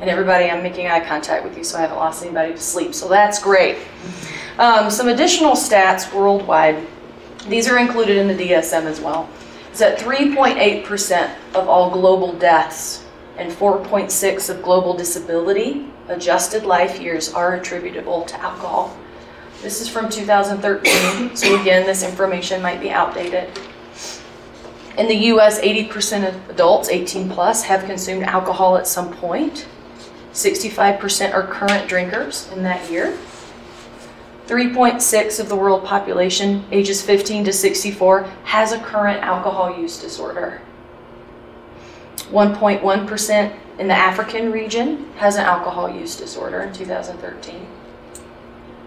And 0.00 0.10
everybody, 0.10 0.50
I'm 0.50 0.60
making 0.60 0.88
eye 0.88 1.06
contact 1.06 1.44
with 1.44 1.56
you, 1.56 1.62
so 1.62 1.78
I 1.78 1.82
haven't 1.82 1.98
lost 1.98 2.24
anybody 2.24 2.54
to 2.54 2.58
sleep, 2.58 2.96
so 2.96 3.06
that's 3.06 3.40
great. 3.40 3.78
Um, 4.58 4.90
some 4.90 5.06
additional 5.06 5.52
stats 5.52 6.12
worldwide. 6.12 6.84
These 7.46 7.68
are 7.68 7.78
included 7.78 8.16
in 8.16 8.26
the 8.26 8.34
DSM 8.34 8.86
as 8.86 9.00
well. 9.00 9.30
Is 9.72 9.78
that 9.78 9.98
3.8% 9.98 11.34
of 11.54 11.68
all 11.68 11.90
global 11.90 12.32
deaths 12.32 13.04
and 13.36 13.50
4.6 13.52 14.50
of 14.50 14.62
global 14.62 14.94
disability 14.94 15.86
adjusted 16.08 16.64
life 16.64 17.00
years 17.00 17.32
are 17.32 17.54
attributable 17.54 18.24
to 18.24 18.40
alcohol. 18.40 18.96
This 19.62 19.80
is 19.80 19.88
from 19.88 20.08
2013, 20.08 21.36
so 21.36 21.60
again, 21.60 21.86
this 21.86 22.02
information 22.02 22.60
might 22.62 22.80
be 22.80 22.90
outdated. 22.90 23.48
In 24.98 25.06
the 25.06 25.16
US, 25.34 25.60
80% 25.60 26.28
of 26.28 26.50
adults 26.50 26.88
18 26.88 27.30
plus 27.30 27.62
have 27.64 27.84
consumed 27.84 28.24
alcohol 28.24 28.76
at 28.76 28.86
some 28.86 29.12
point. 29.12 29.66
65% 30.32 31.32
are 31.32 31.46
current 31.46 31.88
drinkers 31.88 32.50
in 32.52 32.62
that 32.64 32.90
year. 32.90 33.16
3.6 34.50 35.38
of 35.38 35.48
the 35.48 35.54
world 35.54 35.84
population, 35.84 36.64
ages 36.72 37.00
15 37.02 37.44
to 37.44 37.52
64, 37.52 38.24
has 38.42 38.72
a 38.72 38.80
current 38.80 39.22
alcohol 39.22 39.78
use 39.80 40.00
disorder. 40.00 40.60
1.1% 42.32 43.56
in 43.78 43.86
the 43.86 43.94
African 43.94 44.50
region 44.50 45.08
has 45.18 45.36
an 45.36 45.44
alcohol 45.44 45.88
use 45.88 46.16
disorder 46.16 46.62
in 46.62 46.72
2013. 46.72 47.64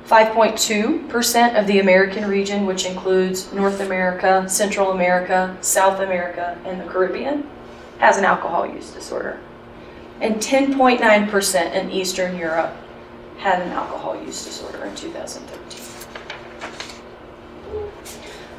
5.2% 0.05 1.57
of 1.57 1.65
the 1.65 1.79
American 1.79 2.27
region, 2.27 2.65
which 2.65 2.85
includes 2.85 3.53
North 3.53 3.79
America, 3.79 4.43
Central 4.49 4.91
America, 4.91 5.57
South 5.61 6.01
America, 6.01 6.59
and 6.65 6.81
the 6.81 6.91
Caribbean, 6.91 7.49
has 7.99 8.17
an 8.17 8.25
alcohol 8.25 8.67
use 8.67 8.91
disorder. 8.91 9.39
And 10.19 10.35
10.9% 10.35 11.73
in 11.73 11.89
Eastern 11.89 12.37
Europe 12.37 12.75
had 13.37 13.61
an 13.61 13.69
alcohol 13.69 14.21
use 14.23 14.43
disorder 14.45 14.85
in 14.85 14.95
2013. 14.95 15.81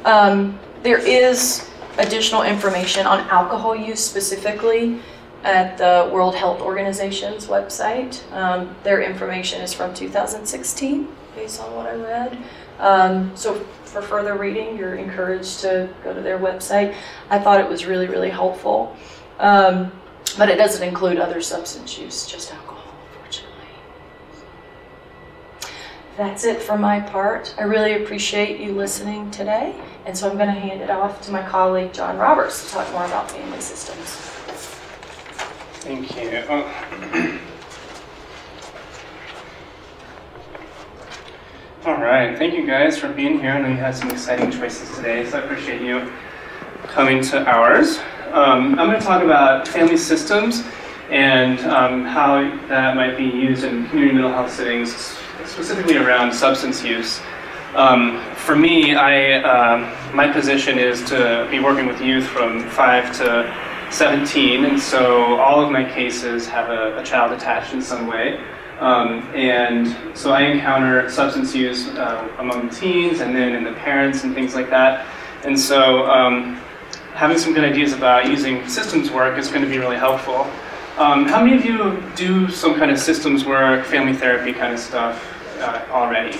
Um, 0.05 0.59
there 0.83 0.99
is 0.99 1.69
additional 1.97 2.43
information 2.43 3.07
on 3.07 3.21
alcohol 3.29 3.75
use 3.75 4.03
specifically 4.03 4.99
at 5.43 5.77
the 5.77 6.09
World 6.11 6.35
Health 6.35 6.61
Organization's 6.61 7.47
website. 7.47 8.19
Um, 8.31 8.75
their 8.83 9.01
information 9.01 9.61
is 9.61 9.73
from 9.73 9.93
2016, 9.93 11.07
based 11.35 11.61
on 11.61 11.75
what 11.75 11.85
I 11.85 11.95
read. 11.95 12.37
Um, 12.79 13.35
so 13.35 13.55
for 13.85 14.01
further 14.01 14.35
reading, 14.35 14.77
you're 14.77 14.95
encouraged 14.95 15.61
to 15.61 15.89
go 16.03 16.13
to 16.13 16.21
their 16.21 16.39
website. 16.39 16.95
I 17.29 17.39
thought 17.39 17.61
it 17.61 17.69
was 17.69 17.85
really, 17.85 18.07
really 18.07 18.29
helpful. 18.29 18.95
Um, 19.39 19.91
but 20.37 20.49
it 20.49 20.57
doesn't 20.57 20.85
include 20.85 21.17
other 21.17 21.41
substance 21.41 21.97
use, 21.97 22.25
just 22.25 22.53
alcohol, 22.53 22.93
unfortunately. 23.13 23.67
That's 26.17 26.45
it 26.45 26.61
for 26.61 26.77
my 26.77 27.01
part. 27.01 27.53
I 27.57 27.63
really 27.63 28.01
appreciate 28.01 28.61
you 28.61 28.73
listening 28.73 29.31
today. 29.31 29.75
And 30.05 30.17
so 30.17 30.29
I'm 30.29 30.37
going 30.37 30.53
to 30.53 30.59
hand 30.59 30.81
it 30.81 30.89
off 30.89 31.21
to 31.23 31.31
my 31.31 31.41
colleague, 31.47 31.91
John 31.91 32.17
Roberts, 32.17 32.65
to 32.65 32.71
talk 32.75 32.89
more 32.93 33.05
about 33.05 33.29
family 33.29 33.59
systems. 33.59 34.07
Thank 35.81 36.15
you. 36.15 36.43
Oh. 36.47 37.39
All 41.85 42.01
right, 42.01 42.35
thank 42.37 42.55
you 42.55 42.65
guys 42.65 42.97
for 42.97 43.09
being 43.09 43.39
here. 43.39 43.51
I 43.51 43.61
know 43.61 43.67
you 43.67 43.75
had 43.75 43.95
some 43.95 44.09
exciting 44.09 44.49
choices 44.49 44.95
today, 44.95 45.29
so 45.29 45.37
I 45.37 45.43
appreciate 45.43 45.81
you 45.81 46.11
coming 46.87 47.21
to 47.23 47.45
ours. 47.45 47.99
Um, 48.31 48.79
I'm 48.79 48.87
going 48.87 48.99
to 48.99 49.05
talk 49.05 49.21
about 49.21 49.67
family 49.67 49.97
systems 49.97 50.63
and 51.11 51.59
um, 51.59 52.03
how 52.03 52.41
that 52.69 52.95
might 52.95 53.17
be 53.17 53.25
used 53.25 53.63
in 53.65 53.87
community 53.89 54.15
mental 54.15 54.31
health 54.31 54.51
settings, 54.51 55.15
specifically 55.55 55.95
around 55.95 56.33
substance 56.33 56.83
use. 56.83 57.21
Um, 57.75 58.21
for 58.35 58.57
me, 58.57 58.93
I, 58.93 59.39
uh, 59.39 60.13
my 60.13 60.29
position 60.29 60.77
is 60.77 61.01
to 61.05 61.47
be 61.49 61.61
working 61.61 61.87
with 61.87 62.01
youth 62.01 62.27
from 62.27 62.69
5 62.71 63.17
to 63.19 63.89
17, 63.89 64.65
and 64.65 64.77
so 64.77 65.39
all 65.39 65.63
of 65.63 65.71
my 65.71 65.89
cases 65.89 66.45
have 66.49 66.69
a, 66.69 66.97
a 66.97 67.03
child 67.05 67.31
attached 67.31 67.73
in 67.73 67.81
some 67.81 68.05
way. 68.05 68.37
Um, 68.81 69.21
and 69.33 69.95
so 70.13 70.33
I 70.33 70.41
encounter 70.41 71.09
substance 71.09 71.55
use 71.55 71.87
uh, 71.87 72.29
among 72.39 72.69
teens 72.69 73.21
and 73.21 73.33
then 73.33 73.55
in 73.55 73.63
the 73.63 73.71
parents 73.71 74.25
and 74.25 74.35
things 74.35 74.55
like 74.55 74.69
that. 74.71 75.07
And 75.45 75.57
so 75.57 76.05
um, 76.07 76.55
having 77.13 77.37
some 77.37 77.53
good 77.53 77.63
ideas 77.63 77.93
about 77.93 78.27
using 78.27 78.67
systems 78.67 79.09
work 79.09 79.37
is 79.37 79.47
going 79.47 79.61
to 79.61 79.69
be 79.69 79.77
really 79.77 79.95
helpful. 79.95 80.51
Um, 80.97 81.25
how 81.25 81.41
many 81.41 81.55
of 81.57 81.63
you 81.63 82.03
do 82.17 82.49
some 82.49 82.75
kind 82.75 82.91
of 82.91 82.99
systems 82.99 83.45
work, 83.45 83.85
family 83.85 84.13
therapy 84.13 84.51
kind 84.51 84.73
of 84.73 84.79
stuff 84.79 85.31
uh, 85.59 85.85
already? 85.91 86.37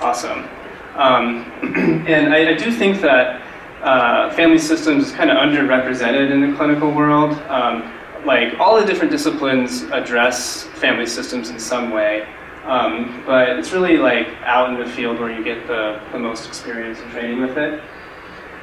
Awesome. 0.00 0.48
Um, 0.94 1.44
and 2.06 2.32
I, 2.32 2.50
I, 2.50 2.54
do 2.54 2.70
think 2.72 3.00
that 3.02 3.42
uh, 3.82 4.34
family 4.34 4.58
systems 4.58 5.08
is 5.08 5.12
kind 5.12 5.30
of 5.30 5.36
underrepresented 5.36 6.30
in 6.30 6.40
the 6.40 6.56
clinical 6.56 6.90
world. 6.90 7.32
Um, 7.48 7.92
like 8.24 8.58
all 8.58 8.80
the 8.80 8.86
different 8.86 9.10
disciplines 9.10 9.82
address 9.84 10.64
family 10.64 11.06
systems 11.06 11.50
in 11.50 11.58
some 11.58 11.90
way, 11.90 12.26
um, 12.64 13.22
but 13.24 13.50
it's 13.50 13.72
really 13.72 13.98
like 13.98 14.26
out 14.42 14.70
in 14.70 14.78
the 14.78 14.90
field 14.90 15.20
where 15.20 15.30
you 15.30 15.44
get 15.44 15.66
the, 15.66 16.00
the 16.12 16.18
most 16.18 16.48
experience 16.48 16.98
and 16.98 17.10
training 17.12 17.40
with 17.40 17.56
it. 17.56 17.80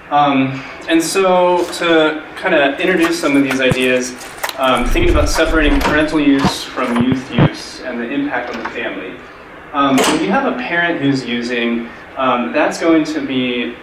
Um, 0.10 0.62
and 0.90 1.02
so 1.02 1.66
to 1.74 2.28
kind 2.36 2.54
of 2.54 2.80
introduce 2.80 3.20
some 3.20 3.38
of 3.38 3.44
these 3.44 3.62
ideas, 3.62 4.12
um, 4.58 4.86
thinking 4.86 5.10
about 5.10 5.30
separating 5.30 5.80
parental 5.80 6.20
use 6.20 6.64
from 6.64 7.04
youth 7.04 7.34
use 7.34 7.82
and 7.82 8.00
the 8.00 8.10
impact 8.10 8.54
on 8.54 8.62
the 8.62 8.70
family. 8.70 9.18
Um, 9.74 9.98
when 9.98 10.24
you 10.24 10.30
have 10.30 10.46
a 10.46 10.56
parent 10.60 11.02
who's 11.02 11.26
using, 11.26 11.90
um, 12.16 12.54
that's 12.54 12.80
going 12.80 13.04
to 13.06 13.26
be 13.26 13.76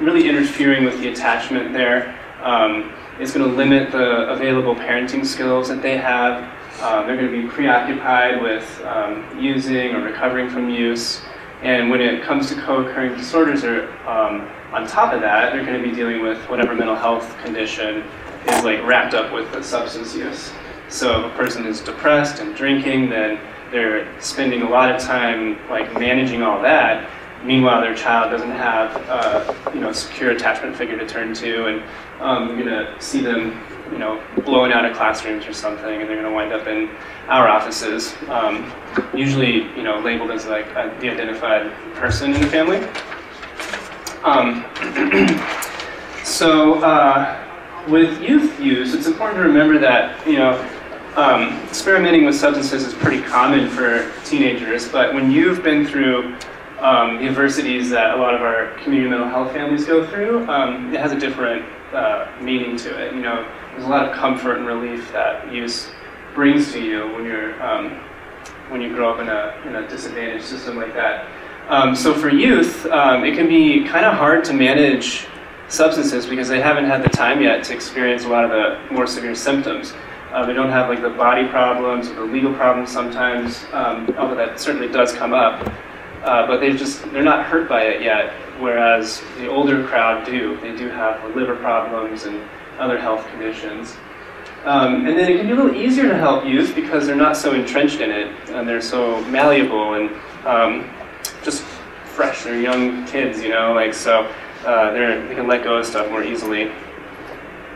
really 0.00 0.28
interfering 0.28 0.84
with 0.84 0.98
the 1.00 1.12
attachment 1.12 1.72
there 1.72 2.18
Um, 2.42 2.92
it's 3.20 3.32
going 3.32 3.48
to 3.48 3.56
limit 3.56 3.92
the 3.92 4.28
available 4.30 4.74
parenting 4.74 5.24
skills 5.24 5.68
that 5.68 5.80
they 5.80 5.96
have. 5.96 6.42
Um, 6.82 7.06
they're 7.06 7.16
going 7.16 7.30
to 7.30 7.42
be 7.42 7.46
preoccupied 7.46 8.42
with 8.42 8.82
um, 8.84 9.38
using 9.38 9.94
or 9.94 10.00
recovering 10.00 10.50
from 10.50 10.68
use. 10.68 11.22
And 11.62 11.88
when 11.88 12.00
it 12.00 12.24
comes 12.24 12.48
to 12.48 12.60
co-occurring 12.60 13.16
disorders, 13.16 13.62
or 13.62 13.92
um, 14.08 14.50
on 14.72 14.88
top 14.88 15.12
of 15.12 15.20
that, 15.20 15.52
they're 15.52 15.64
going 15.64 15.80
to 15.80 15.88
be 15.88 15.94
dealing 15.94 16.20
with 16.20 16.38
whatever 16.50 16.74
mental 16.74 16.96
health 16.96 17.38
condition 17.44 18.02
is 18.48 18.64
like 18.64 18.84
wrapped 18.84 19.14
up 19.14 19.32
with 19.32 19.52
the 19.52 19.62
substance 19.62 20.16
use. 20.16 20.50
So 20.88 21.24
if 21.24 21.32
a 21.32 21.36
person 21.36 21.64
is 21.64 21.80
depressed 21.80 22.40
and 22.40 22.56
drinking, 22.56 23.08
then 23.08 23.38
they're 23.72 24.20
spending 24.20 24.62
a 24.62 24.68
lot 24.68 24.94
of 24.94 25.00
time 25.00 25.58
like 25.68 25.92
managing 25.98 26.42
all 26.42 26.62
that. 26.62 27.10
Meanwhile, 27.42 27.80
their 27.80 27.94
child 27.94 28.30
doesn't 28.30 28.50
have 28.50 28.94
uh, 29.08 29.72
you 29.74 29.80
know 29.80 29.88
a 29.88 29.94
secure 29.94 30.30
attachment 30.30 30.76
figure 30.76 30.96
to 30.96 31.06
turn 31.06 31.34
to, 31.34 31.66
and 31.66 31.82
um, 32.20 32.56
you're 32.56 32.68
gonna 32.68 33.00
see 33.00 33.20
them 33.20 33.60
you 33.90 33.98
know 33.98 34.22
blowing 34.44 34.72
out 34.72 34.84
of 34.84 34.96
classrooms 34.96 35.46
or 35.46 35.52
something, 35.52 36.00
and 36.00 36.08
they're 36.08 36.22
gonna 36.22 36.32
wind 36.32 36.52
up 36.52 36.68
in 36.68 36.88
our 37.26 37.48
offices, 37.48 38.14
um, 38.28 38.70
usually 39.12 39.62
you 39.76 39.82
know 39.82 39.98
labeled 39.98 40.30
as 40.30 40.46
like 40.46 40.66
a, 40.76 40.96
the 41.00 41.08
identified 41.10 41.72
person 41.94 42.32
in 42.32 42.40
the 42.40 42.46
family. 42.46 42.78
Um, 44.22 44.64
so 46.24 46.74
uh, 46.74 47.42
with 47.88 48.20
youth 48.22 48.60
use, 48.60 48.94
it's 48.94 49.08
important 49.08 49.38
to 49.38 49.48
remember 49.48 49.78
that 49.78 50.24
you 50.24 50.36
know 50.36 50.52
um, 51.16 51.60
experimenting 51.64 52.24
with 52.24 52.34
substances 52.36 52.84
is 52.84 52.94
pretty 52.94 53.22
common 53.22 53.68
for 53.68 54.10
teenagers, 54.24 54.88
but 54.88 55.12
when 55.12 55.30
you've 55.30 55.62
been 55.62 55.86
through 55.86 56.34
um, 56.80 57.18
the 57.18 57.28
adversities 57.28 57.90
that 57.90 58.14
a 58.14 58.16
lot 58.16 58.34
of 58.34 58.40
our 58.40 58.72
community 58.78 59.10
mental 59.10 59.28
health 59.28 59.52
families 59.52 59.84
go 59.84 60.06
through, 60.06 60.48
um, 60.48 60.92
it 60.92 60.98
has 60.98 61.12
a 61.12 61.18
different 61.18 61.64
uh, 61.92 62.30
meaning 62.40 62.76
to 62.78 62.98
it. 62.98 63.14
You 63.14 63.20
know, 63.20 63.46
there's 63.72 63.84
a 63.84 63.88
lot 63.88 64.08
of 64.08 64.16
comfort 64.16 64.56
and 64.56 64.66
relief 64.66 65.12
that 65.12 65.52
use 65.52 65.90
brings 66.34 66.72
to 66.72 66.82
you 66.82 67.12
when 67.12 67.24
you're 67.24 67.62
um, 67.62 67.90
when 68.70 68.80
you 68.80 68.94
grow 68.94 69.12
up 69.12 69.20
in 69.20 69.28
a 69.28 69.54
in 69.66 69.76
a 69.76 69.88
disadvantaged 69.88 70.44
system 70.44 70.76
like 70.76 70.94
that. 70.94 71.28
Um, 71.68 71.94
so 71.94 72.14
for 72.14 72.30
youth, 72.30 72.86
um, 72.86 73.22
it 73.24 73.36
can 73.36 73.46
be 73.46 73.84
kind 73.84 74.04
of 74.04 74.14
hard 74.14 74.44
to 74.46 74.52
manage 74.52 75.26
substances 75.68 76.26
because 76.26 76.48
they 76.48 76.60
haven't 76.60 76.86
had 76.86 77.02
the 77.02 77.08
time 77.08 77.40
yet 77.40 77.64
to 77.64 77.74
experience 77.74 78.24
a 78.24 78.28
lot 78.28 78.44
of 78.44 78.50
the 78.50 78.94
more 78.94 79.06
severe 79.06 79.34
symptoms. 79.34 79.92
Uh, 80.32 80.46
they 80.46 80.54
don't 80.54 80.70
have 80.70 80.88
like 80.88 81.02
the 81.02 81.10
body 81.10 81.46
problems 81.46 82.08
or 82.08 82.14
the 82.14 82.24
legal 82.24 82.54
problems 82.54 82.90
sometimes, 82.90 83.64
um, 83.72 84.08
although 84.16 84.34
that 84.34 84.58
certainly 84.58 84.88
does 84.88 85.12
come 85.12 85.34
up. 85.34 85.70
Uh, 86.22 86.46
but 86.46 86.58
they 86.58 86.72
just 86.72 87.02
they're 87.12 87.22
not 87.22 87.44
hurt 87.44 87.68
by 87.68 87.82
it 87.82 88.00
yet. 88.00 88.32
Whereas 88.58 89.22
the 89.38 89.48
older 89.48 89.86
crowd 89.86 90.24
do. 90.24 90.58
They 90.60 90.74
do 90.74 90.88
have 90.88 91.34
liver 91.36 91.56
problems 91.56 92.24
and 92.24 92.40
other 92.78 92.98
health 92.98 93.26
conditions. 93.28 93.96
Um, 94.64 95.06
and 95.06 95.18
then 95.18 95.30
it 95.30 95.36
can 95.36 95.46
be 95.46 95.52
a 95.52 95.56
little 95.56 95.74
easier 95.74 96.08
to 96.08 96.16
help 96.16 96.46
youth 96.46 96.74
because 96.74 97.06
they're 97.06 97.16
not 97.16 97.36
so 97.36 97.52
entrenched 97.52 98.00
in 98.00 98.10
it 98.10 98.28
and 98.50 98.66
they're 98.66 98.80
so 98.80 99.20
malleable 99.24 99.94
and 99.94 100.10
um, 100.46 100.90
just 101.42 101.62
fresh. 102.14 102.44
They're 102.44 102.60
young 102.60 103.04
kids, 103.06 103.42
you 103.42 103.48
know, 103.48 103.72
like 103.72 103.92
so 103.92 104.32
uh, 104.64 104.92
they 104.92 105.34
can 105.34 105.48
let 105.48 105.64
go 105.64 105.78
of 105.78 105.86
stuff 105.86 106.08
more 106.08 106.22
easily. 106.22 106.70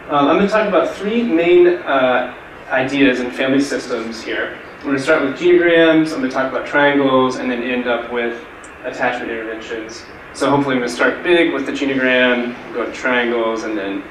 Um, 0.09 0.29
I'm 0.29 0.37
going 0.37 0.47
to 0.47 0.53
talk 0.53 0.69
about 0.69 0.95
three 0.95 1.25
main 1.25 1.67
uh, 1.67 2.33
ideas 2.69 3.21
and 3.21 3.33
family 3.33 3.61
systems 3.61 4.23
here. 4.23 4.59
We're 4.79 4.85
going 4.85 4.97
to 4.97 5.03
start 5.03 5.23
with 5.23 5.39
genograms, 5.39 6.13
I'm 6.13 6.19
going 6.19 6.23
to 6.23 6.31
talk 6.31 6.51
about 6.51 6.67
triangles, 6.67 7.37
and 7.37 7.51
then 7.51 7.63
end 7.63 7.87
up 7.87 8.13
with 8.13 8.45
attachment 8.85 9.31
interventions. 9.31 10.05
So 10.33 10.51
hopefully 10.51 10.75
I'm 10.75 10.81
going 10.81 10.91
to 10.91 10.95
start 10.95 11.23
big 11.23 11.53
with 11.53 11.67
the 11.67 11.73
genogram, 11.73 12.55
go 12.75 12.85
to 12.85 12.93
triangles, 12.93 13.65
and 13.65 13.77
then 13.77 14.03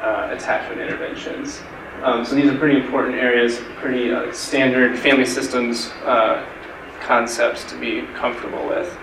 uh, 0.00 0.28
attachment 0.32 0.80
interventions. 0.80 1.60
Um, 2.02 2.24
so 2.24 2.36
these 2.36 2.50
are 2.50 2.56
pretty 2.56 2.80
important 2.80 3.16
areas, 3.16 3.60
pretty 3.76 4.12
uh, 4.12 4.32
standard 4.32 4.98
family 4.98 5.26
systems 5.26 5.88
uh, 6.04 6.46
concepts 7.00 7.64
to 7.64 7.78
be 7.78 8.02
comfortable 8.14 8.66
with. 8.66 8.96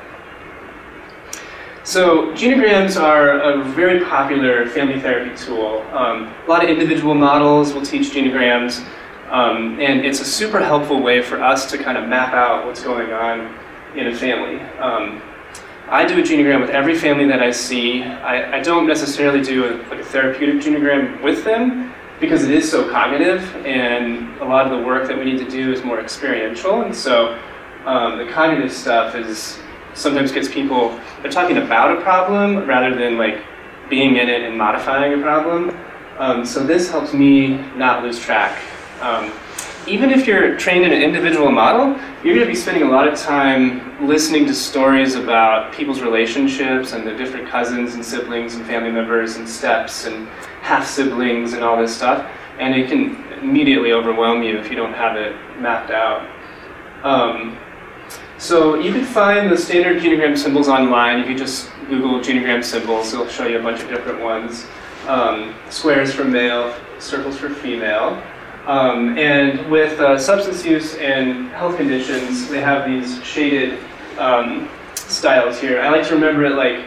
So 1.86 2.32
genograms 2.32 3.00
are 3.00 3.40
a 3.40 3.64
very 3.64 4.04
popular 4.06 4.66
family 4.66 5.00
therapy 5.00 5.38
tool. 5.38 5.86
Um, 5.94 6.34
a 6.44 6.50
lot 6.50 6.64
of 6.64 6.70
individual 6.72 7.14
models 7.14 7.76
will 7.76 7.84
teach 7.84 8.12
genograms, 8.12 8.84
um, 9.30 9.80
and 9.80 10.04
it's 10.04 10.20
a 10.20 10.26
super 10.26 10.60
helpful 10.60 11.00
way 11.00 11.22
for 11.22 11.40
us 11.40 11.70
to 11.70 11.78
kind 11.78 11.96
of 11.96 12.10
map 12.10 12.34
out 12.34 12.66
what's 12.66 12.84
going 12.84 13.14
on 13.14 13.56
in 13.96 14.08
a 14.08 14.16
family. 14.16 14.60
Um, 14.80 15.22
I 15.88 16.08
do 16.08 16.20
a 16.20 16.24
genogram 16.24 16.60
with 16.60 16.72
every 16.72 16.98
family 16.98 17.28
that 17.28 17.44
I 17.44 17.52
see. 17.52 18.02
I, 18.02 18.58
I 18.58 18.64
don't 18.64 18.88
necessarily 18.88 19.44
do 19.44 19.66
a, 19.66 19.78
like 19.88 20.00
a 20.00 20.06
therapeutic 20.06 20.64
genogram 20.64 21.22
with 21.22 21.44
them 21.44 21.94
because 22.20 22.46
it 22.46 22.50
is 22.50 22.70
so 22.70 22.90
cognitive, 22.90 23.44
and 23.64 24.36
a 24.42 24.46
lot 24.46 24.66
of 24.66 24.76
the 24.76 24.84
work 24.84 25.08
that 25.08 25.16
we 25.16 25.24
need 25.24 25.38
to 25.38 25.48
do 25.48 25.72
is 25.72 25.84
more 25.84 26.00
experiential, 26.00 26.82
and 26.82 26.96
so 26.96 27.40
um, 27.86 28.18
the 28.18 28.26
cognitive 28.34 28.72
stuff 28.72 29.14
is 29.14 29.60
sometimes 29.96 30.32
gets 30.32 30.48
people 30.48 31.00
they're 31.22 31.32
talking 31.32 31.58
about 31.58 31.98
a 31.98 32.02
problem 32.02 32.68
rather 32.68 32.96
than 32.96 33.18
like 33.18 33.44
being 33.90 34.18
in 34.18 34.30
it 34.30 34.42
and 34.42 34.58
modifying 34.58 35.20
a 35.20 35.22
problem. 35.22 35.76
Um, 36.18 36.46
so 36.46 36.64
this 36.64 36.90
helps 36.90 37.14
me 37.14 37.58
not 37.76 38.04
lose 38.04 38.20
track. 38.20 38.62
Um, 39.02 39.32
even 39.88 40.10
if 40.10 40.26
you're 40.26 40.58
trained 40.58 40.84
in 40.84 40.92
an 40.92 41.02
individual 41.02 41.52
model, 41.52 41.90
you're 42.24 42.34
going 42.34 42.48
to 42.48 42.52
be 42.52 42.56
spending 42.56 42.84
a 42.84 42.90
lot 42.90 43.08
of 43.08 43.20
time 43.20 44.08
listening 44.08 44.46
to 44.48 44.54
stories 44.54 45.16
about 45.16 45.72
people's 45.74 46.02
relationships 46.02 46.94
and 46.94 47.06
the 47.06 47.14
different 47.16 47.48
cousins 47.48 47.94
and 47.94 48.04
siblings 48.04 48.56
and 48.56 48.66
family 48.66 48.92
members 48.92 49.36
and 49.36 49.48
steps 49.48 50.06
and 50.06 50.28
half 50.62 50.88
siblings 50.88 51.54
and 51.54 51.64
all 51.64 51.78
this 51.80 51.96
stuff. 51.96 52.28
And 52.58 52.74
it 52.74 52.90
can 52.90 53.24
immediately 53.44 53.92
overwhelm 53.92 54.42
you 54.42 54.58
if 54.58 54.70
you 54.70 54.76
don't 54.76 54.94
have 54.94 55.18
it 55.18 55.36
mapped 55.60 55.92
out. 55.92 56.28
Um, 57.04 57.58
so 58.38 58.76
you 58.76 58.92
can 58.92 59.06
find 59.06 59.52
the 59.52 59.58
standard 59.58 60.02
genogram 60.02 60.38
symbols 60.38 60.68
online. 60.68 61.20
You 61.20 61.26
can 61.26 61.38
just 61.38 61.70
Google 61.88 62.20
genogram 62.20 62.64
symbols. 62.64 63.14
It'll 63.14 63.28
show 63.28 63.48
you 63.48 63.60
a 63.60 63.64
bunch 63.64 63.82
of 63.82 63.90
different 63.90 64.22
ones. 64.22 64.66
Um, 65.08 65.56
squares 65.70 66.14
for 66.14 66.24
male, 66.24 66.76
circles 67.00 67.38
for 67.38 67.50
female. 67.50 68.22
Um, 68.66 69.18
and 69.18 69.70
with 69.70 70.00
uh, 70.00 70.18
substance 70.18 70.66
use 70.66 70.96
and 70.96 71.50
health 71.50 71.78
conditions, 71.78 72.50
they 72.50 72.62
have 72.62 72.90
these 72.90 73.24
shaded 73.24 73.80
um, 74.18 74.70
styles 74.96 75.60
here. 75.60 75.80
I 75.80 75.90
like 75.90 76.08
to 76.08 76.16
remember 76.16 76.46
it 76.46 76.56
like 76.56 76.86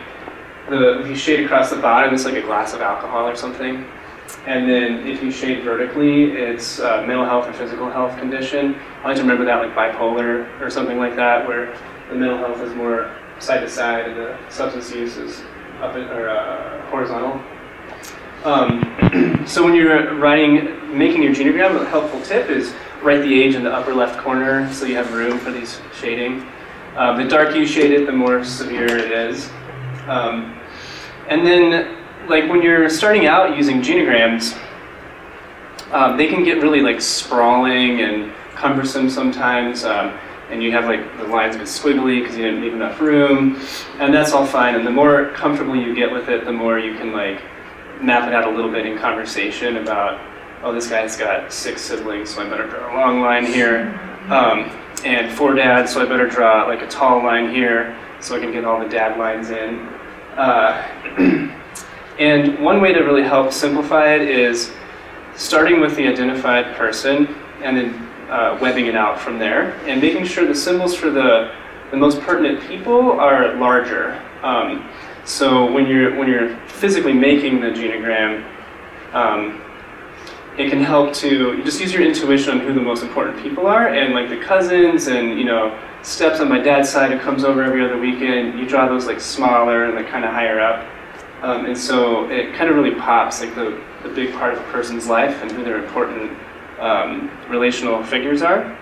the, 0.69 1.01
if 1.01 1.07
you 1.07 1.15
shade 1.15 1.45
across 1.45 1.71
the 1.71 1.77
bottom, 1.77 2.13
it's 2.13 2.25
like 2.25 2.35
a 2.35 2.43
glass 2.43 2.75
of 2.75 2.81
alcohol 2.81 3.27
or 3.27 3.37
something. 3.37 3.87
And 4.47 4.69
then 4.69 5.07
if 5.07 5.23
you 5.23 5.31
shade 5.31 5.65
vertically, 5.65 6.33
it's 6.33 6.81
uh, 6.81 7.05
mental 7.07 7.25
health 7.25 7.47
or 7.49 7.53
physical 7.53 7.91
health 7.91 8.19
condition. 8.19 8.77
I 9.03 9.09
like 9.09 9.17
to 9.17 9.23
remember 9.23 9.45
that 9.45 9.57
like 9.57 9.75
bipolar 9.75 10.61
or 10.61 10.71
something 10.71 10.99
like 10.99 11.17
that, 11.17 11.47
where 11.47 11.77
the 12.09 12.15
mental 12.15 12.39
health 12.39 12.61
is 12.61 12.75
more 12.75 13.15
side 13.39 13.61
to 13.61 13.69
side 13.69 14.09
and 14.09 14.17
the 14.17 14.39
substance 14.51 14.93
use 14.93 15.17
is 15.17 15.41
up 15.81 15.97
in, 15.97 16.05
or 16.09 16.29
uh, 16.29 16.87
horizontal. 16.91 17.43
Um, 18.45 19.45
so 19.47 19.65
when 19.65 19.75
you're 19.75 20.15
writing, 20.15 20.97
making 20.97 21.23
your 21.23 21.35
genogram, 21.35 21.81
a 21.81 21.85
helpful 21.87 22.21
tip 22.23 22.49
is 22.49 22.73
write 23.03 23.23
the 23.23 23.43
age 23.43 23.55
in 23.55 23.63
the 23.63 23.73
upper 23.73 23.95
left 23.95 24.19
corner 24.21 24.73
so 24.73 24.87
you 24.87 24.97
have 24.97 25.13
room 25.13 25.39
for 25.39 25.51
these 25.51 25.81
shading. 25.95 26.47
Um, 26.97 27.17
the 27.17 27.29
darker 27.29 27.57
you 27.57 27.67
shade 27.67 27.93
it, 27.93 28.07
the 28.07 28.13
more 28.13 28.45
severe 28.45 28.97
it 28.97 29.13
is. 29.13 29.49
Um, 30.09 30.59
and 31.29 31.47
then, 31.47 31.98
like 32.29 32.49
when 32.49 32.63
you're 32.63 32.89
starting 32.89 33.27
out 33.27 33.57
using 33.57 33.81
genograms, 33.81 34.59
um, 35.93 36.17
they 36.17 36.29
can 36.29 36.45
get 36.45 36.63
really 36.63 36.81
like 36.81 37.01
sprawling 37.01 38.01
and 38.01 38.33
cumbersome 38.55 39.09
sometimes. 39.09 39.85
Um, 39.85 40.19
and 40.51 40.63
you 40.63 40.73
have 40.73 40.87
like 40.87 41.17
the 41.19 41.25
lines 41.25 41.57
get 41.57 41.67
squiggly 41.67 42.21
because 42.21 42.37
you 42.37 42.45
didn't 42.45 42.63
leave 42.63 42.73
enough 42.73 43.01
room, 43.01 43.61
and 43.99 44.15
that's 44.15 44.33
all 44.33 44.47
fine. 44.47 44.75
And 44.75 44.87
the 44.87 44.91
more 44.91 45.31
comfortable 45.33 45.77
you 45.77 45.95
get 45.95 46.11
with 46.11 46.29
it, 46.29 46.45
the 46.45 46.53
more 46.53 46.79
you 46.79 46.95
can 46.97 47.13
like 47.13 47.43
map 48.01 48.27
it 48.29 48.35
out 48.35 48.51
a 48.51 48.57
little 48.57 48.71
bit 48.71 48.87
in 48.87 48.97
conversation 48.97 49.77
about, 49.77 50.21
oh, 50.63 50.73
this 50.73 50.89
guy's 50.89 51.17
got 51.17 51.53
six 51.53 51.83
siblings, 51.83 52.31
so 52.31 52.43
I 52.43 52.49
better 52.49 52.67
draw 52.67 52.95
a 52.95 52.97
long 52.97 53.21
line 53.21 53.45
here, 53.45 53.89
um, 54.29 54.71
and 55.05 55.31
four 55.37 55.55
dads, 55.55 55.93
so 55.93 56.01
I 56.01 56.07
better 56.07 56.29
draw 56.29 56.65
like 56.65 56.81
a 56.81 56.89
tall 56.89 57.23
line 57.23 57.53
here, 57.53 57.99
so 58.21 58.35
I 58.35 58.41
can 58.41 58.53
get 58.53 58.65
all 58.65 58.81
the 58.81 58.89
dad 58.89 59.19
lines 59.19 59.51
in. 59.51 59.81
Uh, 60.37 61.55
and 62.19 62.59
one 62.59 62.81
way 62.81 62.93
to 62.93 63.01
really 63.01 63.23
help 63.23 63.53
simplify 63.53 64.15
it 64.15 64.23
is 64.23 64.73
starting 65.37 65.81
with 65.81 65.95
the 65.97 66.07
identified 66.07 66.75
person 66.77 67.27
and 67.63 67.77
then 67.77 67.95
uh, 68.29 68.59
webbing 68.61 68.87
it 68.87 68.97
out 68.97 69.21
from 69.21 69.39
there 69.39 69.73
and 69.87 70.01
making 70.01 70.25
sure 70.25 70.47
the 70.47 70.55
symbols 70.55 70.95
for 70.95 71.11
the, 71.11 71.55
the 71.91 71.97
most 71.97 72.21
pertinent 72.21 72.61
people 72.69 73.13
are 73.13 73.55
larger. 73.55 74.21
Um, 74.43 74.89
so 75.25 75.71
when 75.71 75.87
you're 75.87 76.17
when 76.17 76.29
you're 76.29 76.57
physically 76.67 77.13
making 77.13 77.61
the 77.61 77.69
genogram, 77.69 78.45
um, 79.13 79.61
it 80.57 80.71
can 80.71 80.81
help 80.81 81.15
to 81.15 81.63
just 81.65 81.81
use 81.81 81.93
your 81.93 82.03
intuition 82.03 82.59
on 82.59 82.61
who 82.61 82.73
the 82.73 82.81
most 82.81 83.03
important 83.03 83.41
people 83.43 83.67
are, 83.67 83.89
and 83.89 84.15
like 84.15 84.29
the 84.29 84.39
cousins 84.39 85.07
and 85.09 85.39
you 85.39 85.45
know 85.45 85.79
steps 86.03 86.41
on 86.41 86.49
my 86.49 86.59
dad's 86.59 86.89
side 86.89 87.11
who 87.11 87.19
comes 87.19 87.45
over 87.45 87.63
every 87.63 87.85
other 87.85 87.99
weekend. 87.99 88.59
You 88.59 88.67
draw 88.67 88.89
those 88.89 89.07
like 89.07 89.21
smaller 89.21 89.85
and 89.85 89.95
like 89.95 90.09
kind 90.09 90.25
of 90.25 90.33
higher 90.33 90.61
up, 90.61 90.87
um, 91.43 91.67
and 91.67 91.77
so 91.77 92.29
it 92.31 92.55
kind 92.55 92.71
of 92.71 92.77
really 92.77 92.95
pops 92.95 93.41
like 93.41 93.55
the 93.55 93.81
a 94.05 94.09
big 94.09 94.33
part 94.35 94.55
of 94.55 94.61
a 94.61 94.65
person's 94.71 95.07
life 95.07 95.43
and 95.43 95.51
who 95.51 95.65
their 95.65 95.83
important 95.83 96.37
um, 96.79 97.31
relational 97.49 98.03
figures 98.05 98.43
are. 98.43 98.79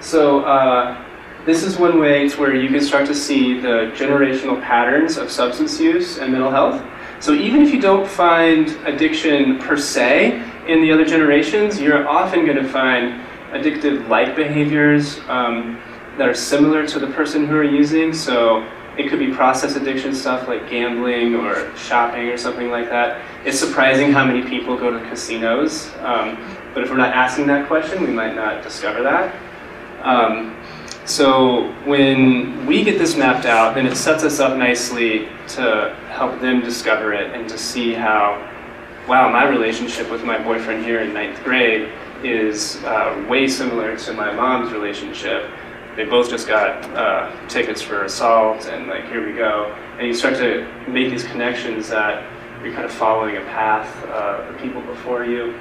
So 0.00 0.40
uh, 0.40 1.04
this 1.46 1.62
is 1.62 1.78
one 1.78 2.00
way 2.00 2.28
to 2.28 2.40
where 2.40 2.54
you 2.54 2.68
can 2.68 2.80
start 2.80 3.06
to 3.06 3.14
see 3.14 3.60
the 3.60 3.92
generational 3.94 4.60
patterns 4.60 5.16
of 5.16 5.30
substance 5.30 5.78
use 5.78 6.18
and 6.18 6.32
mental 6.32 6.50
health. 6.50 6.82
So 7.20 7.34
even 7.34 7.62
if 7.62 7.72
you 7.72 7.80
don't 7.80 8.08
find 8.08 8.68
addiction 8.84 9.58
per 9.58 9.76
se 9.76 10.42
in 10.66 10.82
the 10.82 10.90
other 10.90 11.04
generations, 11.04 11.80
you're 11.80 12.08
often 12.08 12.44
going 12.44 12.56
to 12.56 12.68
find 12.68 13.20
addictive-like 13.52 14.34
behaviors 14.34 15.20
um, 15.28 15.80
that 16.18 16.28
are 16.28 16.34
similar 16.34 16.86
to 16.86 16.98
the 16.98 17.06
person 17.08 17.46
who 17.46 17.56
are 17.56 17.64
using. 17.64 18.12
So 18.12 18.66
it 18.98 19.08
could 19.08 19.18
be 19.18 19.32
process 19.32 19.76
addiction 19.76 20.14
stuff 20.14 20.48
like 20.48 20.68
gambling 20.68 21.34
or 21.34 21.74
shopping 21.76 22.28
or 22.28 22.36
something 22.36 22.70
like 22.70 22.88
that. 22.90 23.22
It's 23.46 23.58
surprising 23.58 24.12
how 24.12 24.24
many 24.24 24.42
people 24.48 24.76
go 24.76 24.90
to 24.90 25.00
casinos, 25.08 25.90
um, 26.00 26.36
but 26.74 26.82
if 26.82 26.90
we're 26.90 26.96
not 26.96 27.14
asking 27.14 27.46
that 27.46 27.66
question, 27.68 28.02
we 28.02 28.12
might 28.12 28.34
not 28.34 28.62
discover 28.62 29.02
that. 29.02 29.34
Um, 30.02 30.56
so 31.04 31.72
when 31.84 32.66
we 32.66 32.84
get 32.84 32.98
this 32.98 33.16
mapped 33.16 33.46
out, 33.46 33.74
then 33.74 33.86
it 33.86 33.96
sets 33.96 34.22
us 34.24 34.40
up 34.40 34.56
nicely 34.56 35.28
to 35.48 35.96
help 36.10 36.40
them 36.40 36.60
discover 36.60 37.12
it 37.12 37.34
and 37.34 37.48
to 37.48 37.58
see 37.58 37.92
how, 37.92 38.48
wow, 39.08 39.30
my 39.30 39.48
relationship 39.48 40.10
with 40.10 40.22
my 40.22 40.38
boyfriend 40.38 40.84
here 40.84 41.00
in 41.00 41.12
ninth 41.12 41.42
grade 41.42 41.90
is 42.22 42.76
uh, 42.84 43.26
way 43.28 43.48
similar 43.48 43.96
to 43.96 44.12
my 44.12 44.32
mom's 44.32 44.72
relationship 44.72 45.50
they 45.96 46.04
both 46.04 46.30
just 46.30 46.48
got 46.48 46.84
uh, 46.96 47.48
tickets 47.48 47.82
for 47.82 48.04
assault, 48.04 48.66
and 48.66 48.86
like 48.86 49.06
here 49.06 49.26
we 49.26 49.34
go. 49.34 49.74
And 49.98 50.06
you 50.06 50.14
start 50.14 50.36
to 50.36 50.66
make 50.88 51.10
these 51.10 51.24
connections 51.24 51.88
that 51.88 52.24
you're 52.62 52.72
kind 52.72 52.84
of 52.84 52.92
following 52.92 53.36
a 53.36 53.40
path 53.40 54.04
uh, 54.06 54.50
the 54.50 54.58
people 54.58 54.80
before 54.82 55.24
you, 55.24 55.54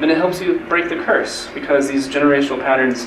and 0.00 0.10
it 0.10 0.16
helps 0.16 0.40
you 0.40 0.60
break 0.68 0.88
the 0.88 0.96
curse 0.96 1.48
because 1.52 1.88
these 1.88 2.08
generational 2.08 2.60
patterns 2.60 3.06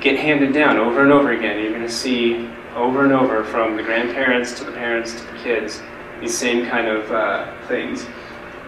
get 0.00 0.18
handed 0.18 0.52
down 0.52 0.76
over 0.78 1.02
and 1.02 1.12
over 1.12 1.32
again. 1.32 1.60
You're 1.60 1.72
going 1.72 1.82
to 1.82 1.90
see 1.90 2.48
over 2.74 3.04
and 3.04 3.12
over 3.12 3.44
from 3.44 3.76
the 3.76 3.82
grandparents 3.82 4.56
to 4.58 4.64
the 4.64 4.72
parents 4.72 5.12
to 5.20 5.24
the 5.32 5.38
kids 5.38 5.82
these 6.20 6.36
same 6.36 6.66
kind 6.66 6.86
of 6.86 7.10
uh, 7.12 7.52
things. 7.66 8.06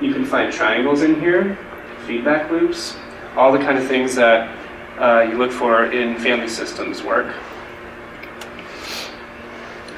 You 0.01 0.13
can 0.13 0.25
find 0.25 0.53
triangles 0.53 1.03
in 1.03 1.21
here, 1.21 1.59
feedback 2.07 2.51
loops, 2.51 2.97
all 3.37 3.53
the 3.53 3.59
kind 3.59 3.79
of 3.79 3.87
things 3.87 4.15
that 4.17 4.55
uh, 4.99 5.23
you 5.23 5.39
look 5.39 5.53
for 5.53 5.87
in 5.87 6.19
family 6.19 6.49
systems 6.49 7.03
work. 7.03 7.35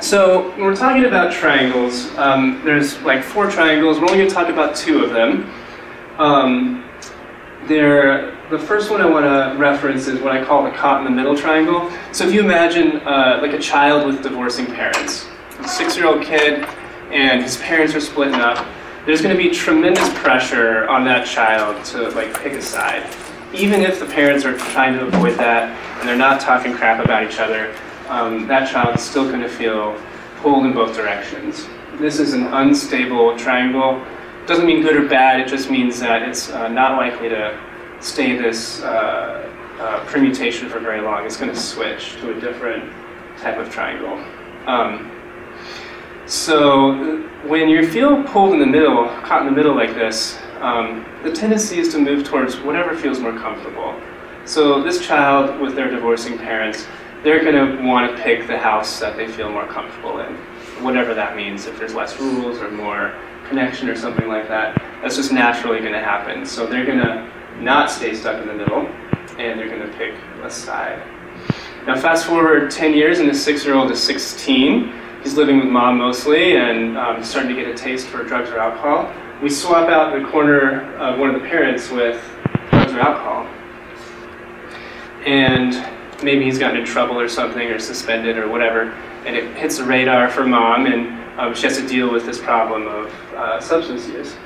So 0.01 0.51
when 0.53 0.63
we're 0.63 0.77
talking 0.77 1.05
about 1.05 1.33
triangles, 1.33 2.09
um, 2.17 2.63
there's 2.65 3.01
like 3.03 3.23
four 3.23 3.51
triangles. 3.51 3.99
We're 3.99 4.07
only 4.07 4.19
going 4.19 4.29
to 4.29 4.35
talk 4.35 4.49
about 4.49 4.75
two 4.75 5.05
of 5.05 5.11
them. 5.11 5.53
Um, 6.19 6.85
the 8.51 8.59
first 8.59 8.91
one 8.91 9.01
I 9.01 9.07
want 9.07 9.25
to 9.25 9.57
reference 9.59 10.09
is 10.09 10.21
what 10.21 10.33
I 10.33 10.45
call 10.45 10.65
the 10.65 10.71
caught 10.71 10.99
in 10.99 11.05
the 11.05 11.11
middle 11.11 11.37
triangle. 11.37 11.91
So 12.13 12.27
if 12.27 12.35
you 12.35 12.41
imagine 12.41 12.97
uh, 13.03 13.39
like 13.41 13.53
a 13.53 13.59
child 13.59 14.07
with 14.07 14.23
divorcing 14.23 14.67
parents, 14.67 15.29
a 15.61 15.69
six-year-old 15.69 16.25
kid, 16.25 16.65
and 17.13 17.43
his 17.43 17.59
parents 17.59 17.95
are 17.95 18.01
splitting 18.01 18.35
up, 18.35 18.67
there's 19.07 19.23
going 19.23 19.37
to 19.37 19.43
be 19.43 19.51
tremendous 19.51 20.09
pressure 20.15 20.89
on 20.89 21.05
that 21.05 21.27
child 21.27 21.85
to 21.87 22.09
like 22.11 22.37
pick 22.43 22.55
a 22.55 22.63
side 22.63 23.09
even 23.53 23.81
if 23.81 23.99
the 23.99 24.07
parents 24.07 24.45
are 24.45 24.57
trying 24.57 24.95
to 24.95 25.07
avoid 25.07 25.37
that 25.39 25.71
and 25.99 26.09
they're 26.09 26.17
not 26.17 26.41
talking 26.41 26.73
crap 26.73 27.05
about 27.05 27.25
each 27.25 27.39
other, 27.39 27.75
um, 28.09 28.47
that 28.47 28.71
child 28.71 28.97
is 28.97 29.03
still 29.03 29.25
going 29.25 29.41
to 29.41 29.49
feel 29.49 30.01
pulled 30.37 30.65
in 30.65 30.73
both 30.73 30.95
directions. 30.95 31.67
This 31.99 32.19
is 32.19 32.33
an 32.33 32.47
unstable 32.55 33.37
triangle. 33.37 34.05
Doesn't 34.47 34.67
mean 34.67 34.83
good 34.83 34.97
or 34.97 35.09
bad, 35.09 35.41
it 35.41 35.49
just 35.49 35.71
means 35.71 36.01
that 36.01 36.23
it's 36.23 36.51
uh, 36.51 36.69
not 36.69 36.97
likely 36.97 37.29
to 37.29 37.59
stay 38.01 38.37
this 38.37 38.83
uh, 38.83 39.47
uh, 39.79 40.05
permutation 40.07 40.69
for 40.69 40.81
very 40.81 41.01
long. 41.01 41.27
It's 41.27 41.37
going 41.37 41.53
to 41.53 41.59
switch 41.59 42.15
to 42.21 42.37
a 42.37 42.41
different 42.41 42.91
type 43.39 43.59
of 43.59 43.71
triangle. 43.71 44.25
Um, 44.67 45.11
so 46.27 47.23
when 47.47 47.69
you 47.69 47.89
feel 47.89 48.23
pulled 48.25 48.55
in 48.55 48.61
the 48.61 48.67
middle, 48.67 49.09
caught 49.23 49.41
in 49.41 49.47
the 49.47 49.57
middle 49.57 49.75
like 49.75 49.95
this, 49.95 50.39
um, 50.61 51.07
the 51.23 51.33
tendency 51.33 51.79
is 51.79 51.91
to 51.93 51.99
move 51.99 52.25
towards 52.25 52.59
whatever 52.61 52.95
feels 52.95 53.19
more 53.19 53.33
comfortable. 53.33 53.99
So 54.45 54.83
this 54.83 55.05
child 55.05 55.61
with 55.61 55.75
their 55.75 55.91
divorcing 55.91 56.37
parents, 56.37 56.87
they're 57.23 57.43
going 57.43 57.55
to 57.55 57.83
want 57.83 58.15
to 58.15 58.23
pick 58.23 58.47
the 58.47 58.59
house 58.59 59.01
that 59.01 59.17
they 59.17 59.27
feel 59.27 59.51
more 59.51 59.67
comfortable 59.67 60.21
in, 60.21 60.35
whatever 60.83 61.15
that 61.15 61.37
means. 61.37 61.67
If 61.67 61.79
there's 61.79 61.95
less 61.95 62.19
rules 62.19 62.59
or 62.59 62.71
more 62.71 63.15
connection 63.49 63.89
or 63.89 63.97
something 63.97 64.29
like 64.29 64.49
that, 64.49 64.77
that's 65.03 65.17
just 65.17 65.33
naturally 65.33 65.81
going 65.81 65.93
to 65.93 66.01
happen. 66.01 66.45
So 66.45 66.67
they're 66.67 66.87
going 66.87 66.99
to 66.99 67.31
not 67.61 67.91
stay 67.91 68.15
stuck 68.15 68.41
in 68.41 68.49
the 68.49 68.55
middle, 68.55 68.87
and 69.39 69.59
they're 69.59 69.69
going 69.69 69.87
to 69.87 69.97
pick 69.97 70.15
a 70.43 70.51
side. 70.51 71.03
Now, 71.87 71.99
fast 71.99 72.27
forward 72.27 72.71
10 72.71 72.95
years, 72.95 73.19
and 73.19 73.29
this 73.29 73.43
six 73.43 73.65
year 73.65 73.75
old 73.75 73.91
is 73.91 74.03
16. 74.03 74.93
He's 75.23 75.35
living 75.35 75.59
with 75.59 75.69
mom 75.69 75.99
mostly 75.99 76.57
and 76.57 76.97
um, 76.97 77.23
starting 77.23 77.55
to 77.55 77.63
get 77.63 77.71
a 77.71 77.75
taste 77.75 78.07
for 78.07 78.25
drugs 78.25 78.51
or 78.51 78.59
alcohol 78.59 79.13
we 79.43 79.49
swap 79.49 79.89
out 79.89 80.13
the 80.13 80.29
corner 80.29 80.95
of 80.97 81.19
one 81.19 81.35
of 81.35 81.41
the 81.41 81.49
parents 81.49 81.91
with 81.91 82.23
drugs 82.71 82.93
or 82.93 83.01
alcohol. 83.01 83.47
And 85.25 85.73
maybe 86.23 86.45
he's 86.45 86.59
gotten 86.59 86.79
in 86.79 86.85
trouble 86.85 87.19
or 87.19 87.29
something, 87.29 87.69
or 87.69 87.79
suspended 87.79 88.37
or 88.37 88.49
whatever, 88.49 88.93
and 89.25 89.35
it 89.35 89.57
hits 89.57 89.79
the 89.79 89.85
radar 89.85 90.31
for 90.31 90.45
mom, 90.45 90.87
and 90.87 91.41
um, 91.41 91.55
she 91.55 91.67
has 91.67 91.79
to 91.79 91.87
deal 91.87 92.13
with 92.13 92.27
this 92.27 92.39
problem 92.39 92.87
of 92.87 93.07
uh, 93.35 93.61
substance 93.61 94.07
use. 94.09 94.37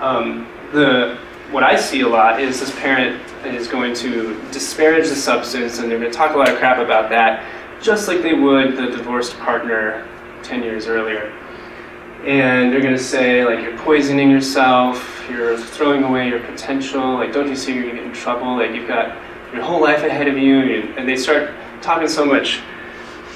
Um, 0.00 0.48
the 0.72 1.18
what 1.50 1.62
I 1.62 1.76
see 1.76 2.00
a 2.00 2.08
lot 2.08 2.40
is 2.40 2.60
this 2.60 2.74
parent 2.80 3.20
is 3.44 3.68
going 3.68 3.94
to 3.96 4.40
disparage 4.50 5.10
the 5.10 5.14
substance, 5.14 5.78
and 5.78 5.90
they're 5.90 5.98
going 5.98 6.10
to 6.10 6.16
talk 6.16 6.34
a 6.34 6.38
lot 6.38 6.48
of 6.48 6.58
crap 6.58 6.78
about 6.78 7.10
that, 7.10 7.44
just 7.82 8.08
like 8.08 8.22
they 8.22 8.32
would 8.32 8.76
the 8.78 8.86
divorced 8.86 9.38
partner 9.38 10.08
10 10.42 10.62
years 10.62 10.86
earlier 10.86 11.30
and 12.24 12.72
they're 12.72 12.80
going 12.80 12.96
to 12.96 13.02
say 13.02 13.44
like 13.44 13.60
you're 13.60 13.76
poisoning 13.78 14.30
yourself 14.30 15.24
you're 15.28 15.56
throwing 15.56 16.04
away 16.04 16.28
your 16.28 16.40
potential 16.40 17.14
like 17.14 17.32
don't 17.32 17.48
you 17.48 17.56
see 17.56 17.74
you're 17.74 17.82
going 17.84 17.96
to 17.96 18.02
get 18.02 18.10
in 18.10 18.14
trouble? 18.14 18.56
Like 18.56 18.72
you've 18.72 18.88
got 18.88 19.16
your 19.52 19.62
whole 19.62 19.80
life 19.80 20.02
ahead 20.02 20.28
of 20.28 20.38
you 20.38 20.60
and, 20.96 21.08
they 21.08 21.16
start 21.16 21.50
talking 21.82 22.08
so 22.08 22.24
much 22.24 22.60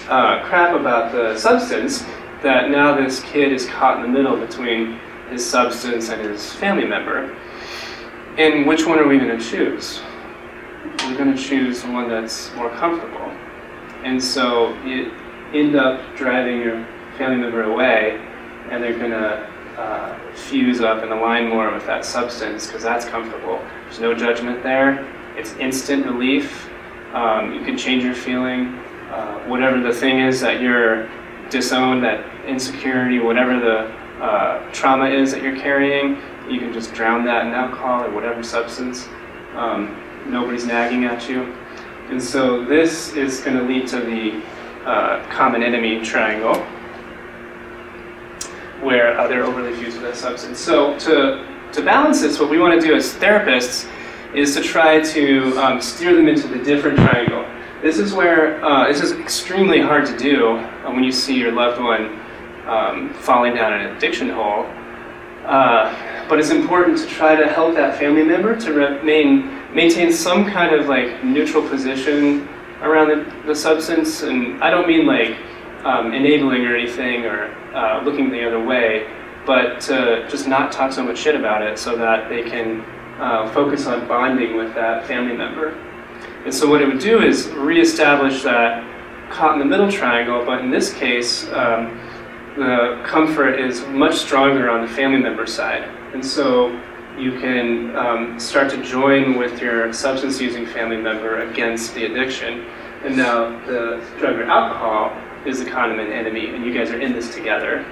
uh, 0.09 0.43
crap 0.45 0.79
about 0.79 1.13
the 1.13 1.37
substance 1.37 2.03
that 2.43 2.71
now 2.71 2.95
this 2.95 3.21
kid 3.23 3.53
is 3.53 3.67
caught 3.67 3.97
in 3.97 4.03
the 4.03 4.09
middle 4.09 4.37
between 4.39 4.99
his 5.31 5.45
substance 5.45 6.09
and 6.09 6.21
his 6.23 6.53
family 6.53 6.87
member. 6.87 7.37
And 8.39 8.67
which 8.67 8.87
one 8.87 8.99
are 8.99 9.07
we 9.07 9.19
going 9.19 9.37
to 9.37 9.45
choose? 9.45 10.01
We're 11.05 11.17
going 11.17 11.35
to 11.35 11.43
choose 11.43 11.83
the 11.83 11.91
one 11.91 12.09
that's 12.09 12.55
more 12.55 12.71
comfortable. 12.71 13.31
And 14.05 14.23
so 14.23 14.75
you 14.85 15.13
end 15.53 15.75
up 15.75 16.01
driving 16.17 16.61
your 16.61 16.87
family 17.19 17.39
member 17.39 17.65
away 17.65 18.25
and 18.71 18.83
they're 18.83 18.99
going 18.99 19.11
to 19.11 19.57
uh, 19.79 20.19
fuse 20.35 20.81
up 20.81 21.03
and 21.03 21.13
align 21.13 21.49
more 21.49 21.73
with 21.73 21.87
that 21.87 22.05
substance 22.05 22.67
because 22.67 22.83
that's 22.83 23.05
comfortable. 23.05 23.59
There's 23.85 24.01
no 24.01 24.15
judgment 24.15 24.63
there. 24.63 25.07
It's 25.37 25.53
instant 25.55 26.07
relief. 26.07 26.69
Um, 27.13 27.53
you 27.53 27.61
can 27.65 27.77
change 27.77 28.03
your 28.03 28.15
feeling. 28.15 28.75
Uh, 29.11 29.45
whatever 29.47 29.81
the 29.81 29.93
thing 29.93 30.21
is 30.21 30.41
that 30.41 30.61
you're 30.61 31.09
disowned, 31.51 32.03
that 32.05 32.25
insecurity, 32.47 33.19
whatever 33.19 33.61
the 33.61 34.23
uh, 34.23 34.73
trauma 34.73 35.09
is 35.09 35.31
that 35.33 35.43
you're 35.43 35.57
carrying, 35.57 36.17
you 36.51 36.59
can 36.59 36.73
just 36.73 36.95
drown 36.95 37.25
that 37.25 37.47
in 37.47 37.53
alcohol 37.53 38.05
or 38.05 38.11
whatever 38.11 38.43
substance. 38.43 39.09
Um, 39.55 40.03
nobody's 40.27 40.67
nagging 40.67 41.05
at 41.05 41.29
you. 41.29 41.55
And 42.09 42.23
so 42.23 42.65
this 42.65 43.13
is 43.15 43.41
going 43.41 43.57
to 43.57 43.63
lead 43.65 43.87
to 43.89 44.01
the 44.01 44.43
uh, 44.89 45.27
common 45.31 45.63
enemy 45.63 46.01
triangle 46.03 46.65
where 48.83 49.19
uh, 49.19 49.27
they're 49.27 49.45
overly 49.45 49.75
fused 49.75 49.97
with 50.01 50.05
that 50.05 50.17
substance. 50.17 50.59
So 50.59 50.99
to, 51.01 51.71
to 51.73 51.83
balance 51.83 52.21
this, 52.21 52.39
what 52.39 52.51
we 52.51 52.59
want 52.59 52.81
to 52.81 52.87
do 52.87 52.95
as 52.95 53.15
therapists 53.15 53.89
is 54.35 54.55
to 54.55 54.63
try 54.63 55.01
to 55.01 55.57
um, 55.59 55.81
steer 55.81 56.15
them 56.15 56.29
into 56.29 56.47
the 56.49 56.59
different 56.63 56.99
triangle. 56.99 57.45
This 57.83 57.99
is 57.99 58.13
where 58.13 58.63
uh, 58.65 58.89
this 58.89 59.01
is 59.01 59.13
extremely 59.13 59.81
hard 59.81 60.07
to 60.07 60.17
do 60.17 60.57
uh, 60.57 60.91
when 60.93 61.05
you 61.05 61.13
see 61.13 61.39
your 61.39 61.53
loved 61.53 61.81
one 61.81 62.21
um, 62.67 63.15
falling 63.15 63.55
down 63.55 63.73
an 63.73 63.97
addiction 63.97 64.29
hole. 64.31 64.67
Uh, 65.45 66.27
but 66.29 66.41
it's 66.41 66.51
important 66.51 66.99
to 66.99 67.07
try 67.07 67.37
to 67.37 67.47
help 67.47 67.75
that 67.75 67.99
family 67.99 68.25
member 68.25 68.59
to 68.59 68.73
remain 68.73 69.53
maintain 69.73 70.13
some 70.13 70.51
kind 70.51 70.75
of 70.75 70.89
like 70.89 71.23
neutral 71.23 71.67
position 71.69 72.49
around 72.83 73.09
the, 73.09 73.47
the 73.47 73.55
substance. 73.55 74.23
And 74.23 74.63
I 74.63 74.71
don't 74.71 74.89
mean 74.89 75.07
like 75.07 75.37
um, 75.85 76.13
enabling 76.13 76.67
or 76.67 76.75
anything 76.75 77.25
or 77.25 77.55
uh, 77.77 78.03
looking 78.05 78.31
the 78.31 78.47
other 78.47 78.65
way, 78.65 79.07
but 79.45 79.81
to 79.83 80.27
just 80.29 80.49
not 80.49 80.73
talk 80.73 80.93
so 80.93 81.05
much 81.05 81.19
shit 81.19 81.37
about 81.37 81.63
it 81.63 81.79
so 81.79 81.95
that 81.97 82.29
they 82.29 82.43
can 82.43 82.81
uh, 83.21 83.53
focus 83.53 83.87
on 83.87 84.09
bonding 84.09 84.57
with 84.57 84.75
that 84.75 85.07
family 85.07 85.37
member. 85.37 85.69
And 86.45 86.55
so 86.55 86.69
what 86.69 86.81
it 86.81 86.89
would 86.89 87.01
do 87.01 87.23
is 87.23 87.49
reestablish 87.49 88.43
that 88.43 88.83
caught 89.31 89.55
in 89.55 89.59
the 89.59 89.65
middle 89.65 89.91
triangle, 89.91 90.45
but 90.45 90.61
in 90.61 90.71
this 90.71 90.93
case, 90.95 91.49
um, 91.49 92.01
the 92.57 93.03
comfort 93.05 93.61
is 93.61 93.85
much 93.89 94.15
stronger 94.15 94.71
on 94.71 94.81
the 94.81 94.89
family 94.89 95.19
member 95.19 95.47
side. 95.47 95.83
And 96.15 96.25
so 96.25 96.71
you 97.19 97.33
can 97.41 97.95
um, 97.97 98.41
start 98.41 98.71
to 98.71 98.83
join 98.83 99.37
with 99.37 99.61
your 99.61 99.93
substance 99.93 100.41
using 100.41 100.67
family 100.67 100.97
member 100.97 101.43
against 101.51 101.95
the 101.95 102.07
addiction. 102.07 102.65
And 103.05 103.17
now 103.17 103.51
the 103.67 104.03
drug 104.19 104.37
or 104.37 104.45
alcohol 104.45 105.11
is 105.47 105.63
the 105.63 105.71
common 105.71 106.01
enemy, 106.01 106.55
and 106.55 106.65
you 106.65 106.75
guys 106.75 106.91
are 106.91 107.01
in 107.01 107.13
this 107.13 107.35
together. 107.35 107.85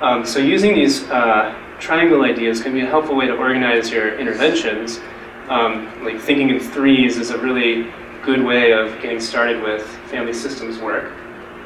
Um, 0.00 0.26
so 0.26 0.38
using 0.40 0.74
these 0.74 1.08
uh, 1.10 1.54
triangle 1.78 2.22
ideas 2.24 2.62
can 2.62 2.72
be 2.72 2.80
a 2.80 2.86
helpful 2.86 3.14
way 3.14 3.26
to 3.26 3.36
organize 3.36 3.90
your 3.90 4.18
interventions. 4.18 5.00
Um, 5.48 6.04
like 6.04 6.20
thinking 6.20 6.50
in 6.50 6.60
threes 6.60 7.18
is 7.18 7.30
a 7.30 7.38
really 7.38 7.92
good 8.24 8.42
way 8.44 8.72
of 8.72 9.00
getting 9.00 9.20
started 9.20 9.62
with 9.62 9.86
family 10.08 10.32
systems 10.32 10.78
work. 10.78 11.12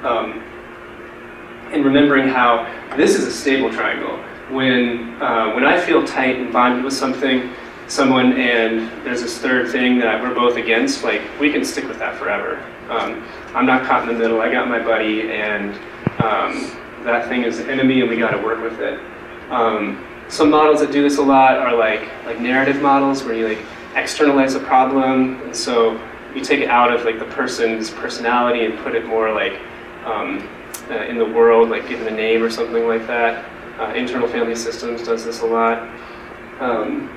Um, 0.04 0.42
and 1.72 1.84
remembering 1.84 2.28
how 2.28 2.64
this 2.96 3.14
is 3.16 3.26
a 3.26 3.32
stable 3.32 3.72
triangle. 3.72 4.16
When, 4.50 5.20
uh, 5.20 5.52
when 5.52 5.64
I 5.64 5.80
feel 5.80 6.04
tight 6.06 6.36
and 6.36 6.52
bonded 6.52 6.84
with 6.84 6.94
something, 6.94 7.50
someone, 7.88 8.34
and 8.34 8.88
there's 9.04 9.22
this 9.22 9.38
third 9.38 9.70
thing 9.70 9.98
that 9.98 10.22
we're 10.22 10.34
both 10.34 10.56
against, 10.56 11.02
like 11.02 11.22
we 11.40 11.50
can 11.50 11.64
stick 11.64 11.86
with 11.88 11.98
that 11.98 12.16
forever. 12.16 12.62
Um, 12.88 13.26
I'm 13.54 13.66
not 13.66 13.84
caught 13.86 14.02
in 14.02 14.14
the 14.14 14.20
middle. 14.20 14.40
I 14.40 14.50
got 14.52 14.68
my 14.68 14.78
buddy, 14.78 15.32
and 15.32 15.74
um, 16.22 16.70
that 17.04 17.28
thing 17.28 17.42
is 17.42 17.58
the 17.58 17.70
enemy, 17.70 18.00
and 18.00 18.08
we 18.08 18.16
got 18.16 18.30
to 18.30 18.38
work 18.38 18.62
with 18.62 18.80
it. 18.80 19.00
Um, 19.50 20.04
some 20.28 20.50
models 20.50 20.80
that 20.80 20.92
do 20.92 21.02
this 21.02 21.18
a 21.18 21.22
lot 21.22 21.58
are 21.58 21.74
like 21.74 22.08
like 22.24 22.40
narrative 22.40 22.82
models, 22.82 23.24
where 23.24 23.34
you 23.34 23.48
like 23.48 23.64
externalize 23.94 24.54
a 24.54 24.60
problem, 24.60 25.40
and 25.42 25.54
so 25.54 26.00
you 26.34 26.42
take 26.42 26.60
it 26.60 26.68
out 26.68 26.92
of 26.92 27.04
like 27.04 27.18
the 27.18 27.24
person's 27.26 27.90
personality 27.90 28.64
and 28.66 28.78
put 28.80 28.94
it 28.94 29.06
more 29.06 29.32
like 29.32 29.58
um, 30.04 30.48
uh, 30.90 31.04
in 31.04 31.18
the 31.18 31.24
world, 31.24 31.70
like 31.70 31.88
given 31.88 32.06
a 32.06 32.16
name 32.16 32.42
or 32.42 32.50
something 32.50 32.86
like 32.86 33.06
that. 33.06 33.44
Uh, 33.78 33.92
internal 33.94 34.28
family 34.28 34.54
systems 34.54 35.02
does 35.02 35.24
this 35.24 35.40
a 35.40 35.46
lot. 35.46 35.88
Um, 36.60 37.10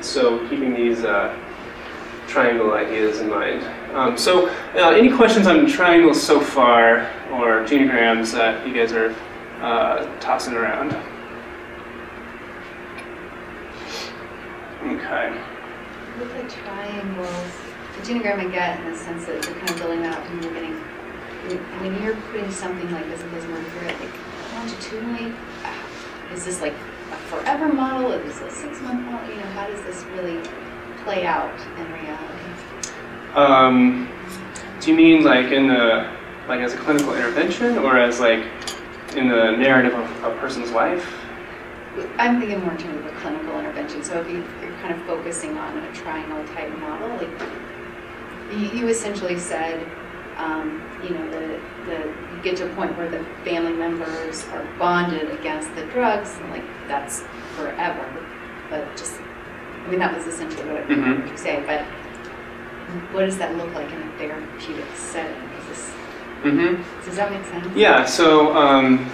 so 0.00 0.46
keeping 0.48 0.74
these 0.74 1.04
uh, 1.04 1.36
triangle 2.26 2.72
ideas 2.72 3.20
in 3.20 3.28
mind. 3.28 3.62
Um, 3.92 4.16
so 4.16 4.48
uh, 4.74 4.90
any 4.90 5.14
questions 5.14 5.46
on 5.46 5.66
triangles 5.66 6.22
so 6.22 6.40
far, 6.40 7.10
or 7.30 7.64
genograms 7.66 8.32
that 8.32 8.66
you 8.66 8.72
guys 8.72 8.92
are 8.92 9.14
uh, 9.60 10.06
tossing 10.18 10.54
around? 10.54 10.92
Okay. 14.82 15.30
With 16.18 16.32
the 16.36 16.56
triangles, 16.56 17.52
the 17.96 18.02
genogram 18.02 18.40
I 18.40 18.50
get 18.50 18.80
in 18.80 18.90
the 18.90 18.96
sense 18.96 19.26
that 19.26 19.44
you're 19.44 19.54
kind 19.54 19.70
of 19.70 19.76
building 19.76 20.06
up 20.06 20.24
from 20.26 20.40
the 20.40 20.48
beginning. 20.48 20.74
When- 20.74 22.02
you're 22.02 22.16
putting 22.30 22.50
something 22.50 22.90
like 22.92 23.06
this, 23.08 23.20
and 23.20 23.32
this 23.32 23.44
one 23.44 23.64
through 23.64 23.88
like 23.88 24.54
longitudinally, 24.54 25.34
is 26.32 26.44
this 26.44 26.60
like 26.60 26.74
a 27.12 27.16
forever 27.28 27.68
model? 27.72 28.12
Is 28.12 28.40
this 28.40 28.54
a 28.54 28.56
six-month 28.56 29.04
model? 29.04 29.28
You 29.28 29.36
know, 29.36 29.46
how 29.48 29.66
does 29.66 29.82
this 29.82 30.02
really 30.16 30.40
play 31.04 31.26
out 31.26 31.54
in 31.78 31.92
reality? 31.92 32.41
Um, 33.34 34.08
do 34.80 34.90
you 34.90 34.96
mean 34.96 35.24
like 35.24 35.52
in 35.52 35.68
the 35.68 36.10
like 36.48 36.60
as 36.60 36.74
a 36.74 36.76
clinical 36.76 37.14
intervention, 37.14 37.78
or 37.78 37.96
as 37.96 38.20
like 38.20 38.44
in 39.16 39.28
the 39.28 39.52
narrative 39.52 39.94
of 39.94 40.24
a 40.24 40.36
person's 40.38 40.70
life? 40.72 41.06
I'm 42.18 42.40
thinking 42.40 42.60
more 42.60 42.72
in 42.72 42.78
terms 42.78 42.98
of 42.98 43.06
a 43.06 43.20
clinical 43.20 43.58
intervention. 43.58 44.02
So 44.02 44.20
if 44.20 44.28
you, 44.28 44.38
you're 44.62 44.72
kind 44.80 44.94
of 44.94 45.02
focusing 45.06 45.56
on 45.58 45.76
a 45.78 45.92
triangle 45.94 46.42
type 46.54 46.70
model, 46.78 47.08
like 47.16 47.28
you, 48.74 48.88
essentially 48.88 49.38
said, 49.38 49.86
um, 50.36 50.82
you 51.02 51.10
know, 51.10 51.30
the, 51.30 51.60
the 51.86 51.98
you 52.34 52.42
get 52.42 52.56
to 52.56 52.70
a 52.70 52.74
point 52.74 52.96
where 52.96 53.08
the 53.10 53.22
family 53.44 53.72
members 53.72 54.44
are 54.48 54.66
bonded 54.78 55.30
against 55.38 55.74
the 55.74 55.84
drugs, 55.86 56.36
and 56.40 56.50
like 56.50 56.64
that's 56.88 57.22
forever. 57.56 58.26
But 58.68 58.96
just, 58.96 59.20
I 59.86 59.90
mean, 59.90 60.00
that 60.00 60.14
was 60.16 60.26
essentially 60.26 60.66
what 60.68 60.78
I 60.78 60.84
Mhm. 60.86 61.20
heard 61.20 61.30
you 61.30 61.36
say. 61.36 61.62
But 61.66 61.84
what 63.12 63.24
does 63.26 63.38
that 63.38 63.56
look 63.56 63.72
like 63.74 63.90
in 63.90 64.02
a 64.02 64.18
therapeutic 64.18 64.86
setting? 64.94 65.36
Is 65.60 65.68
this, 65.68 65.90
Mm-hmm. 66.42 67.04
does 67.06 67.16
that 67.16 67.30
make 67.30 67.44
sense? 67.46 67.76
Yeah, 67.76 68.04
so, 68.04 68.56
um, 68.56 69.08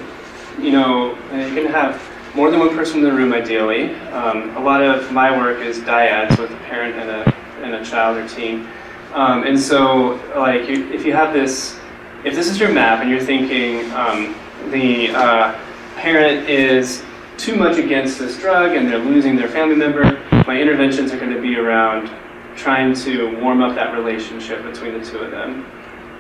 you 0.58 0.72
know, 0.72 1.10
you 1.32 1.54
can 1.62 1.66
have 1.66 2.02
more 2.34 2.50
than 2.50 2.58
one 2.60 2.70
person 2.70 2.98
in 2.98 3.04
the 3.04 3.12
room 3.12 3.32
ideally. 3.32 3.94
Um, 4.12 4.56
a 4.56 4.60
lot 4.60 4.82
of 4.82 5.12
my 5.12 5.36
work 5.36 5.60
is 5.60 5.78
dyads 5.80 6.38
with 6.38 6.50
a 6.50 6.56
parent 6.64 6.94
and 6.96 7.10
a, 7.10 7.34
and 7.62 7.74
a 7.74 7.84
child 7.84 8.16
or 8.16 8.26
teen. 8.28 8.66
Um, 9.12 9.42
and 9.44 9.58
so, 9.58 10.20
like, 10.36 10.68
you, 10.68 10.90
if 10.90 11.04
you 11.04 11.12
have 11.12 11.32
this, 11.32 11.78
if 12.24 12.34
this 12.34 12.48
is 12.48 12.58
your 12.58 12.72
map 12.72 13.00
and 13.00 13.10
you're 13.10 13.20
thinking 13.20 13.90
um, 13.92 14.34
the 14.70 15.10
uh, 15.10 15.58
parent 15.96 16.48
is 16.48 17.02
too 17.36 17.56
much 17.56 17.76
against 17.78 18.18
this 18.18 18.38
drug 18.38 18.74
and 18.76 18.88
they're 18.88 18.98
losing 18.98 19.36
their 19.36 19.48
family 19.48 19.76
member, 19.76 20.20
my 20.46 20.60
interventions 20.60 21.12
are 21.12 21.18
going 21.18 21.32
to 21.32 21.40
be 21.40 21.56
around 21.56 22.10
trying 22.58 22.92
to 22.92 23.40
warm 23.40 23.62
up 23.62 23.74
that 23.76 23.94
relationship 23.94 24.62
between 24.64 24.92
the 24.98 25.04
two 25.04 25.18
of 25.18 25.30
them. 25.30 25.64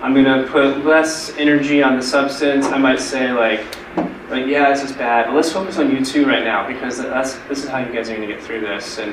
I'm 0.00 0.14
gonna 0.14 0.46
put 0.46 0.84
less 0.84 1.36
energy 1.36 1.82
on 1.82 1.96
the 1.96 2.02
substance. 2.02 2.66
I 2.66 2.78
might 2.78 3.00
say 3.00 3.32
like, 3.32 3.60
like 4.30 4.46
yeah, 4.46 4.70
this 4.70 4.88
is 4.88 4.92
bad, 4.92 5.26
but 5.26 5.34
let's 5.34 5.52
focus 5.52 5.78
on 5.78 5.90
you 5.90 6.04
two 6.04 6.24
right 6.24 6.44
now 6.44 6.66
because 6.68 6.98
that's 6.98 7.34
this 7.48 7.64
is 7.64 7.68
how 7.68 7.78
you 7.78 7.92
guys 7.92 8.08
are 8.08 8.14
gonna 8.14 8.28
get 8.28 8.40
through 8.40 8.60
this. 8.60 8.98
And 8.98 9.12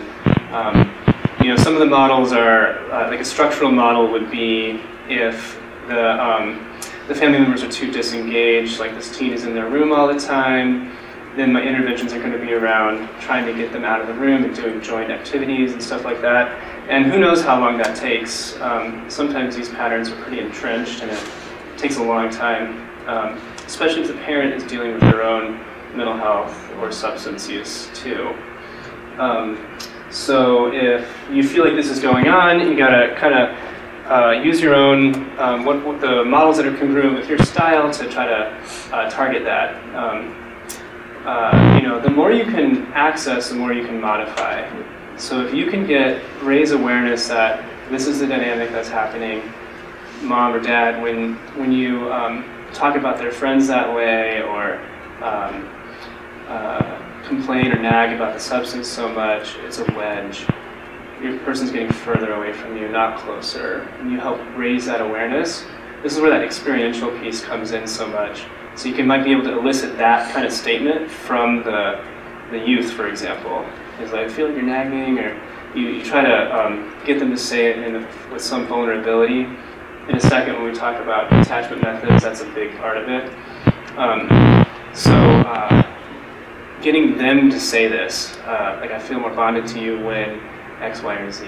um, 0.53 0.93
you 1.41 1.47
know, 1.47 1.57
some 1.57 1.73
of 1.73 1.80
the 1.80 1.88
models 1.88 2.32
are 2.32 2.80
uh, 2.91 3.09
like 3.09 3.19
a 3.19 3.26
structural 3.26 3.71
model 3.71 4.11
would 4.11 4.30
be 4.30 4.80
if 5.09 5.59
the 5.88 6.23
um, 6.23 6.71
the 7.07 7.15
family 7.15 7.39
members 7.39 7.63
are 7.63 7.71
too 7.71 7.91
disengaged, 7.91 8.80
like 8.80 8.93
this 8.93 9.15
teen 9.15 9.34
is 9.34 9.45
in 9.45 9.55
their 9.55 9.69
room 9.69 9.91
all 9.91 10.07
the 10.07 10.19
time. 10.19 10.95
Then 11.36 11.51
my 11.51 11.61
interventions 11.61 12.13
are 12.13 12.19
going 12.19 12.31
to 12.31 12.39
be 12.39 12.53
around 12.53 13.09
trying 13.19 13.45
to 13.45 13.53
get 13.53 13.73
them 13.73 13.83
out 13.83 13.99
of 13.99 14.07
the 14.07 14.13
room 14.13 14.45
and 14.45 14.55
doing 14.55 14.81
joint 14.81 15.11
activities 15.11 15.73
and 15.73 15.83
stuff 15.83 16.05
like 16.05 16.21
that. 16.21 16.57
And 16.89 17.05
who 17.05 17.19
knows 17.19 17.41
how 17.41 17.59
long 17.59 17.77
that 17.79 17.95
takes. 17.95 18.59
Um, 18.61 19.09
sometimes 19.09 19.55
these 19.55 19.69
patterns 19.69 20.09
are 20.09 20.21
pretty 20.21 20.39
entrenched 20.39 21.01
and 21.01 21.11
it 21.11 21.23
takes 21.77 21.97
a 21.97 22.03
long 22.03 22.29
time, 22.29 22.89
um, 23.07 23.41
especially 23.65 24.01
if 24.01 24.07
the 24.07 24.13
parent 24.13 24.53
is 24.53 24.63
dealing 24.63 24.93
with 24.93 25.01
their 25.01 25.23
own 25.23 25.59
mental 25.93 26.15
health 26.15 26.71
or 26.77 26.91
substance 26.91 27.49
use 27.49 27.89
too. 27.93 28.33
Um, 29.17 29.77
so 30.09 30.71
if 30.73 31.09
you 31.29 31.43
feel 31.43 31.65
like 31.65 31.75
this 31.75 31.89
is 31.89 31.99
going 31.99 32.29
on, 32.29 32.59
you 32.61 32.77
gotta 32.77 33.13
kind 33.17 33.33
of 33.33 33.57
uh, 34.09 34.41
use 34.41 34.61
your 34.61 34.75
own, 34.75 35.38
um, 35.39 35.65
what, 35.65 35.83
what 35.83 35.99
the 35.99 36.23
models 36.23 36.57
that 36.57 36.65
are 36.65 36.77
congruent 36.77 37.15
with 37.15 37.27
your 37.27 37.39
style 37.39 37.91
to 37.91 38.07
try 38.09 38.25
to 38.25 38.95
uh, 38.95 39.09
target 39.09 39.43
that. 39.43 39.75
Um, 39.95 40.45
uh, 41.26 41.80
you 41.80 41.88
know, 41.88 41.99
the 41.99 42.09
more 42.09 42.32
you 42.32 42.45
can 42.45 42.86
access, 42.93 43.49
the 43.49 43.55
more 43.55 43.73
you 43.73 43.86
can 43.86 43.99
modify. 43.99 44.67
So 45.17 45.45
if 45.45 45.53
you 45.53 45.69
can 45.69 45.88
get 45.88 46.21
raise 46.41 46.71
awareness 46.71 47.28
that 47.30 47.65
this 47.89 48.05
is 48.07 48.19
the 48.19 48.28
dynamic 48.28 48.71
that's 48.71 48.89
happening, 48.89 49.41
mom 50.21 50.53
or 50.53 50.59
dad, 50.59 51.01
when 51.01 51.36
when 51.57 51.71
you 51.71 52.11
um, 52.11 52.45
talk 52.73 52.95
about 52.95 53.17
their 53.17 53.32
friends 53.32 53.67
that 53.67 53.93
way 53.95 54.41
or 54.43 54.80
um, 55.23 55.69
uh, 56.47 57.23
complain 57.28 57.71
or 57.71 57.82
nag 57.82 58.13
about 58.13 58.34
the 58.34 58.39
substance 58.39 58.88
so 58.88 59.09
much, 59.09 59.55
it's 59.63 59.80
a 59.80 59.86
wedge. 59.93 60.45
Your 61.21 61.39
person's 61.39 61.71
getting 61.71 61.91
further 61.91 62.34
away 62.34 62.53
from 62.53 62.78
you, 62.78 62.88
not 62.89 63.17
closer. 63.17 63.88
And 63.99 64.11
you 64.11 64.19
help 64.19 64.39
raise 64.55 64.86
that 64.86 65.01
awareness. 65.01 65.65
This 66.03 66.13
is 66.13 66.19
where 66.19 66.30
that 66.30 66.43
experiential 66.43 67.09
piece 67.19 67.43
comes 67.43 67.71
in 67.71 67.88
so 67.88 68.05
much. 68.07 68.43
So 68.76 68.89
you 68.89 68.95
can 68.95 69.07
might 69.07 69.23
be 69.23 69.32
able 69.32 69.43
to 69.43 69.57
elicit 69.57 69.97
that 69.97 70.34
kind 70.34 70.45
of 70.45 70.51
statement 70.51 71.09
from 71.09 71.63
the 71.63 72.03
the 72.51 72.59
youth, 72.59 72.91
for 72.91 73.07
example. 73.07 73.65
Is 74.01 74.11
like, 74.11 74.28
I 74.28 74.30
feel 74.30 74.47
like 74.47 74.55
you're 74.55 74.65
nagging, 74.65 75.17
or 75.19 75.41
you, 75.73 75.88
you 75.88 76.03
try 76.03 76.21
to 76.21 76.55
um, 76.55 76.93
get 77.05 77.17
them 77.17 77.32
to 77.32 77.38
say 77.38 77.67
it 77.67 77.80
in 77.80 77.95
a, 77.95 78.07
with 78.32 78.41
some 78.41 78.67
vulnerability. 78.67 79.47
In 80.09 80.15
a 80.15 80.19
second, 80.19 80.55
when 80.55 80.65
we 80.65 80.73
talk 80.73 81.01
about 81.01 81.32
attachment 81.34 81.82
methods, 81.82 82.21
that's 82.21 82.41
a 82.41 82.49
big 82.53 82.78
part 82.78 82.97
of 82.97 83.09
it. 83.09 83.34
Um, 83.97 84.65
so, 84.93 85.13
uh, 85.13 85.84
getting 86.82 87.17
them 87.17 87.49
to 87.49 87.59
say 87.59 87.88
this, 87.88 88.38
uh, 88.39 88.78
like, 88.82 88.91
I 88.91 88.99
feel 88.99 89.19
more 89.19 89.32
bonded 89.32 89.65
to 89.67 89.80
you 89.82 89.97
when 90.03 90.39
X, 90.82 91.01
Y, 91.01 91.15
or 91.15 91.32
Z. 91.32 91.47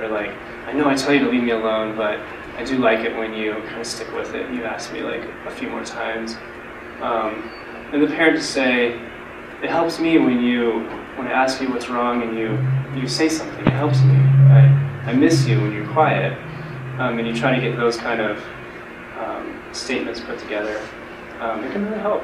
Or 0.00 0.08
like, 0.08 0.30
I 0.66 0.72
know 0.72 0.88
I 0.88 0.94
tell 0.94 1.14
you 1.14 1.20
to 1.20 1.30
leave 1.30 1.44
me 1.44 1.52
alone, 1.52 1.96
but 1.96 2.20
I 2.58 2.64
do 2.64 2.78
like 2.78 3.00
it 3.00 3.16
when 3.16 3.32
you 3.32 3.54
kind 3.68 3.80
of 3.80 3.86
stick 3.86 4.12
with 4.12 4.34
it. 4.34 4.50
You 4.52 4.64
ask 4.64 4.92
me 4.92 5.02
like 5.02 5.22
a 5.46 5.50
few 5.50 5.70
more 5.70 5.84
times. 5.84 6.36
Um, 7.00 7.50
and 7.92 8.02
the 8.02 8.06
parent 8.08 8.36
to 8.36 8.42
say, 8.42 8.98
it 9.62 9.70
helps 9.70 9.98
me 9.98 10.18
when 10.18 10.42
you 10.42 10.80
when 11.16 11.26
I 11.28 11.32
ask 11.32 11.60
you 11.62 11.70
what's 11.70 11.88
wrong 11.88 12.22
and 12.22 12.36
you 12.38 12.58
you 13.00 13.08
say 13.08 13.28
something. 13.28 13.66
It 13.66 13.72
helps 13.72 14.02
me. 14.02 14.14
I, 14.16 14.66
I 15.06 15.12
miss 15.14 15.46
you 15.46 15.60
when 15.60 15.72
you're 15.72 15.86
quiet. 15.92 16.36
Um, 16.98 17.18
and 17.18 17.28
you 17.28 17.36
try 17.36 17.54
to 17.54 17.60
get 17.60 17.76
those 17.76 17.96
kind 17.98 18.20
of 18.22 18.42
um, 19.18 19.62
statements 19.72 20.20
put 20.20 20.38
together. 20.38 20.80
Um, 21.40 21.62
it 21.62 21.72
can 21.72 21.84
really 21.86 21.98
help. 22.00 22.22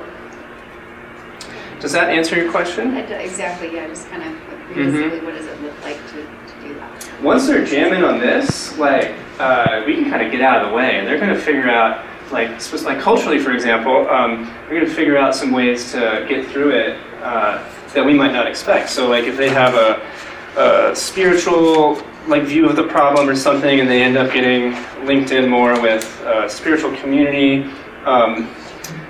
Does 1.78 1.92
that 1.92 2.08
answer 2.08 2.36
your 2.36 2.50
question? 2.50 2.96
Exactly, 2.96 3.74
yeah, 3.74 3.86
just 3.88 4.08
kind 4.08 4.22
of 4.22 4.32
Mhm. 4.74 5.22
what 5.24 5.34
does 5.34 5.46
it 5.46 5.60
look 5.60 5.74
like 5.84 5.98
to, 6.08 6.14
to 6.22 6.66
do 6.68 6.74
that? 6.76 7.22
Once 7.22 7.46
they're 7.46 7.64
jamming 7.64 8.02
on 8.04 8.18
this, 8.18 8.78
like 8.78 9.12
uh, 9.38 9.82
we 9.86 9.94
can 9.96 10.08
kind 10.08 10.24
of 10.24 10.32
get 10.32 10.40
out 10.40 10.62
of 10.64 10.70
the 10.70 10.74
way, 10.74 10.98
and 10.98 11.06
they're 11.06 11.18
going 11.18 11.28
to 11.34 11.38
figure 11.38 11.68
out, 11.68 12.02
like, 12.32 12.60
sp- 12.60 12.82
like 12.84 13.00
culturally, 13.00 13.38
for 13.38 13.52
example, 13.52 14.08
um, 14.08 14.44
they're 14.44 14.80
going 14.80 14.86
to 14.86 14.94
figure 14.94 15.16
out 15.16 15.34
some 15.34 15.52
ways 15.52 15.92
to 15.92 16.24
get 16.28 16.46
through 16.48 16.70
it 16.70 16.98
uh, 17.22 17.62
that 17.94 18.04
we 18.04 18.14
might 18.14 18.32
not 18.32 18.46
expect. 18.46 18.90
So 18.90 19.08
like 19.08 19.24
if 19.24 19.36
they 19.36 19.50
have 19.50 19.74
a, 19.74 20.90
a 20.90 20.96
spiritual 20.96 22.02
like 22.26 22.44
view 22.44 22.68
of 22.68 22.76
the 22.76 22.86
problem 22.86 23.28
or 23.28 23.34
something, 23.34 23.80
and 23.80 23.88
they 23.88 24.02
end 24.02 24.16
up 24.16 24.32
getting 24.32 24.74
linked 25.04 25.32
in 25.32 25.48
more 25.48 25.80
with 25.80 26.04
a 26.22 26.48
spiritual 26.48 26.96
community, 26.96 27.64
um, 28.04 28.48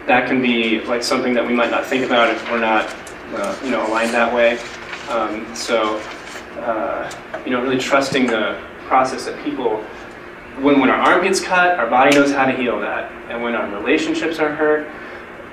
that 0.06 0.26
can 0.26 0.42
be 0.42 0.80
like 0.82 1.02
something 1.02 1.34
that 1.34 1.46
we 1.46 1.54
might 1.54 1.70
not 1.70 1.86
think 1.86 2.04
about 2.04 2.30
if 2.30 2.50
we're 2.50 2.58
not 2.58 2.86
uh, 3.34 3.58
you 3.62 3.70
know 3.70 3.86
aligned 3.86 4.12
that 4.12 4.32
way. 4.32 4.58
Um, 5.08 5.54
so 5.54 5.98
uh, 6.60 7.10
you 7.44 7.50
know 7.50 7.62
really 7.62 7.78
trusting 7.78 8.26
the 8.26 8.60
process 8.86 9.26
that 9.26 9.42
people 9.44 9.84
when 10.60 10.80
when 10.80 10.90
our 10.90 11.00
arm 11.00 11.24
gets 11.24 11.40
cut, 11.40 11.78
our 11.78 11.88
body 11.88 12.14
knows 12.14 12.32
how 12.32 12.44
to 12.44 12.52
heal 12.52 12.78
that, 12.80 13.10
and 13.30 13.42
when 13.42 13.54
our 13.54 13.68
relationships 13.78 14.38
are 14.38 14.54
hurt, 14.54 14.86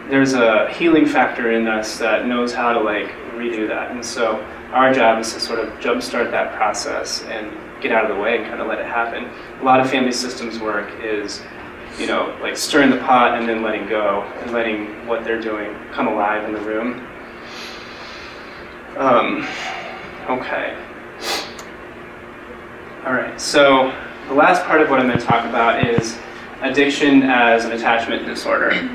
there's 0.10 0.34
a 0.34 0.72
healing 0.74 1.06
factor 1.06 1.52
in 1.52 1.68
us 1.68 1.98
that 2.00 2.26
knows 2.26 2.54
how 2.54 2.74
to 2.74 2.80
like 2.80 3.12
redo 3.36 3.68
that. 3.68 3.92
And 3.92 4.04
so 4.04 4.44
our 4.72 4.94
job 4.94 5.20
is 5.20 5.34
to 5.34 5.40
sort 5.40 5.60
of 5.60 5.70
jumpstart 5.80 6.32
that 6.32 6.54
process 6.56 7.24
and 7.24 7.52
get 7.82 7.92
out 7.92 8.10
of 8.10 8.16
the 8.16 8.22
way 8.22 8.38
and 8.38 8.46
kind 8.46 8.60
of 8.60 8.68
let 8.68 8.80
it 8.80 8.86
happen. 8.86 9.30
A 9.62 9.64
lot 9.64 9.80
of 9.80 9.90
family 9.90 10.12
systems 10.12 10.60
work 10.60 10.92
is, 11.02 11.42
you 11.98 12.08
know, 12.08 12.38
like 12.42 12.58
stirring 12.58 12.90
the 12.90 12.98
pot 12.98 13.40
and 13.40 13.48
then 13.48 13.62
letting 13.62 13.88
go 13.88 14.24
and 14.42 14.52
letting 14.52 15.08
what 15.08 15.24
they're 15.24 15.42
doing 15.42 15.74
come 15.92 16.08
alive 16.08 16.44
in 16.44 16.54
the 16.54 16.62
room. 16.62 17.08
Um, 18.98 19.48
okay. 20.28 20.76
All 23.06 23.14
right, 23.14 23.40
so 23.40 23.94
the 24.30 24.36
last 24.36 24.64
part 24.66 24.80
of 24.80 24.92
what 24.92 25.00
I'm 25.00 25.08
going 25.08 25.18
to 25.18 25.26
talk 25.26 25.44
about 25.46 25.84
is 25.88 26.16
addiction 26.62 27.24
as 27.24 27.66
an 27.66 27.72
attachment 27.72 28.28
disorder. 28.28 28.88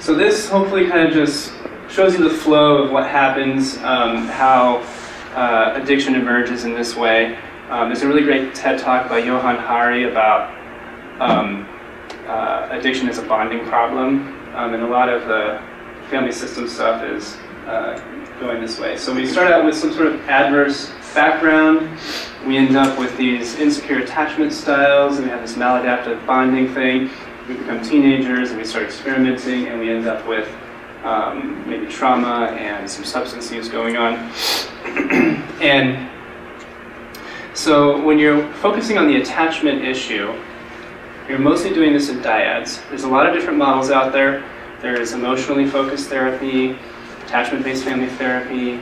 So 0.00 0.14
this 0.14 0.48
hopefully 0.48 0.88
kind 0.88 1.06
of 1.06 1.12
just 1.12 1.52
shows 1.90 2.14
you 2.14 2.26
the 2.26 2.34
flow 2.34 2.82
of 2.82 2.90
what 2.90 3.06
happens, 3.06 3.76
um, 3.78 4.26
how 4.28 4.78
uh, 5.34 5.78
addiction 5.80 6.14
emerges 6.14 6.64
in 6.64 6.72
this 6.72 6.96
way. 6.96 7.36
Um, 7.68 7.88
there's 7.88 8.00
a 8.00 8.08
really 8.08 8.22
great 8.22 8.54
TED 8.54 8.78
talk 8.78 9.06
by 9.06 9.18
Johann 9.18 9.58
Hari 9.58 10.04
about 10.04 10.48
um, 11.20 11.68
uh, 12.26 12.68
addiction 12.70 13.06
as 13.06 13.18
a 13.18 13.22
bonding 13.22 13.66
problem, 13.66 14.34
um, 14.54 14.72
and 14.72 14.82
a 14.82 14.88
lot 14.88 15.10
of 15.10 15.28
the 15.28 15.62
family 16.08 16.32
system 16.32 16.66
stuff 16.66 17.04
is 17.04 17.36
uh, 17.66 17.98
going 18.40 18.62
this 18.62 18.80
way. 18.80 18.96
So 18.96 19.14
we 19.14 19.26
start 19.26 19.52
out 19.52 19.66
with 19.66 19.76
some 19.76 19.92
sort 19.92 20.06
of 20.06 20.20
adverse 20.22 20.90
background. 21.14 21.98
We 22.46 22.56
end 22.56 22.76
up 22.76 22.98
with 22.98 23.16
these 23.16 23.56
insecure 23.56 23.98
attachment 23.98 24.52
styles, 24.52 25.16
and 25.16 25.24
we 25.24 25.30
have 25.30 25.40
this 25.42 25.54
maladaptive 25.54 26.24
bonding 26.26 26.72
thing. 26.72 27.10
We 27.48 27.54
become 27.54 27.82
teenagers, 27.82 28.50
and 28.50 28.58
we 28.58 28.64
start 28.64 28.84
experimenting, 28.84 29.66
and 29.66 29.78
we 29.78 29.90
end 29.90 30.06
up 30.06 30.26
with 30.26 30.48
um, 31.04 31.68
maybe 31.68 31.86
trauma 31.86 32.46
and 32.58 32.88
some 32.88 33.04
substance 33.04 33.50
use 33.50 33.68
going 33.68 33.96
on. 33.96 34.14
and 35.60 36.10
so 37.54 38.02
when 38.02 38.18
you're 38.18 38.50
focusing 38.54 38.98
on 38.98 39.06
the 39.06 39.16
attachment 39.16 39.84
issue, 39.84 40.34
you're 41.28 41.38
mostly 41.38 41.72
doing 41.72 41.92
this 41.92 42.08
in 42.08 42.18
dyads. 42.18 42.86
There's 42.88 43.04
a 43.04 43.08
lot 43.08 43.26
of 43.26 43.34
different 43.34 43.58
models 43.58 43.90
out 43.90 44.12
there. 44.12 44.44
There's 44.80 45.12
emotionally 45.12 45.66
focused 45.66 46.08
therapy, 46.08 46.76
attachment-based 47.26 47.84
family 47.84 48.08
therapy, 48.08 48.80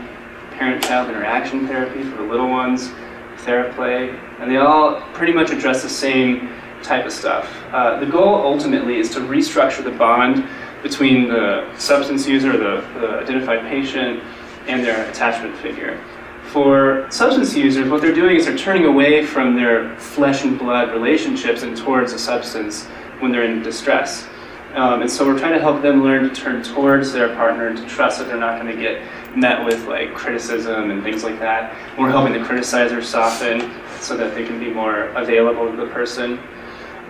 parent-child 0.59 1.09
interaction 1.09 1.67
therapy 1.69 2.03
for 2.03 2.17
the 2.17 2.23
little 2.23 2.49
ones, 2.49 2.91
TheraPlay, 3.39 4.13
and 4.41 4.51
they 4.51 4.57
all 4.57 5.01
pretty 5.13 5.33
much 5.33 5.51
address 5.51 5.83
the 5.83 5.89
same 5.89 6.51
type 6.83 7.07
of 7.07 7.13
stuff. 7.13 7.49
Uh, 7.73 7.99
the 8.01 8.07
goal 8.07 8.35
ultimately 8.35 8.99
is 8.99 9.11
to 9.11 9.21
restructure 9.21 9.85
the 9.85 9.91
bond 9.93 10.45
between 10.83 11.29
the 11.29 11.73
substance 11.77 12.27
user, 12.27 12.53
the, 12.53 12.85
the 13.01 13.21
identified 13.21 13.61
patient, 13.63 14.23
and 14.67 14.85
their 14.85 15.09
attachment 15.11 15.57
figure. 15.59 16.03
For 16.47 17.07
substance 17.11 17.55
users, 17.55 17.89
what 17.89 18.01
they're 18.01 18.15
doing 18.15 18.37
is 18.37 18.47
they're 18.47 18.57
turning 18.57 18.87
away 18.87 19.25
from 19.25 19.55
their 19.55 19.97
flesh 19.99 20.45
and 20.45 20.59
blood 20.59 20.91
relationships 20.91 21.63
and 21.63 21.77
towards 21.77 22.13
a 22.13 22.19
substance 22.19 22.87
when 23.21 23.31
they're 23.31 23.45
in 23.45 23.63
distress. 23.63 24.27
Um, 24.75 25.03
and 25.03 25.11
so 25.11 25.27
we're 25.27 25.39
trying 25.39 25.55
to 25.55 25.61
help 25.61 25.83
them 25.83 26.03
learn 26.03 26.29
to 26.29 26.35
turn 26.35 26.63
towards 26.63 27.13
their 27.13 27.35
partner 27.35 27.69
and 27.69 27.79
to 27.79 27.87
trust 27.87 28.19
that 28.19 28.29
they're 28.29 28.39
not 28.39 28.61
going 28.61 28.75
to 28.75 28.81
get 28.81 29.03
met 29.37 29.65
with 29.65 29.87
like 29.87 30.15
criticism 30.15 30.91
and 30.91 31.03
things 31.03 31.25
like 31.25 31.39
that. 31.39 31.77
We're 31.99 32.11
helping 32.11 32.33
the 32.33 32.41
criticizer 32.41 33.03
soften 33.03 33.73
so 34.01 34.17
that 34.17 34.35
they 34.35 34.45
can 34.45 34.59
be 34.59 34.71
more 34.71 35.09
available 35.09 35.71
to 35.71 35.77
the 35.77 35.87
person. 35.87 36.39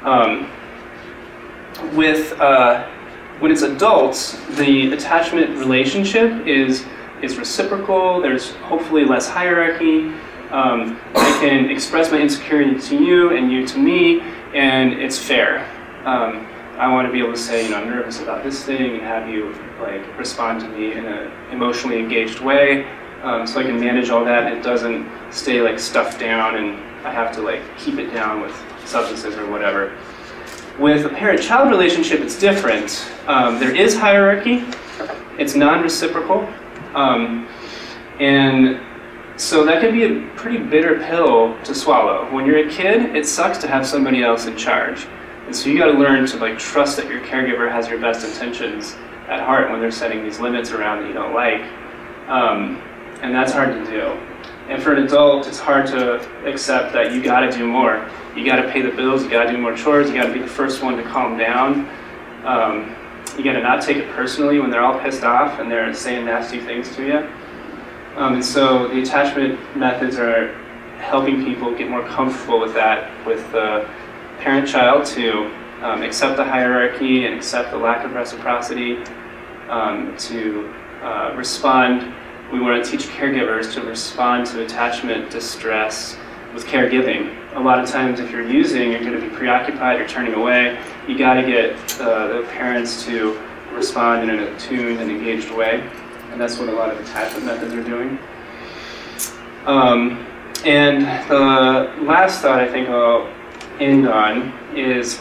Um, 0.03 0.51
with 1.95 2.33
uh, 2.41 2.89
when 3.41 3.53
it's 3.53 3.63
adults, 3.63 4.33
the 4.57 4.93
attachment 4.93 5.59
relationship 5.59 6.47
is 6.47 6.85
is 7.23 7.37
reciprocal. 7.37 8.21
There's 8.21 8.53
hopefully 8.57 9.05
less 9.05 9.29
hierarchy. 9.29 10.13
Um, 10.51 10.99
I 11.15 11.39
can 11.41 11.71
express 11.71 12.11
my 12.11 12.19
insecurity 12.19 12.81
to 12.81 12.97
you 12.97 13.37
and 13.37 13.53
you 13.53 13.67
to 13.67 13.79
me, 13.79 14.21
and 14.55 14.93
it's 14.95 15.19
fair. 15.19 15.61
Um, 16.05 16.47
I 16.79 16.91
want 16.93 17.07
to 17.07 17.13
be 17.13 17.19
able 17.19 17.33
to 17.33 17.39
say, 17.39 17.65
you 17.65 17.71
know, 17.71 17.79
I'm 17.79 17.91
nervous 17.91 18.21
about 18.21 18.45
this 18.45 18.65
thing, 18.65 18.95
and 18.95 19.03
have 19.03 19.29
you 19.29 19.53
like 19.81 20.19
respond 20.19 20.61
to 20.61 20.69
me 20.69 20.93
in 20.93 21.07
an 21.07 21.31
emotionally 21.53 21.99
engaged 21.99 22.41
way, 22.41 22.87
um, 23.23 23.47
so 23.47 23.61
I 23.61 23.65
can 23.65 23.79
manage 23.79 24.11
all 24.11 24.25
that. 24.25 24.53
It 24.53 24.63
doesn't 24.63 25.09
stay 25.33 25.61
like 25.61 25.79
stuffed 25.79 26.19
down, 26.21 26.57
and 26.57 26.79
I 27.07 27.13
have 27.13 27.35
to 27.37 27.43
like 27.43 27.63
keep 27.79 27.99
it 27.99 28.13
down 28.13 28.41
with 28.41 28.55
substances 28.85 29.37
or 29.37 29.51
whatever. 29.51 29.97
With 30.79 31.07
a 31.07 31.09
parent-child 31.09 31.71
relationship, 31.71 32.21
it's 32.21 32.39
different. 32.39 33.11
Um, 33.27 33.59
there 33.59 33.75
is 33.75 33.97
hierarchy. 33.97 34.65
It's 35.39 35.55
non-reciprocal, 35.55 36.49
um, 36.95 37.49
and 38.21 38.81
so 39.37 39.65
that 39.65 39.81
can 39.81 39.93
be 39.93 40.05
a 40.05 40.29
pretty 40.35 40.59
bitter 40.59 40.99
pill 40.99 41.57
to 41.63 41.75
swallow. 41.75 42.29
When 42.33 42.45
you're 42.45 42.67
a 42.67 42.71
kid, 42.71 43.15
it 43.15 43.25
sucks 43.25 43.59
to 43.59 43.69
have 43.69 43.87
somebody 43.87 44.23
else 44.23 44.47
in 44.47 44.57
charge. 44.57 45.07
And 45.47 45.55
so 45.55 45.71
you 45.71 45.79
got 45.79 45.87
to 45.87 45.99
learn 45.99 46.27
to 46.27 46.37
like 46.39 46.59
trust 46.59 46.97
that 46.97 47.09
your 47.09 47.21
caregiver 47.21 47.71
has 47.71 47.89
your 47.89 48.01
best 48.01 48.27
intentions 48.27 48.97
at 49.29 49.41
heart 49.41 49.71
when 49.71 49.81
they're 49.81 49.91
setting 49.91 50.23
these 50.23 50.41
limits 50.41 50.71
around 50.71 51.03
that 51.03 51.09
you 51.09 51.15
don't 51.15 51.35
like. 51.35 51.63
Um, 52.29 52.83
and 53.23 53.35
that's 53.35 53.53
hard 53.53 53.73
to 53.73 53.91
do. 53.91 54.03
And 54.69 54.83
for 54.83 54.93
an 54.93 55.05
adult, 55.05 55.47
it's 55.47 55.59
hard 55.59 55.87
to 55.89 56.17
accept 56.47 56.93
that 56.93 57.13
you 57.13 57.23
got 57.23 57.41
to 57.41 57.51
do 57.51 57.67
more. 57.67 58.09
You 58.37 58.45
got 58.45 58.57
to 58.57 58.71
pay 58.71 58.83
the 58.83 58.91
bills. 58.91 59.23
You 59.23 59.31
got 59.31 59.45
to 59.45 59.53
do 59.53 59.59
more 59.59 59.75
chores. 59.75 60.09
You 60.09 60.17
got 60.17 60.27
to 60.27 60.33
be 60.33 60.41
the 60.41 60.47
first 60.47 60.83
one 60.83 60.97
to 60.97 61.03
calm 61.03 61.39
down. 61.39 61.89
Um, 62.45 62.95
you 63.37 63.45
got 63.45 63.55
to 63.55 63.63
not 63.63 63.83
take 63.83 63.97
it 63.97 64.09
personally 64.11 64.61
when 64.61 64.71
they're 64.71 64.83
all 64.83 64.99
pissed 65.01 65.25
off 65.25 65.59
and 65.59 65.71
they're 65.71 65.93
saying 65.95 66.27
nasty 66.27 66.61
things 66.61 66.95
to 66.97 67.07
you. 67.07 67.19
Um, 68.17 68.35
and 68.35 68.45
so 68.45 68.89
the 68.89 69.01
attachment 69.03 69.59
methods 69.77 70.17
are 70.17 70.53
helping 70.99 71.45
people 71.45 71.75
get 71.77 71.89
more 71.89 72.07
comfortable 72.09 72.61
with 72.61 72.75
that, 72.75 73.27
with 73.27 73.51
the 73.53 73.89
parent-child 74.41 75.07
to 75.07 75.47
um, 75.83 76.03
accept 76.03 76.37
the 76.37 76.45
hierarchy 76.45 77.27
and 77.27 77.35
accept 77.35 77.71
the 77.71 77.77
lack 77.77 78.05
of 78.05 78.13
reciprocity, 78.13 78.99
um, 79.69 80.17
to 80.17 80.73
uh, 81.03 81.35
respond. 81.37 82.15
We 82.53 82.61
want 82.61 82.85
to 82.85 82.91
teach 82.91 83.09
caregivers 83.09 83.73
to 83.75 83.83
respond 83.83 84.47
to 84.49 84.65
attachment 84.65 85.31
distress 85.31 86.17
with 86.55 86.65
caregiving. 86.65 87.35
A 87.57 87.61
lot 87.61 87.79
of 87.79 87.89
times, 87.89 88.21
if 88.21 88.31
you're 88.31 88.49
using, 88.49 88.93
you're 88.93 89.01
going 89.01 89.21
to 89.21 89.21
be 89.21 89.35
preoccupied, 89.35 89.99
you're 89.99 90.09
turning 90.09 90.35
away. 90.35 90.83
You 91.07 91.19
got 91.19 91.35
to 91.35 91.43
get 91.43 91.73
uh, 92.01 92.29
the 92.29 92.47
parents 92.49 93.05
to 93.05 93.39
respond 93.73 94.29
in 94.29 94.39
an 94.39 94.55
attuned 94.55 95.01
and 95.01 95.11
engaged 95.11 95.51
way, 95.51 95.81
and 96.31 96.41
that's 96.41 96.59
what 96.59 96.69
a 96.69 96.73
lot 96.73 96.91
of 96.91 96.99
attachment 97.01 97.47
methods 97.47 97.75
are 97.75 97.85
doing. 97.85 98.19
Um, 99.67 100.27
and 100.65 101.03
the 101.29 102.05
last 102.05 102.41
thought 102.41 102.61
I 102.61 102.69
think 102.69 102.89
I'll 102.89 103.33
end 103.81 104.09
on 104.09 104.53
is 104.75 105.19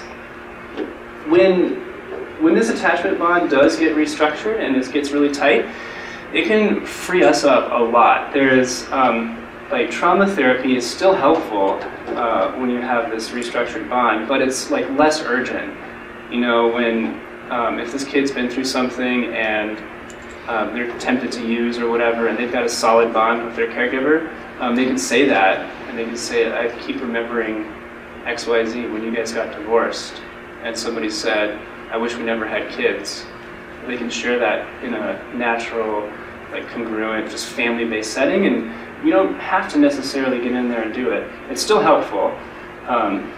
when 1.28 1.87
when 2.40 2.54
this 2.54 2.70
attachment 2.70 3.20
bond 3.20 3.50
does 3.50 3.78
get 3.78 3.96
restructured 3.96 4.60
and 4.60 4.76
this 4.76 4.88
gets 4.88 5.12
really 5.12 5.32
tight, 5.32 5.66
it 6.34 6.46
can 6.46 6.86
free 6.86 7.24
us 7.24 7.44
up 7.44 7.72
a 7.72 7.84
lot. 7.84 8.34
There's 8.34 8.90
um, 8.92 9.48
like 9.72 9.90
trauma 9.90 10.28
therapy 10.28 10.76
is 10.76 10.90
still 10.90 11.14
helpful 11.14 11.80
uh, 12.16 12.52
when 12.58 12.70
you 12.70 12.80
have 12.80 13.10
this 13.12 13.30
restructured 13.30 13.90
bond, 13.90 14.28
but 14.28 14.42
it's 14.42 14.70
like 14.70 14.90
less 14.92 15.22
urgent. 15.22 15.76
You 16.32 16.42
know, 16.42 16.68
when 16.68 17.22
um, 17.50 17.80
if 17.80 17.92
this 17.92 18.04
kid's 18.04 18.32
been 18.32 18.50
through 18.50 18.66
something 18.66 19.26
and 19.34 19.78
um, 20.50 20.74
they're 20.74 20.98
tempted 21.00 21.32
to 21.34 21.46
use 21.46 21.78
or 21.78 21.90
whatever, 21.90 22.28
and 22.28 22.38
they've 22.38 22.52
got 22.52 22.66
a 22.66 22.70
solid 22.70 23.14
bond 23.14 23.46
with 23.46 23.56
their 23.56 23.68
caregiver, 23.68 24.32
um, 24.60 24.76
they 24.76 24.86
can 24.86 24.98
say 24.98 25.28
that, 25.28 25.60
and 25.88 25.98
they 25.98 26.06
can 26.06 26.18
say, 26.18 26.52
"I 26.52 26.78
keep 26.80 27.02
remembering 27.02 27.66
XYZ 28.26 28.92
when 28.92 29.04
you 29.04 29.16
guys 29.16 29.32
got 29.32 29.56
divorced 29.56 30.22
and 30.64 30.78
somebody 30.78 31.10
said, 31.10 31.60
I 31.92 31.98
wish 31.98 32.16
we 32.16 32.24
never 32.24 32.46
had 32.46 32.70
kids, 32.70 33.26
they 33.88 33.98
can 33.98 34.10
share 34.10 34.38
that 34.40 34.84
in 34.84 34.94
a 34.94 35.34
natural, 35.34 36.12
like 36.52 36.68
congruent, 36.70 37.32
just 37.32 37.48
family 37.48 37.86
based 37.86 38.14
setting. 38.14 38.46
And 38.46 39.06
you 39.06 39.12
don't 39.12 39.36
have 39.40 39.72
to 39.72 39.80
necessarily 39.80 40.40
get 40.40 40.52
in 40.52 40.70
there 40.70 40.84
and 40.84 40.94
do 40.94 41.12
it. 41.12 41.30
It's 41.50 41.62
still 41.62 41.82
helpful, 41.82 42.38
um, 42.88 43.32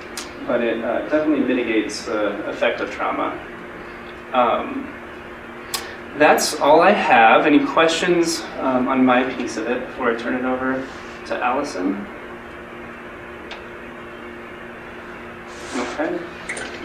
but 0.48 0.62
it 0.62 0.84
uh, 0.84 1.02
definitely 1.10 1.46
mitigates 1.46 2.06
the 2.06 2.50
effect 2.50 2.82
of 2.82 2.90
trauma. 2.90 3.40
Um, 4.34 4.94
that's 6.18 6.60
all 6.60 6.82
I 6.82 6.92
have. 6.92 7.46
Any 7.46 7.66
questions 7.66 8.42
um, 8.60 8.88
on 8.88 9.06
my 9.06 9.24
piece 9.36 9.58
of 9.58 9.68
it 9.68 9.86
before 9.88 10.12
I 10.12 10.16
turn 10.16 10.34
it 10.34 10.46
over 10.46 10.86
to 11.28 11.44
Allison? 11.44 12.06
Okay. 15.76 16.20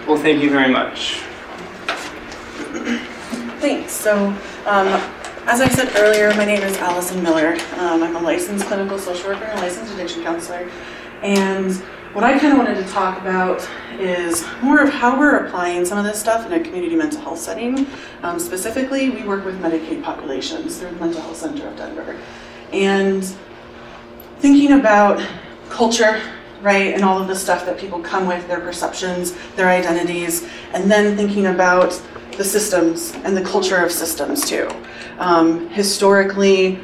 Well, 0.07 0.19
thank 0.19 0.43
you 0.43 0.51
very 0.51 0.71
much. 0.71 1.23
Thanks. 3.65 3.93
So, 3.93 4.27
um, 4.67 4.89
as 5.47 5.63
I 5.63 5.69
said 5.71 5.91
earlier, 5.97 6.29
my 6.35 6.45
name 6.45 6.61
is 6.61 6.77
Allison 6.77 7.23
Miller. 7.23 7.55
Um, 7.79 8.03
I'm 8.03 8.15
a 8.15 8.21
licensed 8.21 8.67
clinical 8.67 8.99
social 8.99 9.31
worker 9.31 9.45
and 9.45 9.59
a 9.59 9.63
licensed 9.63 9.91
addiction 9.95 10.23
counselor. 10.23 10.71
And 11.23 11.75
what 12.13 12.25
I 12.25 12.39
kind 12.39 12.53
of 12.53 12.59
wanted 12.59 12.75
to 12.75 12.93
talk 12.93 13.19
about 13.23 13.67
is 13.99 14.45
more 14.61 14.83
of 14.83 14.91
how 14.91 15.19
we're 15.19 15.47
applying 15.47 15.87
some 15.87 15.97
of 15.97 16.05
this 16.05 16.21
stuff 16.21 16.45
in 16.45 16.53
a 16.53 16.63
community 16.63 16.95
mental 16.95 17.23
health 17.23 17.39
setting. 17.39 17.87
Um, 18.23 18.39
specifically, 18.39 19.09
we 19.09 19.23
work 19.23 19.47
with 19.47 19.59
Medicaid 19.63 20.03
populations 20.03 20.77
through 20.77 20.91
the 20.91 20.97
Mental 20.97 21.23
Health 21.23 21.39
Center 21.39 21.67
of 21.67 21.75
Denver. 21.79 22.21
And 22.71 23.25
thinking 24.41 24.73
about 24.73 25.27
culture, 25.71 26.21
right, 26.61 26.93
and 26.93 27.03
all 27.03 27.19
of 27.19 27.29
the 27.29 27.35
stuff 27.35 27.65
that 27.65 27.79
people 27.79 28.01
come 28.01 28.27
with, 28.27 28.47
their 28.47 28.61
perceptions, 28.61 29.33
their 29.57 29.71
identities, 29.71 30.47
and 30.75 30.91
then 30.91 31.17
thinking 31.17 31.47
about 31.47 31.99
the 32.37 32.45
systems 32.45 33.13
and 33.25 33.37
the 33.37 33.43
culture 33.43 33.77
of 33.77 33.91
systems 33.93 34.49
too. 34.49 34.69
Um, 35.19 35.69
historically, 35.71 36.77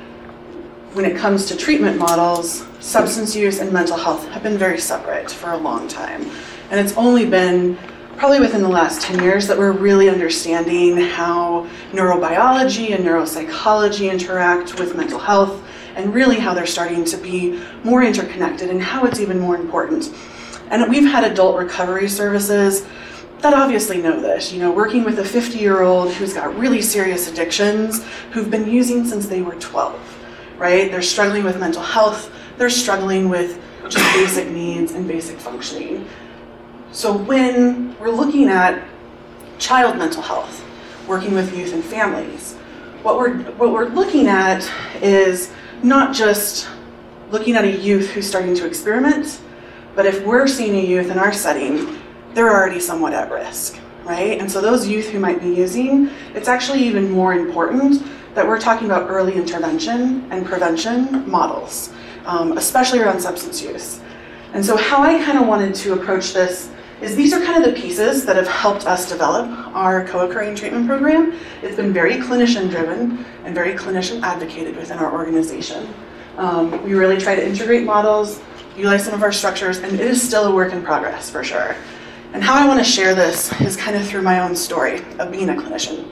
when 0.92 1.04
it 1.04 1.16
comes 1.16 1.46
to 1.46 1.56
treatment 1.56 1.98
models, 1.98 2.66
substance 2.80 3.36
use 3.36 3.60
and 3.60 3.72
mental 3.72 3.96
health 3.96 4.26
have 4.28 4.42
been 4.42 4.58
very 4.58 4.78
separate 4.78 5.30
for 5.30 5.52
a 5.52 5.56
long 5.56 5.86
time. 5.86 6.28
And 6.70 6.80
it's 6.80 6.96
only 6.96 7.26
been 7.26 7.76
probably 8.16 8.40
within 8.40 8.62
the 8.62 8.68
last 8.68 9.00
10 9.02 9.22
years 9.22 9.46
that 9.46 9.56
we're 9.56 9.72
really 9.72 10.08
understanding 10.08 10.96
how 10.96 11.66
neurobiology 11.92 12.94
and 12.94 13.04
neuropsychology 13.04 14.10
interact 14.10 14.78
with 14.78 14.94
mental 14.94 15.18
health 15.18 15.64
and 15.96 16.12
really 16.12 16.36
how 16.36 16.52
they're 16.52 16.66
starting 16.66 17.04
to 17.04 17.16
be 17.16 17.60
more 17.82 18.02
interconnected 18.02 18.68
and 18.68 18.82
how 18.82 19.04
it's 19.04 19.20
even 19.20 19.38
more 19.38 19.56
important. 19.56 20.12
And 20.70 20.88
we've 20.90 21.10
had 21.10 21.24
adult 21.24 21.56
recovery 21.56 22.08
services 22.08 22.86
that 23.42 23.54
obviously 23.54 23.98
know 23.98 24.20
this. 24.20 24.52
You 24.52 24.60
know, 24.60 24.70
working 24.70 25.04
with 25.04 25.18
a 25.18 25.24
50 25.24 25.58
year 25.58 25.82
old 25.82 26.12
who's 26.12 26.34
got 26.34 26.56
really 26.58 26.82
serious 26.82 27.30
addictions 27.30 28.04
who've 28.32 28.50
been 28.50 28.68
using 28.68 29.04
since 29.04 29.26
they 29.26 29.42
were 29.42 29.54
12, 29.56 29.98
right? 30.58 30.90
They're 30.90 31.02
struggling 31.02 31.44
with 31.44 31.58
mental 31.58 31.82
health, 31.82 32.32
they're 32.58 32.70
struggling 32.70 33.28
with 33.28 33.60
just 33.88 34.14
basic 34.14 34.48
needs 34.48 34.92
and 34.92 35.08
basic 35.08 35.38
functioning. 35.38 36.06
So 36.92 37.16
when 37.16 37.98
we're 37.98 38.10
looking 38.10 38.48
at 38.48 38.86
child 39.58 39.96
mental 39.96 40.22
health, 40.22 40.64
working 41.06 41.34
with 41.34 41.56
youth 41.56 41.72
and 41.72 41.84
families, 41.84 42.54
what 43.02 43.16
we're, 43.16 43.38
what 43.52 43.72
we're 43.72 43.88
looking 43.88 44.26
at 44.26 44.70
is 45.02 45.50
not 45.82 46.14
just 46.14 46.68
looking 47.30 47.56
at 47.56 47.64
a 47.64 47.70
youth 47.70 48.10
who's 48.10 48.26
starting 48.26 48.54
to 48.56 48.66
experiment, 48.66 49.40
but 49.94 50.04
if 50.04 50.24
we're 50.24 50.46
seeing 50.46 50.76
a 50.76 50.82
youth 50.84 51.10
in 51.10 51.18
our 51.18 51.32
setting 51.32 51.99
they're 52.34 52.50
already 52.50 52.80
somewhat 52.80 53.12
at 53.12 53.30
risk, 53.30 53.78
right? 54.04 54.40
And 54.40 54.50
so 54.50 54.60
those 54.60 54.86
youth 54.86 55.08
who 55.08 55.18
might 55.18 55.40
be 55.40 55.48
using, 55.48 56.10
it's 56.34 56.48
actually 56.48 56.82
even 56.84 57.10
more 57.10 57.34
important 57.34 58.02
that 58.34 58.46
we're 58.46 58.60
talking 58.60 58.86
about 58.86 59.10
early 59.10 59.34
intervention 59.34 60.26
and 60.30 60.46
prevention 60.46 61.28
models, 61.28 61.92
um, 62.26 62.56
especially 62.56 63.00
around 63.00 63.20
substance 63.20 63.60
use. 63.62 64.00
And 64.52 64.64
so 64.64 64.76
how 64.76 65.02
I 65.02 65.22
kind 65.24 65.38
of 65.38 65.46
wanted 65.46 65.74
to 65.76 65.94
approach 65.94 66.32
this 66.32 66.70
is 67.00 67.16
these 67.16 67.32
are 67.32 67.40
kind 67.40 67.64
of 67.64 67.74
the 67.74 67.80
pieces 67.80 68.26
that 68.26 68.36
have 68.36 68.46
helped 68.46 68.86
us 68.86 69.08
develop 69.08 69.48
our 69.74 70.06
co-occurring 70.06 70.54
treatment 70.54 70.86
program. 70.86 71.34
It's 71.62 71.76
been 71.76 71.92
very 71.92 72.14
clinician 72.16 72.68
driven 72.68 73.24
and 73.44 73.54
very 73.54 73.72
clinician 73.72 74.22
advocated 74.22 74.76
within 74.76 74.98
our 74.98 75.12
organization. 75.12 75.92
Um, 76.36 76.82
we 76.84 76.94
really 76.94 77.18
try 77.18 77.34
to 77.34 77.46
integrate 77.46 77.84
models, 77.84 78.40
utilize 78.76 79.04
some 79.04 79.14
of 79.14 79.22
our 79.22 79.32
structures, 79.32 79.78
and 79.78 79.92
it 79.94 80.00
is 80.00 80.22
still 80.22 80.46
a 80.46 80.54
work 80.54 80.72
in 80.72 80.82
progress 80.82 81.30
for 81.30 81.42
sure. 81.42 81.74
And 82.32 82.44
how 82.44 82.54
I 82.54 82.66
want 82.66 82.78
to 82.78 82.84
share 82.84 83.14
this 83.14 83.52
is 83.60 83.76
kind 83.76 83.96
of 83.96 84.06
through 84.06 84.22
my 84.22 84.40
own 84.40 84.54
story 84.54 85.02
of 85.18 85.32
being 85.32 85.50
a 85.50 85.54
clinician. 85.54 86.06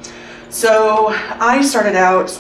So 0.51 1.09
I 1.09 1.62
started 1.62 1.95
out, 1.95 2.31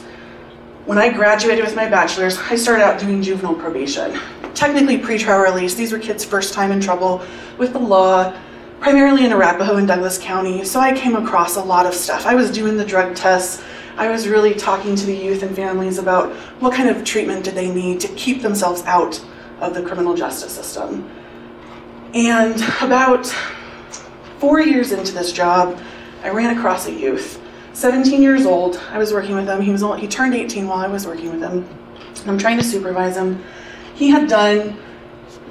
when 0.86 0.98
I 0.98 1.12
graduated 1.12 1.64
with 1.64 1.76
my 1.76 1.88
bachelor's, 1.88 2.38
I 2.38 2.56
started 2.56 2.82
out 2.82 2.98
doing 2.98 3.22
juvenile 3.22 3.54
probation. 3.54 4.18
Technically 4.54 4.98
pretrial 4.98 5.44
release, 5.44 5.74
these 5.74 5.92
were 5.92 5.98
kids' 5.98 6.24
first 6.24 6.54
time 6.54 6.72
in 6.72 6.80
trouble 6.80 7.22
with 7.56 7.72
the 7.72 7.78
law, 7.78 8.36
primarily 8.80 9.24
in 9.24 9.32
Arapahoe 9.32 9.76
and 9.76 9.86
Douglas 9.86 10.18
County. 10.18 10.64
So 10.64 10.80
I 10.80 10.92
came 10.92 11.14
across 11.14 11.56
a 11.56 11.62
lot 11.62 11.86
of 11.86 11.94
stuff. 11.94 12.26
I 12.26 12.34
was 12.34 12.50
doing 12.50 12.76
the 12.76 12.84
drug 12.84 13.14
tests. 13.14 13.62
I 13.96 14.08
was 14.10 14.26
really 14.26 14.54
talking 14.54 14.96
to 14.96 15.06
the 15.06 15.14
youth 15.14 15.42
and 15.42 15.54
families 15.54 15.98
about 15.98 16.32
what 16.60 16.72
kind 16.72 16.88
of 16.88 17.04
treatment 17.04 17.44
did 17.44 17.54
they 17.54 17.70
need 17.72 18.00
to 18.00 18.08
keep 18.14 18.42
themselves 18.42 18.82
out 18.86 19.24
of 19.60 19.74
the 19.74 19.82
criminal 19.82 20.14
justice 20.14 20.52
system. 20.52 21.08
And 22.14 22.60
about 22.80 23.32
Four 24.38 24.60
years 24.60 24.92
into 24.92 25.12
this 25.12 25.32
job, 25.32 25.78
I 26.22 26.30
ran 26.30 26.56
across 26.56 26.86
a 26.86 26.92
youth, 26.92 27.40
17 27.72 28.22
years 28.22 28.46
old. 28.46 28.76
I 28.90 28.98
was 28.98 29.12
working 29.12 29.34
with 29.34 29.48
him. 29.48 29.60
He 29.60 29.72
was 29.72 29.82
only, 29.82 30.00
he 30.00 30.08
turned 30.08 30.34
18 30.34 30.66
while 30.66 30.78
I 30.78 30.88
was 30.88 31.06
working 31.06 31.30
with 31.30 31.40
him. 31.40 31.68
I'm 32.26 32.38
trying 32.38 32.58
to 32.58 32.64
supervise 32.64 33.16
him. 33.16 33.42
He 33.94 34.08
had 34.08 34.28
done 34.28 34.78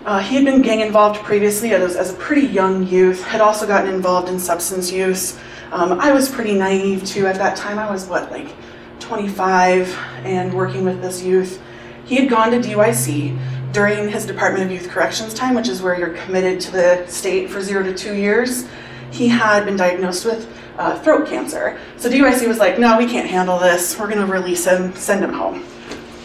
uh, 0.07 0.19
he 0.19 0.35
had 0.35 0.45
been 0.45 0.61
gang 0.61 0.79
involved 0.79 1.21
previously 1.23 1.73
as, 1.73 1.97
as, 1.97 2.13
a 2.13 2.15
pretty 2.15 2.47
young 2.47 2.87
youth, 2.87 3.21
had 3.23 3.41
also 3.41 3.67
gotten 3.67 3.93
involved 3.93 4.29
in 4.29 4.39
substance 4.39 4.89
use. 4.89 5.37
Um, 5.73 5.99
I 5.99 6.13
was 6.13 6.29
pretty 6.29 6.57
naive 6.57 7.03
too. 7.03 7.27
At 7.27 7.35
that 7.35 7.57
time, 7.57 7.77
I 7.77 7.91
was 7.91 8.07
what, 8.07 8.31
like 8.31 8.55
25 9.01 9.93
and 10.23 10.53
working 10.53 10.85
with 10.85 11.01
this 11.01 11.21
youth. 11.21 11.61
He 12.05 12.15
had 12.15 12.29
gone 12.29 12.51
to 12.51 12.59
DYC 12.59 13.37
during 13.71 14.09
his 14.09 14.25
Department 14.25 14.65
of 14.65 14.71
Youth 14.71 14.89
Corrections 14.89 15.33
time, 15.33 15.55
which 15.55 15.67
is 15.67 15.81
where 15.81 15.97
you're 15.97 16.13
committed 16.13 16.59
to 16.61 16.71
the 16.71 17.05
state 17.07 17.49
for 17.49 17.61
zero 17.61 17.83
to 17.83 17.93
two 17.93 18.15
years, 18.15 18.67
he 19.11 19.27
had 19.27 19.65
been 19.65 19.77
diagnosed 19.77 20.25
with 20.25 20.51
uh, 20.77 20.99
throat 20.99 21.27
cancer. 21.27 21.79
So 21.97 22.09
DYC 22.09 22.47
was 22.47 22.59
like, 22.59 22.79
no, 22.79 22.97
we 22.97 23.07
can't 23.07 23.29
handle 23.29 23.59
this. 23.59 23.97
We're 23.97 24.07
going 24.07 24.25
to 24.25 24.31
release 24.31 24.65
him, 24.65 24.93
send 24.95 25.23
him 25.23 25.33
home. 25.33 25.63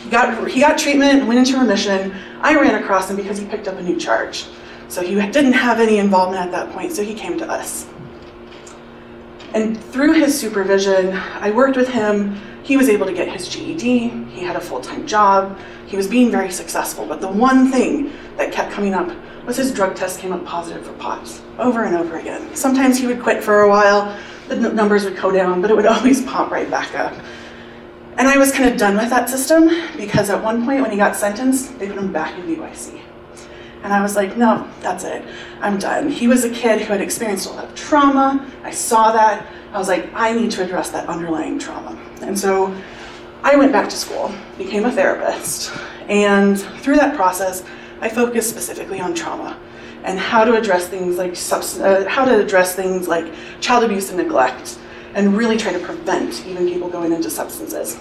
He 0.05 0.11
got, 0.11 0.49
he 0.49 0.61
got 0.61 0.79
treatment, 0.79 1.27
went 1.27 1.39
into 1.39 1.59
remission. 1.59 2.15
I 2.41 2.55
ran 2.55 2.83
across 2.83 3.11
him 3.11 3.17
because 3.17 3.39
he 3.39 3.47
picked 3.47 3.69
up 3.69 3.77
a 3.77 3.83
new 3.83 3.99
charge. 3.99 4.47
So 4.89 5.03
he 5.03 5.15
didn't 5.15 5.55
have 5.55 5.81
any 5.81 5.99
involvement 5.99 6.45
at 6.45 6.51
that 6.53 6.73
point, 6.75 6.93
so 6.93 7.03
he 7.03 7.15
came 7.15 7.39
to 7.39 7.51
us. 7.51 7.87
And 9.55 9.79
through 9.79 10.15
his 10.15 10.39
supervision, 10.39 11.13
I 11.13 11.51
worked 11.51 11.77
with 11.77 11.89
him. 11.89 12.41
He 12.63 12.77
was 12.77 12.89
able 12.89 13.07
to 13.07 13.13
get 13.13 13.29
his 13.29 13.49
GED, 13.49 14.09
he 14.31 14.45
had 14.45 14.55
a 14.55 14.61
full 14.61 14.81
time 14.81 15.07
job, 15.07 15.59
he 15.87 15.97
was 15.97 16.07
being 16.07 16.31
very 16.31 16.51
successful, 16.51 17.05
but 17.05 17.21
the 17.21 17.29
one 17.29 17.73
thing 17.73 18.13
that 18.37 18.53
kept 18.53 18.71
coming 18.73 18.95
up 18.95 19.11
was 19.45 19.57
his 19.57 19.75
drug 19.75 19.97
test 19.97 20.21
came 20.21 20.33
up 20.33 20.45
positive 20.45 20.87
for 20.87 20.93
POTS 20.95 21.43
over 21.59 21.83
and 21.85 21.97
over 21.97 22.19
again. 22.19 22.55
Sometimes 22.55 22.99
he 22.99 23.07
would 23.09 23.21
quit 23.21 23.43
for 23.43 23.63
a 23.63 23.69
while, 23.69 24.17
the 24.49 24.57
numbers 24.57 25.05
would 25.05 25.17
go 25.17 25.33
down, 25.33 25.61
but 25.61 25.71
it 25.71 25.77
would 25.77 25.87
always 25.97 26.23
pop 26.23 26.53
right 26.53 26.71
back 26.71 26.95
up. 26.95 27.13
And 28.17 28.29
I 28.29 28.39
was 28.39 28.53
kind 28.53 28.71
of 28.71 28.79
done 28.79 28.97
with 28.97 29.11
that 29.11 29.29
system 29.29 29.69
because 29.97 30.31
at 30.31 30.43
one 30.43 30.65
point 30.65 30.83
when 30.83 30.93
he 30.93 30.97
got 30.97 31.17
sentenced, 31.17 31.79
they 31.79 31.89
put 31.89 31.99
him 31.99 32.13
back 32.13 32.39
in 32.39 32.47
DYC. 32.47 33.01
And 33.83 33.93
I 33.93 34.01
was 34.01 34.15
like, 34.15 34.37
no, 34.37 34.69
that's 34.81 35.05
it. 35.05 35.25
I'm 35.61 35.79
done. 35.79 36.09
He 36.09 36.29
was 36.29 36.45
a 36.45 36.51
kid 36.51 36.81
who 36.83 36.93
had 36.93 37.01
experienced 37.01 37.49
a 37.49 37.53
lot 37.53 37.65
of 37.65 37.75
trauma. 37.75 38.49
I 38.63 38.71
saw 38.71 39.13
that. 39.13 39.47
I 39.73 39.79
was 39.79 39.89
like, 39.89 40.09
I 40.15 40.33
need 40.33 40.51
to 40.53 40.63
address 40.63 40.91
that 40.91 41.09
underlying 41.09 41.59
trauma. 41.59 41.99
And 42.21 42.39
so 42.39 42.75
I 43.43 43.57
went 43.57 43.73
back 43.73 43.89
to 43.91 43.97
school, 43.97 44.33
became 44.57 44.85
a 44.85 44.93
therapist, 44.93 45.73
and 46.09 46.61
through 46.61 46.97
that 46.97 47.17
process, 47.17 47.65
I 48.01 48.09
focused 48.09 48.51
specifically 48.51 49.01
on 49.01 49.15
trauma 49.15 49.59
and 50.05 50.19
how 50.19 50.45
to 50.45 50.57
address 50.57 50.89
things 50.89 51.17
like 51.17 51.37
uh, 51.81 52.09
how 52.09 52.25
to 52.25 52.41
address 52.41 52.75
things 52.75 53.09
like 53.09 53.33
child 53.61 53.85
abuse 53.85 54.11
and 54.11 54.19
neglect, 54.19 54.79
and 55.15 55.37
really 55.37 55.57
try 55.57 55.73
to 55.73 55.79
prevent 55.79 56.45
even 56.47 56.69
people 56.69 56.89
going 56.89 57.13
into 57.13 57.31
substances. 57.31 57.99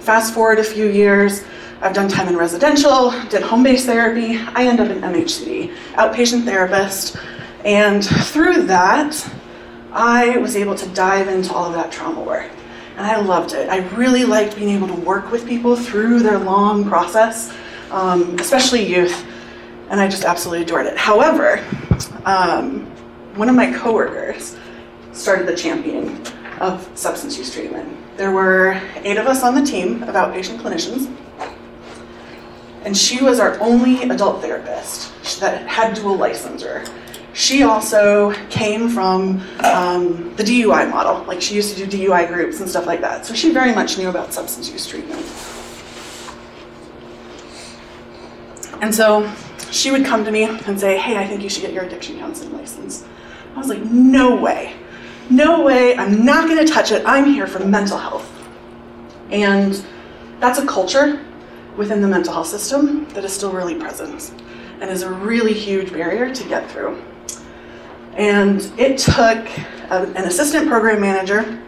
Fast 0.00 0.34
forward 0.34 0.58
a 0.58 0.64
few 0.64 0.88
years, 0.88 1.42
I've 1.80 1.94
done 1.94 2.08
time 2.08 2.28
in 2.28 2.36
residential, 2.36 3.10
did 3.28 3.42
home-based 3.42 3.86
therapy. 3.86 4.38
I 4.38 4.66
ended 4.66 4.90
up 4.90 4.96
in 4.96 5.02
MHC, 5.02 5.74
outpatient 5.94 6.44
therapist, 6.44 7.16
and 7.64 8.04
through 8.04 8.62
that, 8.64 9.30
I 9.92 10.38
was 10.38 10.56
able 10.56 10.74
to 10.74 10.88
dive 10.90 11.28
into 11.28 11.52
all 11.52 11.66
of 11.66 11.74
that 11.74 11.92
trauma 11.92 12.20
work 12.20 12.50
and 12.96 13.06
I 13.06 13.20
loved 13.20 13.52
it. 13.52 13.68
I 13.68 13.86
really 13.88 14.24
liked 14.24 14.56
being 14.56 14.70
able 14.70 14.88
to 14.88 14.94
work 14.94 15.30
with 15.30 15.46
people 15.46 15.76
through 15.76 16.20
their 16.20 16.38
long 16.38 16.88
process, 16.88 17.54
um, 17.90 18.38
especially 18.38 18.86
youth, 18.86 19.26
and 19.90 20.00
I 20.00 20.08
just 20.08 20.24
absolutely 20.24 20.64
adored 20.64 20.86
it. 20.86 20.96
However, 20.96 21.64
um, 22.24 22.86
one 23.36 23.48
of 23.48 23.54
my 23.54 23.70
coworkers 23.78 24.56
started 25.12 25.46
the 25.46 25.54
champion 25.54 26.22
of 26.58 26.90
substance 26.94 27.36
use 27.36 27.52
treatment. 27.52 27.94
There 28.16 28.32
were 28.32 28.80
eight 29.02 29.18
of 29.18 29.26
us 29.26 29.42
on 29.42 29.54
the 29.54 29.64
team 29.64 30.02
of 30.04 30.14
outpatient 30.14 30.58
clinicians, 30.60 31.14
and 32.86 32.96
she 32.96 33.20
was 33.22 33.40
our 33.40 33.60
only 33.60 34.04
adult 34.04 34.40
therapist 34.40 35.40
that 35.40 35.66
had 35.66 35.94
dual 35.94 36.16
licensure. 36.16 36.88
she 37.34 37.64
also 37.64 38.32
came 38.48 38.88
from 38.88 39.42
um, 39.64 40.34
the 40.36 40.44
DUI 40.44 40.88
model. 40.88 41.24
Like 41.24 41.42
she 41.42 41.56
used 41.56 41.76
to 41.76 41.84
do 41.84 41.98
DUI 41.98 42.28
groups 42.28 42.60
and 42.60 42.70
stuff 42.70 42.86
like 42.86 43.00
that. 43.00 43.26
So 43.26 43.34
she 43.34 43.52
very 43.52 43.74
much 43.74 43.98
knew 43.98 44.08
about 44.08 44.32
substance 44.32 44.70
use 44.70 44.86
treatment. 44.86 45.20
And 48.80 48.94
so 48.94 49.30
she 49.72 49.90
would 49.90 50.06
come 50.06 50.24
to 50.24 50.30
me 50.30 50.44
and 50.44 50.78
say, 50.78 50.96
Hey, 50.96 51.18
I 51.18 51.26
think 51.26 51.42
you 51.42 51.50
should 51.50 51.62
get 51.62 51.72
your 51.72 51.84
addiction 51.84 52.18
counseling 52.20 52.52
license. 52.52 53.04
I 53.54 53.58
was 53.58 53.68
like, 53.68 53.82
No 53.82 54.36
way. 54.36 54.74
No 55.28 55.62
way. 55.62 55.96
I'm 55.96 56.24
not 56.24 56.48
going 56.48 56.64
to 56.64 56.72
touch 56.72 56.92
it. 56.92 57.02
I'm 57.04 57.24
here 57.24 57.48
for 57.48 57.58
mental 57.66 57.98
health. 57.98 58.30
And 59.30 59.84
that's 60.38 60.60
a 60.60 60.66
culture 60.66 61.20
within 61.76 62.00
the 62.00 62.08
mental 62.08 62.32
health 62.32 62.46
system 62.46 63.08
that 63.10 63.24
is 63.24 63.32
still 63.32 63.52
really 63.52 63.74
present 63.74 64.32
and 64.80 64.90
is 64.90 65.02
a 65.02 65.10
really 65.10 65.52
huge 65.52 65.92
barrier 65.92 66.34
to 66.34 66.48
get 66.48 66.70
through. 66.70 67.02
And 68.14 68.60
it 68.78 68.98
took 68.98 69.46
a, 69.90 70.12
an 70.14 70.24
assistant 70.24 70.68
program 70.68 71.00
manager 71.00 71.62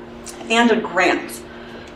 and 0.49 0.71
a 0.71 0.81
grant 0.81 1.43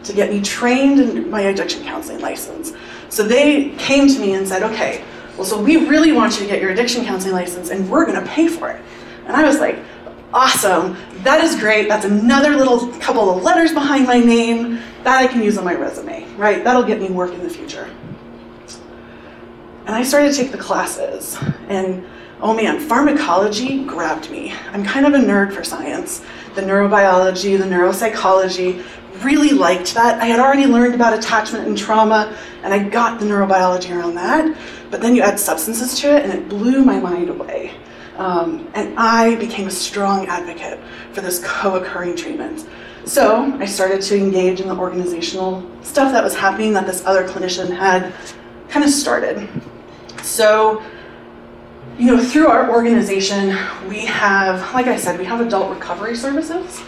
to 0.05 0.13
get 0.13 0.31
me 0.31 0.43
trained 0.43 1.01
in 1.01 1.31
my 1.31 1.43
addiction 1.43 1.83
counseling 1.85 2.21
license. 2.21 2.73
So 3.09 3.23
they 3.23 3.71
came 3.77 4.09
to 4.09 4.19
me 4.19 4.35
and 4.35 4.47
said, 4.47 4.63
okay, 4.63 5.05
well, 5.37 5.47
so 5.47 5.61
we 5.61 5.89
really 5.89 6.13
want 6.13 6.35
you 6.35 6.41
to 6.41 6.47
get 6.47 6.61
your 6.61 6.71
addiction 6.71 7.05
counseling 7.05 7.35
license 7.35 7.71
and 7.71 7.89
we're 7.91 8.05
gonna 8.05 8.27
pay 8.27 8.49
for 8.49 8.71
it. 8.71 8.83
And 9.27 9.37
I 9.37 9.45
was 9.45 9.59
like, 9.59 9.79
awesome, 10.35 10.97
that 11.23 11.43
is 11.45 11.59
great. 11.59 11.89
That's 11.89 12.05
another 12.05 12.57
little 12.57 12.89
couple 12.99 13.31
of 13.31 13.43
letters 13.43 13.73
behind 13.73 14.07
my 14.07 14.19
name 14.19 14.81
that 15.05 15.19
I 15.19 15.27
can 15.27 15.43
use 15.43 15.59
on 15.59 15.65
my 15.65 15.75
resume, 15.75 16.27
right? 16.35 16.65
That'll 16.65 16.83
get 16.83 17.01
me 17.01 17.11
work 17.11 17.33
in 17.33 17.43
the 17.43 17.51
future. 17.51 17.89
And 19.87 19.97
I 19.97 20.05
started 20.05 20.33
to 20.33 20.37
take 20.37 20.53
the 20.53 20.59
classes, 20.59 21.37
and 21.69 22.07
oh 22.41 22.55
man, 22.55 22.79
pharmacology 22.79 23.85
grabbed 23.85 24.31
me. 24.31 24.53
I'm 24.73 24.85
kind 24.85 25.07
of 25.07 25.15
a 25.15 25.19
nerd 25.19 25.53
for 25.53 25.65
science. 25.65 26.25
The 26.55 26.63
neurobiology, 26.63 27.59
the 27.59 27.65
neuropsychology, 27.65 28.85
really 29.25 29.51
liked 29.51 29.95
that. 29.95 30.21
I 30.21 30.27
had 30.27 30.39
already 30.39 30.67
learned 30.67 30.95
about 30.95 31.19
attachment 31.19 31.67
and 31.67 31.77
trauma, 31.77 32.37
and 32.63 32.73
I 32.73 32.89
got 32.89 33.19
the 33.19 33.27
neurobiology 33.27 33.97
around 33.97 34.15
that. 34.15 34.57
But 34.91 35.01
then 35.01 35.17
you 35.17 35.23
add 35.23 35.41
substances 35.41 35.99
to 36.01 36.17
it, 36.17 36.25
and 36.25 36.33
it 36.33 36.49
blew 36.49 36.85
my 36.85 37.01
mind 37.01 37.29
away. 37.29 37.73
Um, 38.19 38.71
and 38.75 38.95
I 38.99 39.37
became 39.37 39.67
a 39.67 39.71
strong 39.71 40.27
advocate 40.27 40.79
for 41.13 41.23
this 41.23 41.43
co 41.45 41.77
occurring 41.77 42.17
treatment. 42.17 42.69
So 43.05 43.53
I 43.59 43.67
started 43.67 44.01
to 44.03 44.17
engage 44.17 44.61
in 44.61 44.69
the 44.69 44.77
organizational 44.77 45.69
stuff 45.83 46.13
that 46.13 46.23
was 46.23 46.37
happening 46.37 46.73
that 46.75 46.87
this 46.87 47.05
other 47.05 47.27
clinician 47.27 47.77
had 47.77 48.13
kind 48.69 48.85
of 48.85 48.91
started. 48.91 49.49
So, 50.23 50.83
you 51.99 52.07
know, 52.07 52.23
through 52.23 52.47
our 52.47 52.71
organization, 52.71 53.57
we 53.89 54.07
have, 54.07 54.73
like 54.73 54.87
I 54.87 54.97
said, 54.97 55.19
we 55.19 55.25
have 55.25 55.41
adult 55.41 55.75
recovery 55.75 56.17
services, 56.17 56.81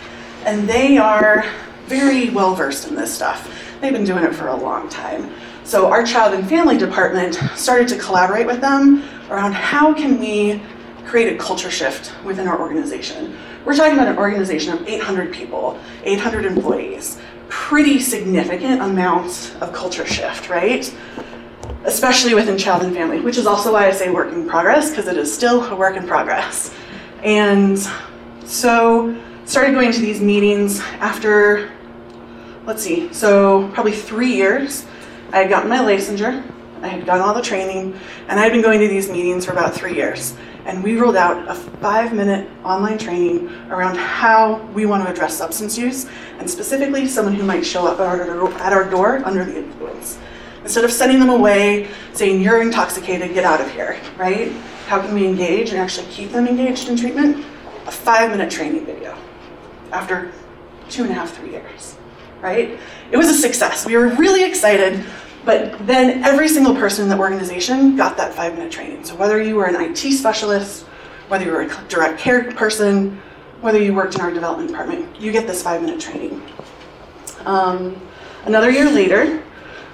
and 0.45 0.68
they 0.68 0.99
are 0.99 1.45
very 1.87 2.30
well 2.30 2.55
versed 2.55 2.89
in 2.89 2.95
this 2.95 3.12
stuff. 3.12 3.51
They've 3.80 3.93
been 3.93 4.05
doing 4.05 4.24
it 4.24 4.35
for 4.35 4.49
a 4.49 4.57
long 4.57 4.89
time. 4.89 5.32
So 5.64 5.89
our 5.89 6.05
child 6.05 6.35
and 6.35 6.49
family 6.49 6.78
department 6.78 7.35
started 7.57 7.89
to 7.89 7.99
collaborate 7.99 8.47
with 8.47 8.61
them 8.61 9.03
around 9.30 9.53
how 9.53 9.93
can 9.93 10.18
we 10.20 10.62
create 11.07 11.35
a 11.35 11.39
culture 11.39 11.70
shift 11.70 12.12
within 12.24 12.47
our 12.49 12.61
organization. 12.61 13.37
We're 13.64 13.74
talking 13.74 13.95
about 13.95 14.09
an 14.09 14.18
organization 14.18 14.72
of 14.74 14.87
800 14.87 15.32
people, 15.32 15.78
800 16.05 16.45
employees, 16.45 17.18
pretty 17.49 17.99
significant 17.99 18.82
amounts 18.82 19.55
of 19.57 19.72
culture 19.72 20.07
shift, 20.07 20.49
right? 20.49 20.95
Especially 21.85 22.35
within 22.35 22.57
child 22.57 22.82
and 22.82 22.95
family, 22.95 23.20
which 23.20 23.37
is 23.37 23.47
also 23.47 23.72
why 23.72 23.87
I 23.87 23.91
say 23.91 24.11
work 24.11 24.32
in 24.32 24.49
progress, 24.49 24.91
because 24.91 25.07
it 25.07 25.16
is 25.16 25.32
still 25.32 25.64
a 25.66 25.76
work 25.76 25.97
in 25.97 26.07
progress. 26.07 26.74
And 27.22 27.78
so 28.45 29.16
started 29.45 29.74
going 29.74 29.93
to 29.93 30.01
these 30.01 30.20
meetings 30.20 30.80
after, 31.01 31.70
let's 32.66 32.82
see, 32.82 33.12
so 33.12 33.68
probably 33.74 33.93
three 33.93 34.35
years. 34.35 34.87
I 35.32 35.39
had 35.39 35.51
gotten 35.51 35.68
my 35.68 35.78
licensure, 35.78 36.43
I 36.82 36.89
had 36.89 37.07
done 37.07 37.20
all 37.20 37.35
the 37.35 37.43
training, 37.43 37.99
and 38.28 38.39
I 38.39 38.45
had 38.45 38.53
been 38.53 38.62
going 38.62 38.80
to 38.80 38.89
these 38.89 39.11
meetings 39.11 39.45
for 39.45 39.53
about 39.53 39.74
three 39.74 39.95
years. 39.95 40.37
And 40.66 40.82
we 40.82 40.97
rolled 40.97 41.16
out 41.16 41.49
a 41.49 41.55
five 41.55 42.14
minute 42.14 42.49
online 42.64 42.97
training 42.97 43.49
around 43.68 43.97
how 43.97 44.62
we 44.72 44.87
want 44.87 45.05
to 45.05 45.11
address 45.11 45.37
substance 45.37 45.76
use, 45.76 46.07
and 46.39 46.49
specifically 46.49 47.07
someone 47.07 47.35
who 47.35 47.43
might 47.43 47.66
show 47.66 47.87
up 47.87 48.01
at 48.01 48.07
our, 48.07 48.53
at 48.55 48.72
our 48.72 48.89
door 48.89 49.22
under 49.24 49.45
the 49.45 49.59
influence. 49.59 50.18
Instead 50.65 50.83
of 50.83 50.91
sending 50.91 51.21
them 51.21 51.29
away, 51.29 51.89
saying, 52.15 52.41
you're 52.41 52.62
intoxicated, 52.62 53.35
get 53.35 53.45
out 53.45 53.61
of 53.61 53.71
here, 53.71 54.01
right? 54.17 54.51
How 54.87 54.99
can 54.99 55.15
we 55.15 55.27
engage 55.27 55.71
and 55.71 55.79
actually 55.79 56.07
keep 56.09 56.33
them 56.33 56.49
engaged 56.49 56.89
in 56.89 56.97
treatment? 56.97 57.45
A 57.87 57.91
five 57.91 58.31
minute 58.31 58.51
training 58.51 58.87
video 58.87 59.17
after 59.93 60.33
two 60.89 61.03
and 61.03 61.11
a 61.11 61.15
half, 61.15 61.37
three 61.37 61.51
years, 61.51 61.97
right? 62.41 62.79
It 63.11 63.17
was 63.19 63.29
a 63.29 63.35
success. 63.35 63.85
We 63.85 63.95
were 63.95 64.09
really 64.17 64.43
excited, 64.43 65.05
but 65.45 65.87
then 65.87 66.25
every 66.25 66.49
single 66.49 66.75
person 66.75 67.05
in 67.05 67.11
the 67.11 67.19
organization 67.19 67.95
got 67.95 68.17
that 68.17 68.33
five 68.35 68.55
minute 68.55 68.73
training. 68.73 69.05
So 69.05 69.15
whether 69.17 69.43
you 69.43 69.57
were 69.57 69.67
an 69.67 69.77
IT 69.77 69.99
specialist, 70.15 70.85
whether 71.29 71.45
you 71.45 71.53
were 71.53 71.62
a 71.62 71.85
direct 71.89 72.19
care 72.19 72.51
person, 72.53 73.21
whether 73.61 73.81
you 73.81 73.93
worked 73.95 74.15
in 74.15 74.23
our 74.23 74.31
development 74.31 74.71
department, 74.71 75.21
you 75.21 75.31
get 75.31 75.47
this 75.47 75.62
five 75.62 75.83
minute 75.83 76.01
training. 76.01 76.43
Um, 77.45 78.01
another 78.47 78.71
year 78.71 78.91
later, 78.91 79.43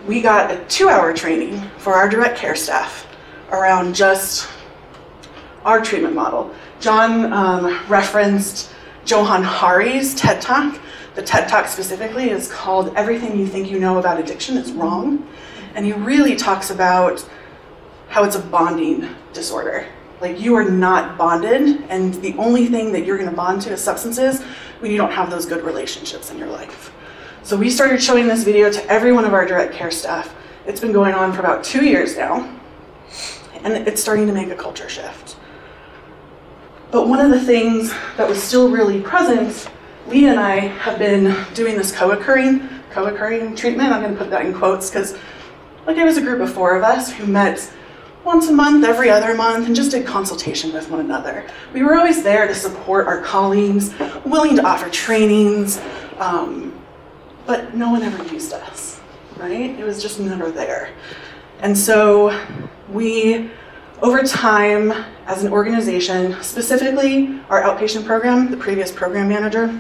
we 0.07 0.21
got 0.21 0.51
a 0.51 0.65
two 0.67 0.89
hour 0.89 1.13
training 1.13 1.61
for 1.79 1.95
our 1.95 2.09
direct 2.09 2.39
care 2.39 2.57
staff 2.57 3.07
around 3.51 3.95
just 3.95 4.49
our 5.65 5.81
treatment 5.81 6.15
model. 6.15 6.55
John 6.81 7.33
um, 7.33 7.79
referenced 7.89 8.73
Johann 9.07 9.45
Hari's 9.45 10.15
TED 10.15 10.41
Talk. 10.41 10.81
The 11.15 11.23
TED 11.23 11.49
Talk 11.49 11.67
specifically 11.67 12.31
is 12.31 12.51
called 12.51 12.95
Everything 12.97 13.39
You 13.39 13.47
Think 13.47 13.71
You 13.71 13.79
Know 13.79 13.99
About 13.99 14.19
Addiction 14.19 14.57
is 14.57 14.73
Wrong. 14.73 15.27
And 15.75 15.85
he 15.85 15.93
really 15.93 16.37
talks 16.37 16.71
about 16.71 17.25
how 18.09 18.25
it's 18.25 18.37
a 18.37 18.41
bonding 18.41 19.09
disorder. 19.33 19.87
Like 20.21 20.41
you 20.41 20.55
are 20.55 20.69
not 20.69 21.17
bonded, 21.17 21.85
and 21.89 22.15
the 22.15 22.35
only 22.37 22.67
thing 22.67 22.93
that 22.93 23.07
you're 23.07 23.17
going 23.17 23.31
to 23.31 23.37
bond 23.37 23.63
to 23.63 23.73
is 23.73 23.83
substances 23.83 24.43
when 24.81 24.91
you 24.91 24.97
don't 24.97 25.13
have 25.13 25.31
those 25.31 25.47
good 25.47 25.65
relationships 25.65 26.31
in 26.31 26.39
your 26.39 26.49
life. 26.49 26.93
So 27.43 27.57
we 27.57 27.71
started 27.71 28.03
showing 28.03 28.29
this 28.29 28.45
video 28.45 28.71
to 28.71 28.87
every 28.87 29.13
one 29.13 29.25
of 29.25 29.33
our 29.33 29.47
direct 29.47 29.73
care 29.73 29.91
staff. 29.91 30.35
It's 30.67 30.79
been 30.79 30.93
going 30.93 31.15
on 31.15 31.33
for 31.33 31.41
about 31.41 31.65
two 31.65 31.85
years 31.85 32.17
now, 32.17 32.55
and 33.65 33.89
it's 33.89 34.01
starting 34.01 34.27
to 34.27 34.33
make 34.33 34.51
a 34.51 34.55
culture 34.55 34.91
shift. 34.91 35.37
But 36.91 37.09
one 37.09 37.19
of 37.19 37.31
the 37.31 37.41
things 37.41 37.93
that 38.19 38.29
was 38.29 38.41
still 38.41 38.71
really 38.71 39.01
present, 39.01 39.71
Lee 40.07 40.27
and 40.27 40.39
I 40.39 40.57
have 40.59 40.99
been 40.99 41.35
doing 41.55 41.77
this 41.77 41.93
co-occurring, 41.93 42.69
co-occurring 42.91 43.57
treatment. 43.57 43.91
I'm 43.91 44.03
going 44.03 44.13
to 44.13 44.19
put 44.19 44.31
that 44.31 44.45
in 44.45 44.53
quotes 44.53 44.91
because, 44.91 45.17
like, 45.87 45.97
it 45.97 46.05
was 46.05 46.19
a 46.19 46.23
group 46.23 46.41
of 46.41 46.53
four 46.53 46.77
of 46.77 46.83
us 46.83 47.11
who 47.11 47.27
met 47.27 47.73
once 48.23 48.49
a 48.49 48.53
month, 48.53 48.85
every 48.85 49.09
other 49.09 49.35
month, 49.35 49.67
and 49.67 49.75
just 49.75 49.93
did 49.93 50.07
consultation 50.07 50.75
with 50.75 50.91
one 50.91 51.01
another. 51.01 51.47
We 51.73 51.83
were 51.85 51.97
always 51.97 52.23
there 52.23 52.47
to 52.47 52.55
support 52.55 53.07
our 53.07 53.23
colleagues, 53.23 53.95
willing 54.27 54.57
to 54.57 54.67
offer 54.67 54.91
trainings, 54.91 55.81
um, 56.19 56.77
but 57.51 57.75
no 57.75 57.91
one 57.91 58.01
ever 58.05 58.23
used 58.33 58.53
us, 58.53 59.01
right? 59.37 59.77
It 59.77 59.85
was 59.85 60.01
just 60.01 60.21
never 60.21 60.53
there. 60.53 60.91
And 61.59 61.77
so 61.77 62.41
we, 62.89 63.51
over 64.01 64.23
time, 64.23 64.93
as 65.27 65.43
an 65.43 65.53
organization, 65.53 66.41
specifically 66.45 67.41
our 67.49 67.61
outpatient 67.61 68.05
program, 68.07 68.53
the 68.53 68.57
previous 68.57 68.93
program 68.93 69.29
manager, 69.29 69.77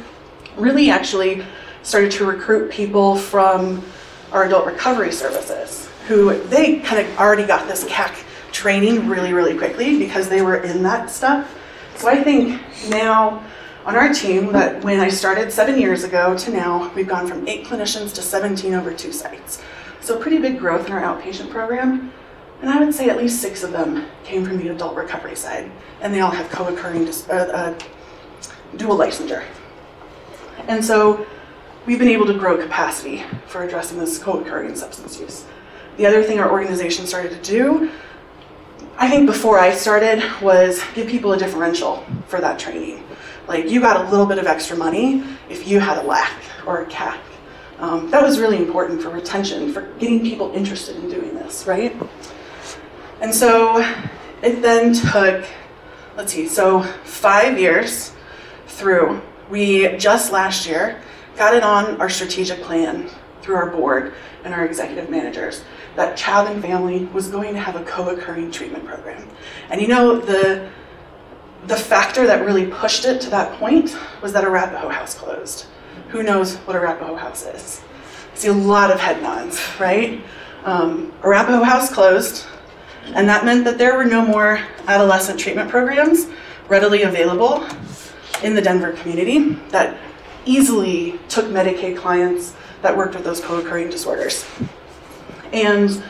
really 0.56 0.90
actually 0.90 1.44
started 1.84 2.10
to 2.10 2.24
recruit 2.26 2.72
people 2.72 3.14
from 3.14 3.84
our 4.32 4.46
adult 4.46 4.66
recovery 4.66 5.12
services 5.12 5.88
who 6.08 6.42
they 6.48 6.80
kind 6.80 7.06
of 7.06 7.18
already 7.18 7.46
got 7.46 7.68
this 7.68 7.84
CAC 7.84 8.24
training 8.50 9.08
really, 9.08 9.32
really 9.32 9.56
quickly 9.56 9.96
because 9.96 10.28
they 10.28 10.42
were 10.42 10.56
in 10.56 10.82
that 10.82 11.08
stuff. 11.08 11.56
So 11.94 12.08
I 12.08 12.20
think 12.20 12.60
now 12.88 13.44
on 13.84 13.96
our 13.96 14.12
team 14.12 14.52
that 14.52 14.84
when 14.84 15.00
I 15.00 15.08
started 15.08 15.52
seven 15.52 15.80
years 15.80 16.04
ago 16.04 16.36
to 16.36 16.50
now, 16.50 16.92
we've 16.94 17.08
gone 17.08 17.26
from 17.26 17.48
eight 17.48 17.64
clinicians 17.64 18.14
to 18.14 18.22
17 18.22 18.74
over 18.74 18.92
two 18.92 19.12
sites. 19.12 19.62
So 20.00 20.18
pretty 20.18 20.38
big 20.38 20.58
growth 20.58 20.86
in 20.86 20.92
our 20.92 21.00
outpatient 21.00 21.50
program. 21.50 22.12
And 22.60 22.68
I 22.68 22.78
would 22.78 22.94
say 22.94 23.08
at 23.08 23.16
least 23.16 23.40
six 23.40 23.62
of 23.62 23.72
them 23.72 24.06
came 24.22 24.44
from 24.44 24.58
the 24.58 24.68
adult 24.68 24.94
recovery 24.94 25.34
side, 25.34 25.70
and 26.02 26.12
they 26.12 26.20
all 26.20 26.30
have 26.30 26.50
co-occurring 26.50 27.08
uh, 27.08 27.32
uh, 27.32 27.78
dual 28.76 28.98
licensure. 28.98 29.44
And 30.68 30.84
so 30.84 31.26
we've 31.86 31.98
been 31.98 32.08
able 32.08 32.26
to 32.26 32.34
grow 32.34 32.58
capacity 32.58 33.24
for 33.46 33.62
addressing 33.64 33.98
this 33.98 34.18
co-occurring 34.18 34.76
substance 34.76 35.18
use. 35.18 35.46
The 35.96 36.06
other 36.06 36.22
thing 36.22 36.38
our 36.38 36.50
organization 36.50 37.06
started 37.06 37.30
to 37.30 37.50
do, 37.50 37.90
I 38.98 39.08
think 39.08 39.26
before 39.26 39.58
I 39.58 39.72
started, 39.72 40.22
was 40.42 40.82
give 40.94 41.08
people 41.08 41.32
a 41.32 41.38
differential 41.38 42.04
for 42.28 42.40
that 42.42 42.58
training. 42.58 43.02
Like 43.50 43.68
you 43.68 43.80
got 43.80 44.06
a 44.06 44.08
little 44.10 44.26
bit 44.26 44.38
of 44.38 44.46
extra 44.46 44.76
money 44.76 45.24
if 45.48 45.66
you 45.66 45.80
had 45.80 45.98
a 45.98 46.02
LAC 46.06 46.30
or 46.68 46.82
a 46.82 46.86
CAC. 46.86 47.18
Um, 47.80 48.08
that 48.12 48.22
was 48.22 48.38
really 48.38 48.58
important 48.58 49.02
for 49.02 49.08
retention, 49.08 49.72
for 49.72 49.92
getting 49.98 50.20
people 50.20 50.52
interested 50.52 50.94
in 50.94 51.10
doing 51.10 51.34
this, 51.34 51.66
right? 51.66 51.92
And 53.20 53.34
so 53.34 53.78
it 54.40 54.62
then 54.62 54.94
took 54.94 55.44
let's 56.16 56.32
see, 56.32 56.46
so 56.46 56.82
five 57.02 57.58
years 57.58 58.12
through, 58.68 59.20
we 59.50 59.96
just 59.96 60.30
last 60.30 60.64
year 60.64 61.02
got 61.36 61.52
it 61.52 61.64
on 61.64 62.00
our 62.00 62.08
strategic 62.08 62.60
plan 62.62 63.10
through 63.42 63.56
our 63.56 63.70
board 63.70 64.14
and 64.44 64.54
our 64.54 64.64
executive 64.64 65.10
managers 65.10 65.64
that 65.96 66.16
child 66.16 66.48
and 66.48 66.62
family 66.62 67.06
was 67.06 67.26
going 67.26 67.52
to 67.52 67.58
have 67.58 67.74
a 67.74 67.82
co-occurring 67.82 68.52
treatment 68.52 68.84
program. 68.84 69.28
And 69.70 69.80
you 69.80 69.88
know, 69.88 70.20
the 70.20 70.70
the 71.66 71.76
factor 71.76 72.26
that 72.26 72.44
really 72.44 72.66
pushed 72.66 73.04
it 73.04 73.20
to 73.22 73.30
that 73.30 73.58
point 73.58 73.96
was 74.22 74.32
that 74.32 74.44
Arapahoe 74.44 74.88
House 74.88 75.14
closed. 75.14 75.66
Who 76.08 76.22
knows 76.22 76.56
what 76.58 76.76
Arapahoe 76.76 77.16
House 77.16 77.46
is? 77.46 77.82
I 78.32 78.36
see 78.36 78.48
a 78.48 78.52
lot 78.52 78.90
of 78.90 78.98
head 78.98 79.22
nods, 79.22 79.60
right? 79.78 80.20
Um, 80.64 81.12
Arapahoe 81.22 81.62
House 81.62 81.92
closed, 81.92 82.46
and 83.14 83.28
that 83.28 83.44
meant 83.44 83.64
that 83.64 83.78
there 83.78 83.96
were 83.96 84.04
no 84.04 84.24
more 84.24 84.60
adolescent 84.86 85.38
treatment 85.38 85.70
programs 85.70 86.26
readily 86.68 87.02
available 87.02 87.66
in 88.42 88.54
the 88.54 88.62
Denver 88.62 88.92
community 88.92 89.54
that 89.70 89.96
easily 90.44 91.18
took 91.28 91.46
Medicaid 91.46 91.96
clients 91.96 92.54
that 92.82 92.96
worked 92.96 93.14
with 93.14 93.24
those 93.24 93.40
co 93.40 93.58
occurring 93.58 93.90
disorders. 93.90 94.46
And 95.52 96.02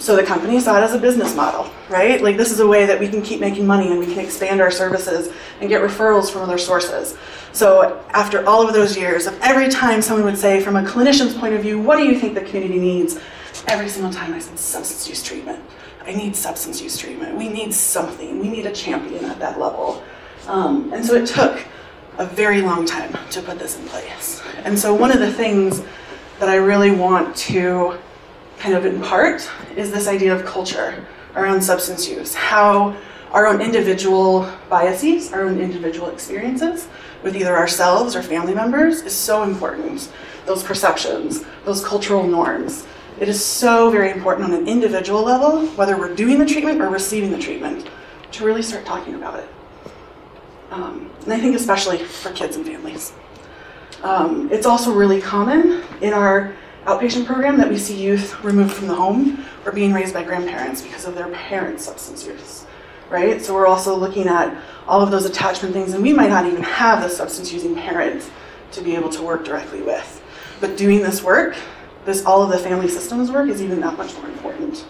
so 0.00 0.16
the 0.16 0.24
company 0.24 0.58
saw 0.60 0.78
it 0.78 0.82
as 0.82 0.94
a 0.94 0.98
business 0.98 1.36
model, 1.36 1.70
right? 1.90 2.22
Like 2.22 2.38
this 2.38 2.50
is 2.50 2.60
a 2.60 2.66
way 2.66 2.86
that 2.86 2.98
we 2.98 3.06
can 3.06 3.20
keep 3.20 3.38
making 3.38 3.66
money 3.66 3.90
and 3.90 3.98
we 3.98 4.06
can 4.06 4.18
expand 4.18 4.62
our 4.62 4.70
services 4.70 5.30
and 5.60 5.68
get 5.68 5.82
referrals 5.82 6.30
from 6.30 6.40
other 6.40 6.56
sources. 6.56 7.18
So 7.52 8.02
after 8.08 8.46
all 8.46 8.66
of 8.66 8.72
those 8.72 8.96
years 8.96 9.26
of 9.26 9.38
every 9.42 9.68
time 9.68 10.00
someone 10.00 10.24
would 10.24 10.38
say, 10.38 10.62
from 10.62 10.76
a 10.76 10.82
clinician's 10.82 11.36
point 11.36 11.52
of 11.52 11.60
view, 11.60 11.78
what 11.78 11.98
do 11.98 12.06
you 12.06 12.18
think 12.18 12.34
the 12.34 12.40
community 12.40 12.78
needs? 12.78 13.20
Every 13.66 13.90
single 13.90 14.10
time 14.10 14.32
I 14.32 14.38
said 14.38 14.58
substance 14.58 15.06
use 15.06 15.22
treatment. 15.22 15.62
I 16.06 16.12
need 16.12 16.34
substance 16.34 16.80
use 16.80 16.96
treatment. 16.96 17.36
We 17.36 17.50
need 17.50 17.74
something. 17.74 18.38
We 18.38 18.48
need 18.48 18.64
a 18.64 18.72
champion 18.72 19.26
at 19.26 19.38
that 19.40 19.60
level. 19.60 20.02
Um, 20.46 20.90
and 20.94 21.04
so 21.04 21.14
it 21.14 21.26
took 21.26 21.62
a 22.16 22.24
very 22.24 22.62
long 22.62 22.86
time 22.86 23.14
to 23.32 23.42
put 23.42 23.58
this 23.58 23.78
in 23.78 23.86
place. 23.88 24.42
And 24.64 24.78
so 24.78 24.94
one 24.94 25.12
of 25.12 25.18
the 25.18 25.30
things 25.30 25.82
that 26.38 26.48
I 26.48 26.56
really 26.56 26.90
want 26.90 27.36
to 27.36 27.98
kind 28.60 28.74
of 28.74 28.84
in 28.84 29.00
part 29.00 29.50
is 29.74 29.90
this 29.90 30.06
idea 30.06 30.34
of 30.34 30.44
culture 30.44 31.04
around 31.34 31.62
substance 31.62 32.06
use, 32.08 32.34
how 32.34 32.94
our 33.32 33.46
own 33.46 33.60
individual 33.60 34.50
biases, 34.68 35.32
our 35.32 35.42
own 35.42 35.58
individual 35.58 36.10
experiences 36.10 36.88
with 37.22 37.34
either 37.36 37.56
ourselves 37.56 38.14
or 38.14 38.22
family 38.22 38.54
members 38.54 39.00
is 39.02 39.14
so 39.14 39.42
important. 39.42 40.12
Those 40.44 40.62
perceptions, 40.62 41.44
those 41.64 41.84
cultural 41.84 42.26
norms. 42.26 42.86
It 43.18 43.28
is 43.28 43.44
so 43.44 43.90
very 43.90 44.10
important 44.10 44.52
on 44.52 44.54
an 44.54 44.68
individual 44.68 45.22
level, 45.22 45.66
whether 45.68 45.96
we're 45.96 46.14
doing 46.14 46.38
the 46.38 46.46
treatment 46.46 46.80
or 46.80 46.88
receiving 46.88 47.30
the 47.30 47.38
treatment, 47.38 47.88
to 48.32 48.44
really 48.44 48.62
start 48.62 48.84
talking 48.84 49.14
about 49.14 49.38
it. 49.38 49.48
Um, 50.70 51.10
and 51.24 51.32
I 51.32 51.40
think 51.40 51.56
especially 51.56 51.98
for 51.98 52.30
kids 52.32 52.56
and 52.56 52.66
families. 52.66 53.12
Um, 54.02 54.50
it's 54.50 54.66
also 54.66 54.92
really 54.92 55.20
common 55.20 55.82
in 56.00 56.12
our 56.12 56.54
outpatient 56.84 57.26
program 57.26 57.58
that 57.58 57.68
we 57.68 57.76
see 57.76 58.00
youth 58.00 58.42
removed 58.42 58.72
from 58.72 58.88
the 58.88 58.94
home 58.94 59.44
or 59.64 59.72
being 59.72 59.92
raised 59.92 60.14
by 60.14 60.24
grandparents 60.24 60.82
because 60.82 61.04
of 61.04 61.14
their 61.14 61.28
parents' 61.28 61.84
substance 61.84 62.26
use, 62.26 62.66
right? 63.10 63.42
So 63.42 63.54
we're 63.54 63.66
also 63.66 63.94
looking 63.94 64.26
at 64.26 64.56
all 64.86 65.02
of 65.02 65.10
those 65.10 65.24
attachment 65.24 65.74
things, 65.74 65.92
and 65.92 66.02
we 66.02 66.12
might 66.12 66.30
not 66.30 66.46
even 66.46 66.62
have 66.62 67.02
the 67.02 67.08
substance 67.08 67.52
using 67.52 67.74
parent 67.74 68.30
to 68.72 68.80
be 68.80 68.94
able 68.94 69.10
to 69.10 69.22
work 69.22 69.44
directly 69.44 69.82
with. 69.82 70.22
But 70.60 70.76
doing 70.76 71.00
this 71.00 71.22
work, 71.22 71.56
this 72.04 72.24
all 72.24 72.42
of 72.42 72.50
the 72.50 72.58
family 72.58 72.88
systems 72.88 73.30
work, 73.30 73.48
is 73.48 73.62
even 73.62 73.80
that 73.80 73.96
much 73.96 74.14
more 74.16 74.28
important. 74.28 74.86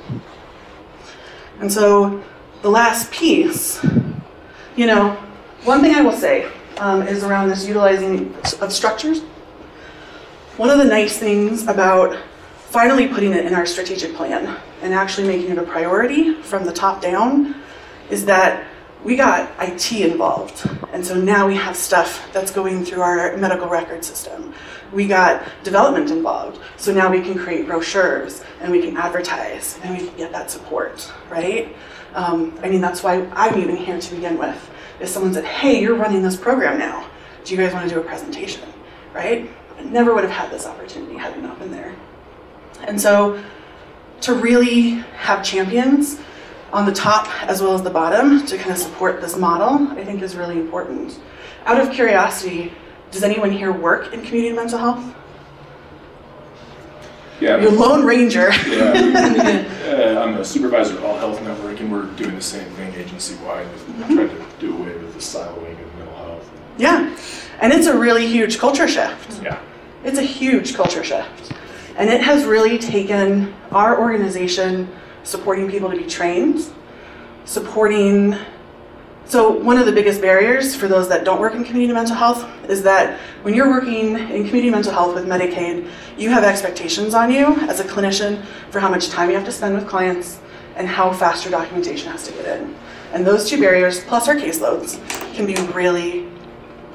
And 1.61 1.70
so 1.72 2.22
the 2.62 2.70
last 2.70 3.11
piece, 3.11 3.84
you 4.76 4.86
know, 4.86 5.11
one 5.64 5.80
thing 5.80 5.95
I 5.95 6.01
will 6.03 6.12
say 6.12 6.51
um, 6.78 7.03
is 7.03 7.24
around 7.24 7.49
this 7.49 7.66
utilizing 7.66 8.34
of 8.61 8.72
structures 8.72 9.22
one 10.61 10.69
of 10.69 10.77
the 10.77 10.85
nice 10.85 11.17
things 11.17 11.67
about 11.69 12.15
finally 12.69 13.09
putting 13.09 13.33
it 13.33 13.47
in 13.47 13.55
our 13.55 13.65
strategic 13.65 14.15
plan 14.15 14.61
and 14.83 14.93
actually 14.93 15.27
making 15.27 15.51
it 15.51 15.57
a 15.57 15.63
priority 15.63 16.35
from 16.43 16.67
the 16.67 16.73
top 16.73 17.01
down 17.01 17.55
is 18.11 18.27
that 18.27 18.67
we 19.03 19.17
got 19.17 19.51
IT 19.59 19.91
involved. 19.91 20.69
And 20.93 21.03
so 21.03 21.19
now 21.19 21.47
we 21.47 21.55
have 21.55 21.75
stuff 21.75 22.31
that's 22.35 22.51
going 22.51 22.85
through 22.85 23.01
our 23.01 23.35
medical 23.39 23.71
record 23.71 24.05
system. 24.05 24.53
We 24.93 25.07
got 25.07 25.49
development 25.63 26.11
involved. 26.11 26.61
So 26.77 26.93
now 26.93 27.11
we 27.11 27.23
can 27.23 27.39
create 27.39 27.67
brochures 27.67 28.45
and 28.61 28.71
we 28.71 28.83
can 28.83 28.99
advertise 28.99 29.79
and 29.83 29.97
we 29.97 30.09
can 30.09 30.17
get 30.19 30.31
that 30.33 30.51
support, 30.51 31.11
right? 31.31 31.75
Um, 32.13 32.53
I 32.63 32.69
mean, 32.69 32.83
that's 32.83 33.03
why 33.03 33.27
I'm 33.33 33.59
even 33.59 33.77
here 33.77 33.99
to 33.99 34.15
begin 34.15 34.37
with. 34.37 34.71
If 35.01 35.09
someone 35.09 35.33
said, 35.33 35.47
hey, 35.47 35.81
you're 35.81 35.97
running 35.97 36.23
this 36.23 36.37
program 36.37 36.79
now, 36.79 37.09
do 37.47 37.55
you 37.55 37.59
guys 37.59 37.73
want 37.73 37.89
to 37.89 37.95
do 37.95 37.99
a 37.99 38.05
presentation, 38.05 38.69
right? 39.15 39.49
Never 39.87 40.14
would 40.14 40.24
have 40.24 40.33
had 40.33 40.51
this 40.51 40.66
opportunity 40.66 41.16
had 41.16 41.35
we 41.37 41.43
not 41.43 41.59
been 41.59 41.70
there. 41.70 41.95
And 42.87 43.01
so 43.01 43.43
to 44.22 44.35
really 44.35 44.91
have 45.18 45.45
champions 45.45 46.20
on 46.72 46.87
the 46.87 46.93
top 46.93 47.26
as 47.49 47.61
well 47.62 47.74
as 47.74 47.83
the 47.83 47.91
bottom 47.91 48.45
to 48.47 48.57
kind 48.57 48.70
of 48.70 48.78
support 48.78 49.20
this 49.20 49.37
model, 49.37 49.89
I 49.99 50.05
think 50.05 50.22
is 50.22 50.37
really 50.37 50.59
important. 50.59 51.18
Out 51.66 51.81
of 51.81 51.91
curiosity, 51.93 52.72
does 53.11 53.22
anyone 53.22 53.51
here 53.51 53.72
work 53.72 54.12
in 54.12 54.22
community 54.22 54.55
mental 54.55 54.78
health? 54.78 55.16
Yeah. 57.41 57.57
You're 57.61 57.72
Lone 57.72 58.05
Ranger. 58.05 58.51
Yeah. 58.68 59.66
uh, 60.16 60.20
I'm 60.22 60.37
a 60.37 60.45
supervisor 60.45 60.99
at 60.99 61.05
All 61.05 61.16
Health 61.16 61.43
Network, 61.43 61.81
and 61.81 61.91
we're 61.91 62.05
doing 62.16 62.35
the 62.35 62.43
same 62.43 62.68
thing 62.72 62.93
agency-wide, 62.95 63.66
with 63.72 63.87
Mm-hmm. 63.89 64.14
trying 64.14 64.28
to 64.28 64.45
do 64.61 64.76
away 64.76 64.93
with 64.97 65.14
the 65.14 65.20
siloing 65.20 65.72
of 65.83 65.95
mental 65.97 66.16
health. 66.16 66.51
yeah. 66.78 67.16
And 67.61 67.72
it's 67.74 67.87
a 67.87 67.99
really 67.99 68.26
huge 68.26 68.59
culture 68.59 68.89
shift. 68.89 69.43
Yeah. 69.43 69.59
It's 70.03 70.19
a 70.19 70.23
huge 70.23 70.75
culture 70.75 71.05
shift. 71.05 71.53
And 71.97 72.09
it 72.09 72.23
has 72.23 72.45
really 72.45 72.79
taken 72.79 73.55
our 73.71 74.01
organization 74.01 74.89
supporting 75.23 75.71
people 75.71 75.91
to 75.91 75.97
be 75.97 76.07
trained, 76.07 76.65
supporting. 77.45 78.37
So, 79.27 79.51
one 79.51 79.77
of 79.77 79.87
the 79.87 79.93
biggest 79.93 80.21
barriers 80.23 80.75
for 80.75 80.89
those 80.89 81.09
that 81.09 81.25
don't 81.25 81.41
work 81.41 81.55
in 81.55 81.63
community 81.63 81.93
mental 81.93 82.17
health 82.17 82.49
is 82.69 82.83
that 82.85 83.21
when 83.43 83.55
you're 83.55 83.69
working 83.69 84.17
in 84.17 84.47
community 84.47 84.71
mental 84.71 84.93
health 84.93 85.15
with 85.15 85.27
Medicaid, 85.27 85.89
you 86.17 86.31
have 86.31 86.45
expectations 86.45 87.13
on 87.13 87.31
you 87.31 87.55
as 87.69 87.81
a 87.81 87.85
clinician 87.85 88.43
for 88.71 88.81
how 88.81 88.89
much 88.89 89.11
time 89.11 89.29
you 89.29 89.37
have 89.37 89.45
to 89.45 89.53
spend 89.53 89.75
with 89.75 89.87
clients 89.87 90.41
and 90.77 90.89
how 90.89 91.13
fast 91.13 91.45
your 91.45 91.53
documentation 91.53 92.11
has 92.11 92.27
to 92.27 92.33
get 92.33 92.61
in. 92.61 92.75
And 93.13 93.27
those 93.27 93.49
two 93.49 93.61
barriers, 93.61 94.01
plus 94.01 94.29
our 94.29 94.35
caseloads, 94.35 94.99
can 95.35 95.47
be 95.47 95.55
really 95.73 96.30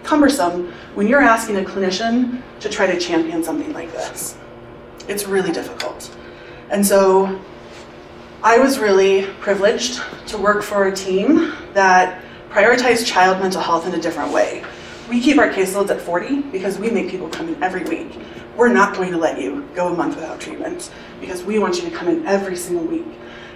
cumbersome 0.06 0.72
when 0.93 1.08
you're 1.08 1.22
asking 1.22 1.58
a 1.58 1.62
clinician 1.62 2.41
to 2.60 2.70
try 2.70 2.86
to 2.88 2.99
champion 2.99 3.43
something 3.43 3.74
like 3.74 3.91
this. 3.91 4.38
It's 5.08 5.26
really 5.26 5.51
difficult. 5.51 6.16
And 6.70 6.86
so 6.86 7.39
I 8.43 8.58
was 8.58 8.80
really 8.80 9.26
privileged 9.39 10.01
to 10.28 10.38
work 10.38 10.64
for 10.64 10.88
a 10.88 10.95
team 10.95 11.53
that 11.74 12.24
prioritized 12.49 13.06
child 13.06 13.41
mental 13.41 13.62
health 13.62 13.88
in 13.88 13.93
a 13.93 14.01
different 14.01 14.32
way. 14.32 14.64
We 15.10 15.20
keep 15.20 15.38
our 15.38 15.49
caseloads 15.49 15.89
at 15.89 16.01
40 16.01 16.43
because 16.43 16.80
we 16.80 16.89
make 16.89 17.10
people 17.10 17.30
come 17.30 17.49
in 17.49 17.62
every 17.64 17.84
week. 17.84 18.18
We're 18.56 18.72
not 18.72 18.95
going 18.95 19.12
to 19.12 19.18
let 19.18 19.41
you 19.41 19.68
go 19.76 19.91
a 19.91 19.95
month 19.95 20.16
without 20.16 20.39
treatment 20.39 20.91
because 21.20 21.43
we 21.43 21.60
want 21.60 21.76
you 21.76 21.89
to 21.89 21.95
come 21.95 22.08
in 22.08 22.26
every 22.26 22.56
single 22.56 22.86
week. 22.86 23.06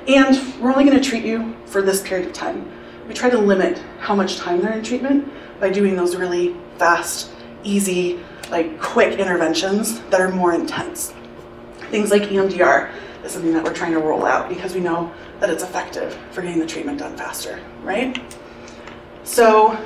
And 0.07 0.35
we're 0.61 0.71
only 0.71 0.83
going 0.83 1.01
to 1.01 1.09
treat 1.09 1.23
you 1.23 1.55
for 1.65 1.81
this 1.81 2.01
period 2.01 2.27
of 2.27 2.33
time. 2.33 2.69
We 3.07 3.13
try 3.13 3.29
to 3.29 3.37
limit 3.37 3.81
how 3.99 4.15
much 4.15 4.37
time 4.37 4.61
they're 4.61 4.73
in 4.73 4.83
treatment 4.83 5.31
by 5.59 5.69
doing 5.69 5.95
those 5.95 6.15
really 6.15 6.55
fast, 6.77 7.31
easy, 7.63 8.19
like 8.49 8.79
quick 8.79 9.19
interventions 9.19 9.99
that 10.09 10.21
are 10.21 10.29
more 10.29 10.53
intense. 10.53 11.13
Things 11.91 12.11
like 12.11 12.23
EMDR 12.23 12.91
is 13.23 13.31
something 13.31 13.53
that 13.53 13.63
we're 13.63 13.73
trying 13.73 13.93
to 13.93 13.99
roll 13.99 14.25
out 14.25 14.49
because 14.49 14.73
we 14.73 14.79
know 14.79 15.11
that 15.39 15.49
it's 15.49 15.63
effective 15.63 16.17
for 16.31 16.41
getting 16.41 16.59
the 16.59 16.67
treatment 16.67 16.99
done 16.99 17.15
faster, 17.17 17.59
right? 17.83 18.19
So, 19.23 19.77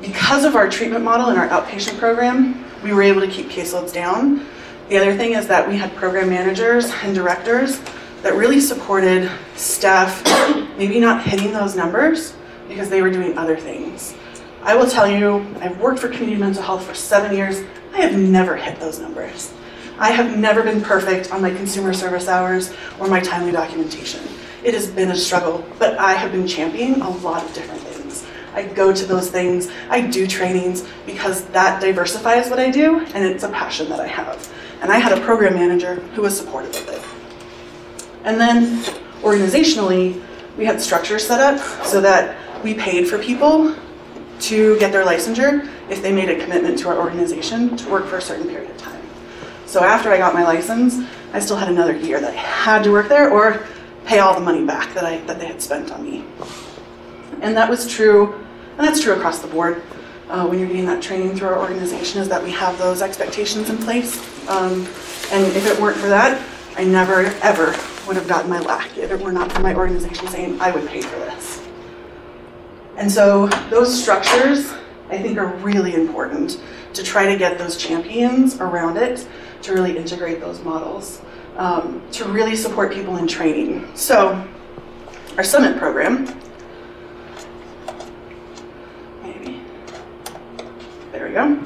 because 0.00 0.44
of 0.44 0.56
our 0.56 0.68
treatment 0.68 1.04
model 1.04 1.26
and 1.26 1.38
our 1.38 1.48
outpatient 1.48 1.98
program, 1.98 2.64
we 2.82 2.92
were 2.92 3.02
able 3.02 3.20
to 3.20 3.28
keep 3.28 3.48
caseloads 3.48 3.92
down. 3.92 4.46
The 4.88 4.96
other 4.96 5.16
thing 5.16 5.34
is 5.34 5.46
that 5.48 5.68
we 5.68 5.76
had 5.76 5.94
program 5.94 6.30
managers 6.30 6.90
and 7.02 7.14
directors 7.14 7.80
that 8.22 8.34
really 8.34 8.60
supported 8.60 9.30
staff 9.56 10.24
maybe 10.78 11.00
not 11.00 11.22
hitting 11.22 11.52
those 11.52 11.76
numbers 11.76 12.34
because 12.68 12.88
they 12.88 13.02
were 13.02 13.10
doing 13.10 13.36
other 13.36 13.56
things. 13.56 14.14
I 14.62 14.76
will 14.76 14.88
tell 14.88 15.08
you, 15.08 15.38
I've 15.60 15.80
worked 15.80 16.00
for 16.00 16.08
community 16.08 16.36
mental 16.36 16.62
health 16.62 16.84
for 16.84 16.94
seven 16.94 17.34
years. 17.34 17.62
I 17.94 18.02
have 18.02 18.18
never 18.18 18.56
hit 18.56 18.78
those 18.78 18.98
numbers. 18.98 19.54
I 19.98 20.10
have 20.10 20.36
never 20.36 20.62
been 20.62 20.82
perfect 20.82 21.32
on 21.32 21.40
my 21.40 21.50
consumer 21.50 21.94
service 21.94 22.28
hours 22.28 22.74
or 22.98 23.08
my 23.08 23.20
timely 23.20 23.52
documentation. 23.52 24.22
It 24.62 24.74
has 24.74 24.86
been 24.86 25.10
a 25.10 25.16
struggle, 25.16 25.64
but 25.78 25.98
I 25.98 26.12
have 26.12 26.32
been 26.32 26.46
championing 26.46 27.00
a 27.00 27.08
lot 27.08 27.42
of 27.42 27.54
different 27.54 27.80
things. 27.80 28.26
I 28.52 28.64
go 28.64 28.92
to 28.92 29.06
those 29.06 29.30
things, 29.30 29.70
I 29.88 30.02
do 30.02 30.26
trainings 30.26 30.86
because 31.06 31.44
that 31.46 31.80
diversifies 31.80 32.50
what 32.50 32.58
I 32.58 32.70
do 32.70 32.98
and 33.14 33.24
it's 33.24 33.44
a 33.44 33.48
passion 33.48 33.88
that 33.88 34.00
I 34.00 34.06
have. 34.08 34.52
And 34.82 34.92
I 34.92 34.98
had 34.98 35.16
a 35.16 35.20
program 35.22 35.54
manager 35.54 35.96
who 36.14 36.22
was 36.22 36.36
supportive 36.36 36.74
of 36.76 36.88
it. 36.88 37.02
And 38.24 38.38
then 38.38 38.82
organizationally, 39.22 40.22
we 40.58 40.66
had 40.66 40.82
structures 40.82 41.26
set 41.26 41.40
up 41.40 41.86
so 41.86 42.00
that 42.02 42.36
we 42.62 42.74
paid 42.74 43.08
for 43.08 43.18
people 43.18 43.74
to 44.40 44.78
get 44.78 44.92
their 44.92 45.04
licensure 45.04 45.70
if 45.90 46.02
they 46.02 46.12
made 46.12 46.28
a 46.28 46.40
commitment 46.42 46.78
to 46.78 46.88
our 46.88 46.98
organization 46.98 47.76
to 47.76 47.88
work 47.88 48.06
for 48.06 48.16
a 48.16 48.22
certain 48.22 48.48
period 48.48 48.70
of 48.70 48.78
time. 48.78 49.02
So 49.66 49.84
after 49.84 50.10
I 50.10 50.18
got 50.18 50.34
my 50.34 50.42
license, 50.42 50.98
I 51.32 51.38
still 51.38 51.56
had 51.56 51.68
another 51.68 51.96
year 51.96 52.20
that 52.20 52.32
I 52.32 52.36
had 52.36 52.82
to 52.84 52.90
work 52.90 53.08
there 53.08 53.30
or 53.30 53.66
pay 54.04 54.18
all 54.18 54.34
the 54.34 54.40
money 54.40 54.64
back 54.64 54.92
that 54.94 55.04
I 55.04 55.18
that 55.26 55.38
they 55.38 55.46
had 55.46 55.62
spent 55.62 55.92
on 55.92 56.02
me. 56.02 56.24
And 57.40 57.56
that 57.56 57.70
was 57.70 57.88
true, 57.88 58.34
and 58.76 58.86
that's 58.86 59.00
true 59.00 59.14
across 59.14 59.38
the 59.38 59.48
board. 59.48 59.82
Uh, 60.28 60.46
when 60.46 60.58
you're 60.58 60.68
getting 60.68 60.86
that 60.86 61.02
training 61.02 61.36
through 61.36 61.48
our 61.48 61.58
organization, 61.58 62.20
is 62.20 62.28
that 62.28 62.42
we 62.42 62.50
have 62.50 62.78
those 62.78 63.02
expectations 63.02 63.68
in 63.70 63.78
place. 63.78 64.18
Um, 64.48 64.86
and 65.32 65.44
if 65.56 65.66
it 65.66 65.80
weren't 65.80 65.96
for 65.96 66.08
that, 66.08 66.40
I 66.76 66.84
never 66.84 67.26
ever 67.42 67.66
would 68.06 68.16
have 68.16 68.26
gotten 68.26 68.50
my 68.50 68.60
LAC 68.60 68.98
if 68.98 69.10
it 69.10 69.20
were 69.20 69.32
not 69.32 69.52
for 69.52 69.60
my 69.60 69.74
organization 69.74 70.26
saying 70.28 70.60
I 70.60 70.70
would 70.72 70.88
pay 70.88 71.02
for 71.02 71.16
this. 71.16 71.59
And 72.96 73.10
so 73.10 73.46
those 73.70 74.02
structures, 74.02 74.72
I 75.08 75.18
think, 75.18 75.38
are 75.38 75.54
really 75.56 75.94
important 75.94 76.60
to 76.94 77.02
try 77.02 77.26
to 77.26 77.36
get 77.38 77.58
those 77.58 77.76
champions 77.76 78.60
around 78.60 78.96
it 78.96 79.26
to 79.62 79.72
really 79.72 79.96
integrate 79.96 80.40
those 80.40 80.62
models, 80.62 81.20
um, 81.56 82.02
to 82.12 82.24
really 82.24 82.56
support 82.56 82.92
people 82.92 83.16
in 83.18 83.26
training. 83.26 83.88
So, 83.94 84.46
our 85.36 85.44
summit 85.44 85.78
program, 85.78 86.24
maybe, 89.22 89.60
there 91.12 91.28
we 91.28 91.34
go. 91.34 91.62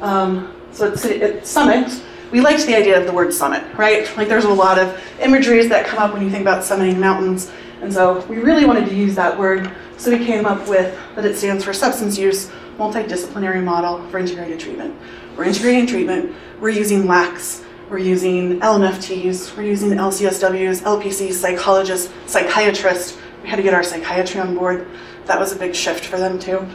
Um, 0.00 0.54
so, 0.72 0.92
it's, 0.92 1.50
summit. 1.50 2.02
We 2.30 2.40
liked 2.40 2.66
the 2.66 2.76
idea 2.76 2.98
of 2.98 3.06
the 3.06 3.12
word 3.12 3.32
summit, 3.32 3.64
right? 3.76 4.14
Like, 4.16 4.28
there's 4.28 4.44
a 4.44 4.52
lot 4.52 4.78
of 4.78 5.00
imageries 5.20 5.68
that 5.70 5.86
come 5.86 5.98
up 5.98 6.12
when 6.12 6.22
you 6.22 6.30
think 6.30 6.42
about 6.42 6.62
summiting 6.62 6.98
mountains. 6.98 7.50
And 7.80 7.92
so, 7.92 8.20
we 8.26 8.36
really 8.36 8.66
wanted 8.66 8.86
to 8.88 8.94
use 8.94 9.14
that 9.14 9.38
word. 9.38 9.70
So, 9.98 10.10
we 10.10 10.24
came 10.24 10.44
up 10.44 10.68
with 10.68 10.98
that 11.14 11.24
it 11.24 11.36
stands 11.36 11.64
for 11.64 11.72
substance 11.72 12.18
use 12.18 12.50
multidisciplinary 12.78 13.62
model 13.62 14.06
for 14.08 14.18
integrated 14.18 14.60
treatment. 14.60 14.94
We're 15.36 15.44
integrating 15.44 15.86
treatment, 15.86 16.34
we're 16.60 16.70
using 16.70 17.04
LACs, 17.04 17.64
we're 17.90 17.98
using 17.98 18.60
LMFTs, 18.60 19.56
we're 19.56 19.62
using 19.62 19.90
LCSWs, 19.90 20.82
LPCs, 20.82 21.34
psychologists, 21.34 22.12
psychiatrists. 22.26 23.16
We 23.42 23.48
had 23.48 23.56
to 23.56 23.62
get 23.62 23.74
our 23.74 23.82
psychiatry 23.82 24.40
on 24.40 24.54
board. 24.54 24.88
That 25.26 25.38
was 25.38 25.52
a 25.52 25.56
big 25.56 25.74
shift 25.74 26.04
for 26.04 26.18
them 26.18 26.38
too. 26.38 26.66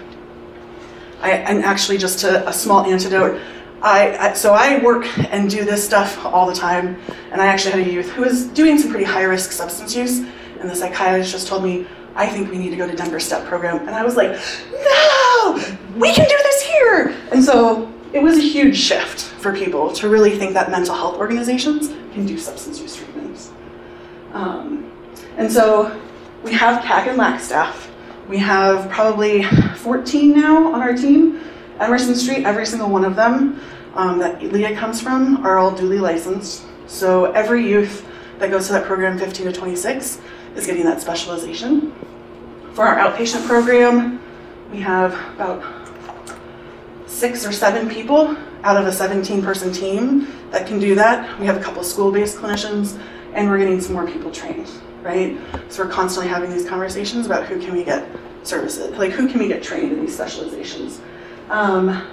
I, 1.22 1.32
and 1.34 1.64
actually, 1.64 1.98
just 1.98 2.24
a, 2.24 2.52
small 2.52 2.84
antidote. 2.86 3.40
I, 3.82 4.30
I, 4.30 4.34
so 4.34 4.54
I 4.54 4.82
work 4.82 5.06
and 5.32 5.50
do 5.50 5.66
this 5.66 5.84
stuff 5.86 6.24
all 6.26 6.48
the 6.48 6.56
time, 6.56 7.00
and 7.32 7.42
I 7.42 7.48
actually 7.48 7.72
had 7.72 7.88
a 7.88 7.92
youth 7.92 8.10
who 8.12 8.24
was 8.24 8.48
doing 8.48 8.78
some 8.78 8.90
pretty 8.90 9.06
high 9.06 9.24
risk 9.24 9.52
substance 9.52 9.96
use, 9.96 10.20
and 10.20 10.70
the 10.70 10.76
psychiatrist 10.76 11.32
just 11.32 11.48
told 11.48 11.64
me, 11.64 11.86
I 12.16 12.28
think 12.28 12.52
we 12.52 12.58
need 12.58 12.72
to 12.72 12.76
go 12.76 12.88
to 12.88 12.96
Denver 12.96 13.20
STEP 13.20 13.46
program. 13.46 13.80
And 13.80 13.92
I 13.92 14.04
was 14.04 14.16
like, 14.16 14.32
no, 14.72 15.78
we 15.96 16.14
can 16.14 16.28
do 16.28 16.38
this 16.44 16.62
here. 16.64 17.16
And 17.32 17.44
so 17.44 17.92
it 18.14 18.22
was 18.22 18.38
a 18.38 18.42
huge 18.42 18.78
shift 18.78 19.22
for 19.22 19.56
people 19.56 19.92
to 19.94 20.10
really 20.10 20.38
think 20.38 20.54
that 20.54 20.70
mental 20.70 20.96
health 20.96 21.18
organizations 21.18 21.90
can 22.14 22.26
do 22.26 22.38
substance 22.38 22.80
use 22.80 22.96
treatments. 22.96 23.52
Um, 24.34 24.92
and 25.38 25.52
so 25.52 26.00
we 26.44 26.54
have 26.54 26.84
CAC 26.84 27.08
and 27.08 27.18
LAC 27.18 27.40
staff. 27.40 27.90
We 28.28 28.38
have 28.38 28.90
probably 28.90 29.44
14 29.44 30.34
now 30.34 30.74
on 30.74 30.82
our 30.82 30.94
team. 30.94 31.42
Emerson 31.80 32.16
Street, 32.16 32.46
every 32.46 32.66
single 32.66 32.90
one 32.90 33.04
of 33.04 33.16
them 33.16 33.60
um, 33.96 34.20
that 34.20 34.42
Leah 34.44 34.76
comes 34.76 35.02
from 35.02 35.46
are 35.46 35.58
all 35.58 35.72
duly 35.72 35.98
licensed. 35.98 36.66
So 36.88 37.32
every 37.32 37.68
youth 37.68 38.06
that 38.40 38.52
goes 38.52 38.68
to 38.68 38.74
that 38.74 38.86
program, 38.86 39.18
15 39.18 39.48
to 39.48 39.54
26, 39.54 40.20
is 40.56 40.66
getting 40.66 40.84
that 40.86 41.02
specialization. 41.02 41.94
For 42.74 42.84
our 42.84 42.96
outpatient 42.96 43.46
program, 43.48 44.22
we 44.72 44.80
have 44.80 45.14
about 45.36 45.64
six 47.06 47.46
or 47.46 47.52
seven 47.52 47.90
people 47.90 48.36
out 48.64 48.78
of 48.78 48.86
a 48.86 48.92
17 48.92 49.42
person 49.42 49.72
team 49.72 50.28
that 50.52 50.68
can 50.68 50.80
do 50.80 50.96
that. 50.96 51.40
We 51.40 51.46
have 51.46 51.58
a 51.58 51.62
couple 51.62 51.84
school 51.84 52.12
based 52.12 52.38
clinicians, 52.38 53.00
and 53.34 53.50
we're 53.50 53.58
getting 53.58 53.82
some 53.82 53.94
more 53.94 54.08
people 54.08 54.32
trained, 54.32 54.70
right? 55.02 55.38
So 55.70 55.84
we're 55.84 55.92
constantly 55.92 56.32
having 56.32 56.50
these 56.50 56.68
conversations 56.68 57.26
about 57.26 57.46
who 57.46 57.60
can 57.60 57.74
we 57.74 57.84
get 57.84 58.08
services, 58.44 58.98
like 58.98 59.12
who 59.12 59.28
can 59.28 59.40
we 59.40 59.48
get 59.48 59.62
trained 59.64 59.92
in 59.92 60.02
these 60.02 60.14
specializations. 60.14 61.02
Um, 61.50 62.08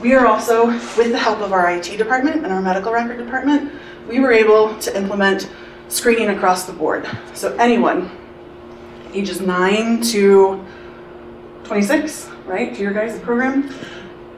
we 0.00 0.14
are 0.14 0.26
also, 0.26 0.66
with 0.66 1.12
the 1.12 1.18
help 1.18 1.40
of 1.40 1.52
our 1.52 1.70
IT 1.70 1.96
department 1.96 2.36
and 2.36 2.46
our 2.46 2.62
medical 2.62 2.92
record 2.92 3.18
department, 3.18 3.72
we 4.08 4.18
were 4.18 4.32
able 4.32 4.76
to 4.78 4.96
implement 4.96 5.48
screening 5.92 6.30
across 6.30 6.64
the 6.64 6.72
board. 6.72 7.08
So 7.34 7.54
anyone 7.56 8.10
ages 9.12 9.40
9 9.40 10.00
to 10.04 10.64
26, 11.64 12.28
right, 12.46 12.74
to 12.74 12.80
your 12.80 12.92
guys' 12.92 13.18
program, 13.20 13.72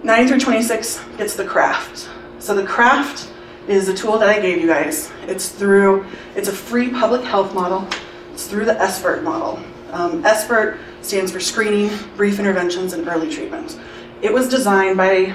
9 0.02 0.28
through 0.28 0.40
26 0.40 1.02
gets 1.16 1.36
the 1.36 1.44
CRAFFT. 1.44 2.08
So 2.38 2.54
the 2.54 2.64
CRAFFT 2.64 3.30
is 3.68 3.88
a 3.88 3.94
tool 3.94 4.18
that 4.18 4.28
I 4.28 4.40
gave 4.40 4.60
you 4.60 4.66
guys. 4.66 5.10
It's 5.22 5.48
through, 5.48 6.06
it's 6.34 6.48
a 6.48 6.52
free 6.52 6.90
public 6.90 7.22
health 7.22 7.54
model. 7.54 7.88
It's 8.32 8.46
through 8.46 8.66
the 8.66 8.74
SBIRT 8.74 9.22
model. 9.22 9.62
Um, 9.92 10.22
SBIRT 10.24 10.78
stands 11.02 11.30
for 11.30 11.40
Screening, 11.40 11.90
Brief 12.16 12.38
Interventions, 12.38 12.92
and 12.92 13.06
Early 13.06 13.32
Treatment. 13.32 13.78
It 14.22 14.32
was 14.32 14.48
designed 14.48 14.96
by 14.96 15.34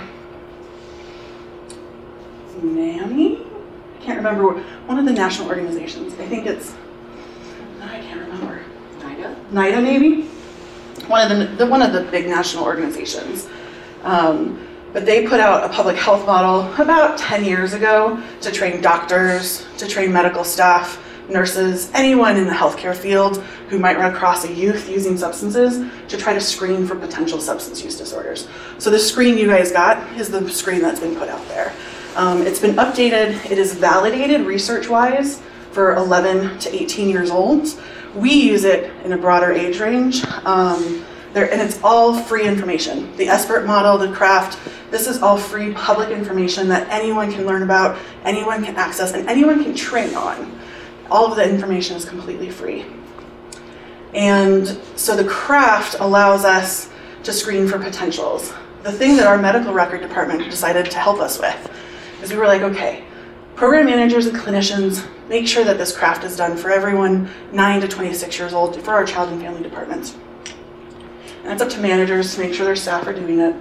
NAMI? 2.61 3.38
I 3.99 4.01
can't 4.03 4.17
remember, 4.17 4.61
one 4.85 4.97
of 4.97 5.05
the 5.05 5.11
national 5.11 5.49
organizations. 5.49 6.13
I 6.13 6.25
think 6.25 6.45
it's, 6.45 6.73
I 7.81 7.99
can't 7.99 8.21
remember. 8.21 8.63
NIDA? 8.99 9.35
NIDA 9.51 9.83
maybe? 9.83 10.21
One 11.07 11.29
of 11.29 11.37
the, 11.37 11.55
the 11.55 11.65
one 11.69 11.81
of 11.81 11.91
the 11.91 12.03
big 12.09 12.27
national 12.27 12.63
organizations. 12.63 13.47
Um, 14.03 14.65
but 14.93 15.05
they 15.05 15.27
put 15.27 15.39
out 15.39 15.63
a 15.63 15.73
public 15.73 15.97
health 15.97 16.25
model 16.25 16.71
about 16.81 17.17
10 17.17 17.43
years 17.43 17.73
ago 17.73 18.21
to 18.41 18.51
train 18.51 18.81
doctors, 18.81 19.67
to 19.77 19.87
train 19.87 20.11
medical 20.11 20.43
staff, 20.43 21.03
nurses, 21.29 21.91
anyone 21.93 22.37
in 22.37 22.45
the 22.45 22.53
healthcare 22.53 22.95
field 22.95 23.37
who 23.69 23.77
might 23.77 23.97
run 23.97 24.13
across 24.13 24.45
a 24.45 24.51
youth 24.51 24.89
using 24.89 25.17
substances 25.17 25.85
to 26.07 26.17
try 26.17 26.33
to 26.33 26.41
screen 26.41 26.87
for 26.87 26.95
potential 26.95 27.39
substance 27.39 27.83
use 27.83 27.97
disorders. 27.97 28.47
So 28.79 28.89
the 28.89 28.97
screen 28.97 29.37
you 29.37 29.47
guys 29.47 29.71
got 29.71 30.11
is 30.17 30.29
the 30.29 30.49
screen 30.49 30.81
that's 30.81 30.99
been 30.99 31.15
put 31.15 31.29
out 31.29 31.45
there. 31.49 31.71
Um, 32.15 32.41
it's 32.41 32.59
been 32.59 32.75
updated, 32.75 33.49
it 33.49 33.57
is 33.57 33.73
validated 33.75 34.45
research 34.45 34.89
wise 34.89 35.41
for 35.71 35.95
11 35.95 36.59
to 36.59 36.75
18 36.75 37.07
years 37.07 37.29
old. 37.29 37.67
We 38.15 38.33
use 38.33 38.63
it 38.63 38.91
in 39.05 39.13
a 39.13 39.17
broader 39.17 39.51
age 39.51 39.79
range. 39.79 40.25
Um, 40.43 41.05
there, 41.33 41.51
and 41.51 41.61
it's 41.61 41.79
all 41.83 42.15
free 42.15 42.47
information. 42.47 43.15
The 43.17 43.27
SBIRT 43.27 43.67
model, 43.67 43.99
the 43.99 44.07
CRAFFT, 44.07 44.57
this 44.89 45.05
is 45.05 45.21
all 45.21 45.37
free 45.37 45.71
public 45.73 46.09
information 46.09 46.67
that 46.69 46.87
anyone 46.89 47.31
can 47.31 47.45
learn 47.45 47.61
about, 47.61 47.99
anyone 48.23 48.65
can 48.65 48.75
access, 48.75 49.13
and 49.13 49.29
anyone 49.29 49.63
can 49.63 49.75
train 49.75 50.15
on. 50.15 50.59
All 51.11 51.27
of 51.27 51.35
the 51.35 51.47
information 51.47 51.95
is 51.95 52.05
completely 52.05 52.49
free. 52.49 52.85
And 54.15 54.67
so 54.95 55.15
the 55.15 55.25
CRAFFT 55.25 55.99
allows 55.99 56.45
us 56.45 56.89
to 57.23 57.31
screen 57.31 57.67
for 57.67 57.77
potentials. 57.77 58.51
The 58.81 58.91
thing 58.91 59.15
that 59.17 59.27
our 59.27 59.37
medical 59.37 59.73
record 59.73 60.01
department 60.01 60.49
decided 60.49 60.89
to 60.89 60.97
help 60.97 61.19
us 61.19 61.37
with 61.37 61.69
is 62.21 62.31
we 62.31 62.37
were 62.37 62.47
like, 62.47 62.61
okay, 62.61 63.03
program 63.55 63.85
managers 63.85 64.25
and 64.25 64.37
clinicians 64.37 65.07
make 65.27 65.47
sure 65.47 65.63
that 65.63 65.77
this 65.77 65.95
CRAFFT 65.95 66.23
is 66.23 66.35
done 66.35 66.57
for 66.57 66.71
everyone 66.71 67.29
9 67.51 67.81
to 67.81 67.87
26 67.87 68.37
years 68.39 68.53
old 68.53 68.81
for 68.81 68.91
our 68.91 69.05
child 69.05 69.29
and 69.29 69.41
family 69.41 69.61
departments. 69.61 70.15
And 71.43 71.53
it's 71.53 71.61
up 71.61 71.69
to 71.69 71.79
managers 71.79 72.35
to 72.35 72.41
make 72.41 72.53
sure 72.53 72.65
their 72.65 72.75
staff 72.75 73.07
are 73.07 73.13
doing 73.13 73.39
it. 73.39 73.55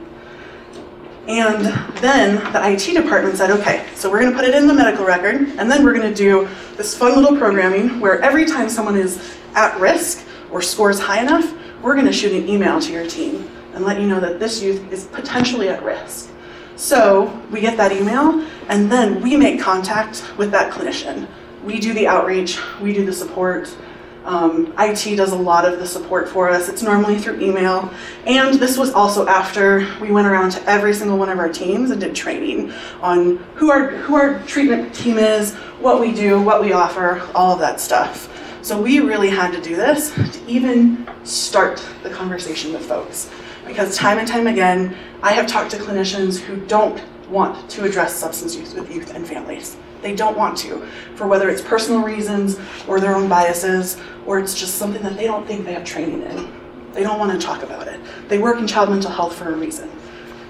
And 1.29 1.67
then 1.99 2.37
the 2.53 2.71
IT 2.71 2.95
department 2.95 3.37
said, 3.37 3.51
okay, 3.51 3.87
so 3.95 4.11
we're 4.11 4.21
going 4.21 4.33
to 4.33 4.37
put 4.37 4.49
it 4.49 4.55
in 4.55 4.67
the 4.67 4.73
medical 4.73 5.05
record, 5.05 5.37
and 5.59 5.71
then 5.71 5.85
we're 5.85 5.93
going 5.93 6.09
to 6.09 6.15
do 6.15 6.49
this 6.77 6.97
fun 6.97 7.15
little 7.21 7.37
programming 7.37 8.01
where 8.01 8.19
every 8.23 8.47
time 8.47 8.71
someone 8.71 8.97
is 8.97 9.37
at 9.55 9.79
risk 9.79 10.25
or 10.51 10.63
scores 10.63 10.99
high 10.99 11.21
enough, 11.21 11.53
we're 11.83 11.95
going 11.95 12.07
to 12.07 12.13
shoot 12.13 12.33
an 12.33 12.49
email 12.49 12.81
to 12.81 12.93
your 12.93 13.07
team 13.07 13.49
and 13.75 13.85
let 13.85 14.01
you 14.01 14.07
know 14.07 14.21
that 14.21 14.41
this 14.41 14.63
youth 14.63 14.91
is 14.91 15.05
potentially 15.07 15.69
at 15.69 15.83
risk. 15.83 16.31
So 16.79 17.37
we 17.51 17.61
get 17.61 17.77
that 17.77 17.91
email, 17.91 18.47
and 18.69 18.91
then 18.91 19.21
we 19.21 19.37
make 19.37 19.61
contact 19.61 20.25
with 20.39 20.53
that 20.53 20.73
clinician. 20.73 21.27
We 21.65 21.81
do 21.81 21.93
the 21.93 22.07
outreach, 22.07 22.61
we 22.81 22.93
do 22.93 23.05
the 23.05 23.13
support. 23.13 23.77
Um, 24.25 24.73
IT 24.79 25.17
does 25.17 25.33
a 25.33 25.37
lot 25.37 25.65
of 25.65 25.81
the 25.81 25.87
support 25.87 26.29
for 26.29 26.49
us. 26.49 26.69
It's 26.69 26.81
normally 26.81 27.19
through 27.19 27.41
email. 27.41 27.91
And 28.27 28.61
this 28.61 28.79
was 28.79 28.93
also 28.93 29.27
after 29.27 29.89
we 30.01 30.13
went 30.13 30.29
around 30.29 30.51
to 30.53 30.63
every 30.71 30.95
single 30.95 31.19
one 31.19 31.31
of 31.31 31.41
our 31.41 31.49
teams 31.49 31.91
and 31.91 32.01
did 32.01 32.15
training 32.15 32.73
on 33.01 33.39
who 33.57 33.73
our, 33.73 33.89
who 33.89 34.15
our 34.15 34.41
treatment 34.45 34.95
team 34.95 35.19
is, 35.19 35.55
what 35.81 36.01
we 36.01 36.15
do, 36.15 36.41
what 36.41 36.61
we 36.61 36.73
offer, 36.73 37.29
all 37.35 37.55
of 37.55 37.59
that 37.59 37.81
stuff. 37.81 38.33
So 38.63 38.81
we 38.81 39.01
really 39.01 39.31
had 39.31 39.51
to 39.53 39.61
do 39.61 39.75
this 39.75 40.15
to 40.15 40.47
even 40.47 41.09
start 41.25 41.85
the 42.05 42.11
conversation 42.11 42.73
with 42.73 42.87
folks. 42.87 43.31
Because 43.69 43.97
time 43.97 44.19
and 44.19 44.27
time 44.27 44.47
again, 44.47 44.97
I 45.23 45.33
have 45.33 45.47
talked 45.47 45.71
to 45.73 45.77
clinicians 45.77 46.41
who 46.41 46.57
don't 46.67 47.01
want 47.29 47.69
to 47.71 47.85
address 47.85 48.17
substance 48.17 48.57
use 48.57 48.75
with 48.75 48.91
youth 48.91 49.15
and 49.15 49.27
families. 49.27 49.77
They 50.01 50.15
don't 50.15 50.39
want 50.39 50.57
to, 50.59 50.87
for 51.17 51.27
whether 51.27 51.51
it's 51.51 51.61
personal 51.61 52.03
reasons 52.03 52.59
or 52.89 52.99
their 52.99 53.15
own 53.15 53.29
biases, 53.29 53.99
or 54.25 54.39
it's 54.39 54.59
just 54.59 54.77
something 54.77 55.03
that 55.03 55.17
they 55.17 55.27
don't 55.27 55.47
think 55.47 55.67
they 55.67 55.75
have 55.75 55.85
training 55.85 56.23
in. 56.23 56.51
They 56.93 57.03
don't 57.03 57.19
want 57.19 57.39
to 57.39 57.47
talk 57.47 57.63
about 57.63 57.87
it. 57.87 58.01
They 58.29 58.39
work 58.39 58.59
in 58.59 58.67
child 58.67 58.89
mental 58.89 59.11
health 59.11 59.37
for 59.37 59.53
a 59.53 59.57
reason. 59.57 59.91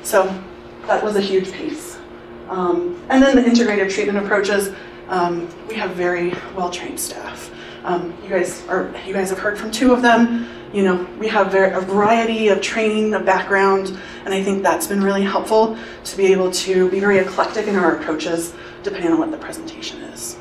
So 0.03 0.27
that 0.87 1.03
was 1.03 1.16
a 1.16 1.21
huge 1.21 1.53
piece. 1.53 1.99
Um, 2.49 3.03
and 3.11 3.23
then 3.23 3.35
the 3.35 3.43
integrative 3.43 3.93
treatment 3.93 4.25
approaches. 4.25 4.73
Um, 5.09 5.49
we 5.69 5.75
have 5.75 5.91
very 5.91 6.33
well-trained 6.55 7.01
staff. 7.01 7.51
Um, 7.85 8.16
you 8.23 8.29
guys 8.29 8.66
are 8.69 8.95
you 9.07 9.12
guys 9.12 9.31
have 9.31 9.39
heard 9.39 9.59
from 9.59 9.71
two 9.71 9.93
of 9.93 10.03
them. 10.03 10.49
You 10.73 10.83
know, 10.83 11.09
we 11.19 11.29
have 11.29 11.55
a 11.55 11.81
variety 11.81 12.49
of 12.49 12.61
training, 12.61 13.14
of 13.14 13.25
background, 13.25 13.99
and 14.25 14.35
I 14.35 14.43
think 14.43 14.62
that's 14.62 14.87
been 14.87 15.03
really 15.03 15.23
helpful 15.23 15.79
to 16.05 16.16
be 16.16 16.27
able 16.27 16.51
to 16.51 16.91
be 16.91 17.01
very 17.01 17.19
eclectic 17.19 17.66
in 17.66 17.77
our 17.77 17.97
approaches 17.97 18.55
depending 18.83 19.12
on 19.12 19.19
what 19.19 19.31
the 19.31 19.39
presentation 19.39 20.03
is. 20.03 20.39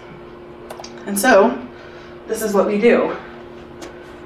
And 1.05 1.17
so, 1.17 1.65
this 2.27 2.41
is 2.41 2.53
what 2.53 2.67
we 2.67 2.77
do. 2.77 3.15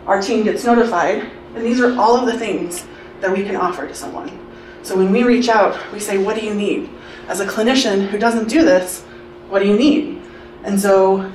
Our 0.08 0.20
team 0.20 0.44
gets 0.44 0.66
notified, 0.66 1.30
and 1.56 1.64
these 1.64 1.80
are 1.80 1.96
all 2.00 2.18
of 2.18 2.26
the 2.26 2.38
things 2.38 2.86
that 3.20 3.32
we 3.32 3.44
can 3.44 3.56
offer 3.56 3.88
to 3.88 3.94
someone. 3.94 4.32
So 4.82 4.98
when 4.98 5.12
we 5.12 5.24
reach 5.24 5.48
out, 5.48 5.78
we 5.94 6.00
say, 6.00 6.18
What 6.18 6.36
do 6.36 6.44
you 6.44 6.56
need? 6.56 6.90
As 7.28 7.40
a 7.40 7.46
clinician 7.46 8.08
who 8.08 8.18
doesn't 8.18 8.50
do 8.50 8.64
this, 8.64 9.04
what 9.50 9.60
do 9.60 9.68
you 9.68 9.78
need? 9.78 10.22
And 10.64 10.80
so, 10.80 11.32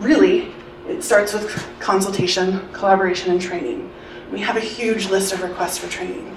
really, 0.00 0.52
it 0.88 1.02
starts 1.02 1.32
with 1.32 1.68
consultation, 1.78 2.68
collaboration, 2.72 3.30
and 3.30 3.40
training. 3.40 3.92
We 4.30 4.40
have 4.40 4.56
a 4.56 4.60
huge 4.60 5.08
list 5.08 5.32
of 5.32 5.42
requests 5.42 5.78
for 5.78 5.88
training. 5.88 6.36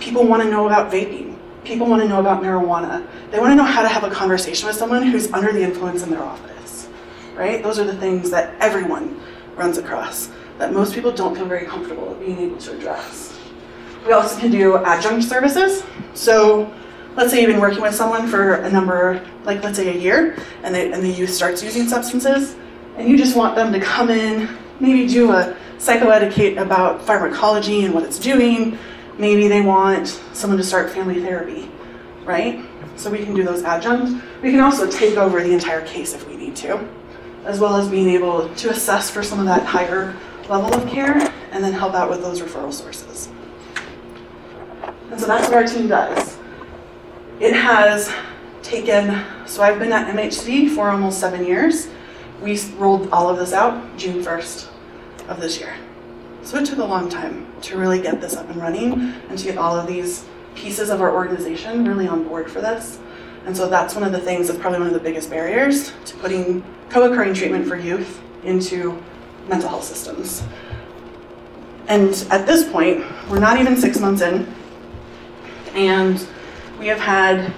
People 0.00 0.26
want 0.26 0.42
to 0.42 0.50
know 0.50 0.66
about 0.66 0.90
vaping. 0.90 1.36
People 1.64 1.86
want 1.86 2.02
to 2.02 2.08
know 2.08 2.20
about 2.20 2.42
marijuana. 2.42 3.06
They 3.30 3.38
want 3.38 3.52
to 3.52 3.56
know 3.56 3.64
how 3.64 3.82
to 3.82 3.88
have 3.88 4.04
a 4.04 4.10
conversation 4.10 4.66
with 4.66 4.76
someone 4.76 5.02
who's 5.02 5.30
under 5.32 5.52
the 5.52 5.62
influence 5.62 6.02
in 6.02 6.10
their 6.10 6.22
office. 6.22 6.88
Right? 7.34 7.62
Those 7.62 7.78
are 7.78 7.84
the 7.84 7.96
things 7.96 8.30
that 8.30 8.54
everyone 8.60 9.20
runs 9.56 9.76
across 9.76 10.30
that 10.58 10.72
most 10.72 10.94
people 10.94 11.10
don't 11.10 11.34
feel 11.34 11.46
very 11.46 11.66
comfortable 11.66 12.14
being 12.14 12.38
able 12.38 12.56
to 12.58 12.76
address. 12.76 13.38
We 14.06 14.12
also 14.12 14.38
can 14.38 14.50
do 14.50 14.76
adjunct 14.78 15.24
services. 15.24 15.82
So 16.14 16.72
let's 17.16 17.30
say 17.30 17.40
you've 17.40 17.50
been 17.50 17.60
working 17.60 17.82
with 17.82 17.94
someone 17.94 18.26
for 18.26 18.54
a 18.54 18.70
number, 18.70 19.26
like 19.44 19.62
let's 19.62 19.76
say 19.76 19.88
a 19.88 19.98
year, 19.98 20.36
and, 20.62 20.74
they, 20.74 20.92
and 20.92 21.02
the 21.02 21.08
youth 21.08 21.30
starts 21.30 21.62
using 21.62 21.88
substances, 21.88 22.56
and 22.96 23.08
you 23.08 23.16
just 23.16 23.36
want 23.36 23.56
them 23.56 23.72
to 23.72 23.80
come 23.80 24.10
in, 24.10 24.48
maybe 24.80 25.06
do 25.06 25.32
a 25.32 25.56
psychoeducate 25.80 26.60
about 26.60 27.00
pharmacology 27.00 27.86
and 27.86 27.94
what 27.94 28.04
it's 28.04 28.18
doing. 28.18 28.78
Maybe 29.16 29.48
they 29.48 29.62
want 29.62 30.08
someone 30.34 30.58
to 30.58 30.64
start 30.64 30.90
family 30.90 31.22
therapy, 31.22 31.70
right? 32.24 32.62
So 32.96 33.10
we 33.10 33.24
can 33.24 33.34
do 33.34 33.42
those 33.42 33.62
adjuncts. 33.62 34.12
We 34.42 34.50
can 34.50 34.60
also 34.60 34.90
take 34.90 35.16
over 35.16 35.42
the 35.42 35.52
entire 35.52 35.84
case 35.86 36.12
if 36.12 36.28
we 36.28 36.36
need 36.36 36.54
to, 36.56 36.86
as 37.46 37.60
well 37.60 37.76
as 37.76 37.88
being 37.88 38.10
able 38.10 38.54
to 38.54 38.70
assess 38.70 39.08
for 39.08 39.22
some 39.22 39.40
of 39.40 39.46
that 39.46 39.64
higher 39.64 40.14
level 40.50 40.72
of 40.74 40.86
care 40.86 41.16
and 41.50 41.64
then 41.64 41.72
help 41.72 41.94
out 41.94 42.10
with 42.10 42.20
those 42.20 42.42
referral 42.42 42.72
sources. 42.72 43.30
And 45.10 45.18
so 45.18 45.26
that's 45.26 45.48
what 45.48 45.54
our 45.54 45.66
team 45.66 45.88
does. 45.88 46.36
It 47.40 47.54
has 47.54 48.12
taken, 48.62 49.24
so 49.46 49.62
I've 49.62 49.78
been 49.78 49.92
at 49.92 50.14
MHC 50.14 50.74
for 50.74 50.90
almost 50.90 51.18
seven 51.20 51.46
years. 51.46 51.88
We 52.42 52.60
rolled 52.76 53.08
all 53.10 53.30
of 53.30 53.38
this 53.38 53.54
out 53.54 53.96
June 53.96 54.22
1st 54.22 54.70
of 55.30 55.40
this 55.40 55.58
year. 55.58 55.74
So 56.42 56.58
it 56.58 56.66
took 56.66 56.78
a 56.78 56.84
long 56.84 57.08
time 57.08 57.46
to 57.62 57.78
really 57.78 58.02
get 58.02 58.20
this 58.20 58.36
up 58.36 58.48
and 58.50 58.60
running 58.60 58.92
and 59.28 59.38
to 59.38 59.44
get 59.44 59.56
all 59.56 59.76
of 59.76 59.86
these 59.86 60.26
pieces 60.54 60.90
of 60.90 61.00
our 61.00 61.14
organization 61.14 61.86
really 61.86 62.08
on 62.08 62.24
board 62.24 62.50
for 62.50 62.60
this. 62.60 62.98
And 63.46 63.56
so 63.56 63.68
that's 63.68 63.94
one 63.94 64.04
of 64.04 64.12
the 64.12 64.20
things 64.20 64.48
that's 64.48 64.58
probably 64.58 64.80
one 64.80 64.88
of 64.88 64.94
the 64.94 65.00
biggest 65.00 65.30
barriers 65.30 65.92
to 66.06 66.16
putting 66.16 66.62
co 66.90 67.10
occurring 67.10 67.34
treatment 67.34 67.66
for 67.66 67.76
youth 67.76 68.20
into 68.44 69.02
mental 69.48 69.68
health 69.68 69.84
systems. 69.84 70.42
And 71.88 72.10
at 72.30 72.46
this 72.46 72.70
point, 72.70 73.04
we're 73.28 73.38
not 73.38 73.58
even 73.58 73.76
six 73.76 73.98
months 73.98 74.22
in, 74.22 74.46
and 75.74 76.24
we 76.78 76.86
have 76.86 77.00
had, 77.00 77.52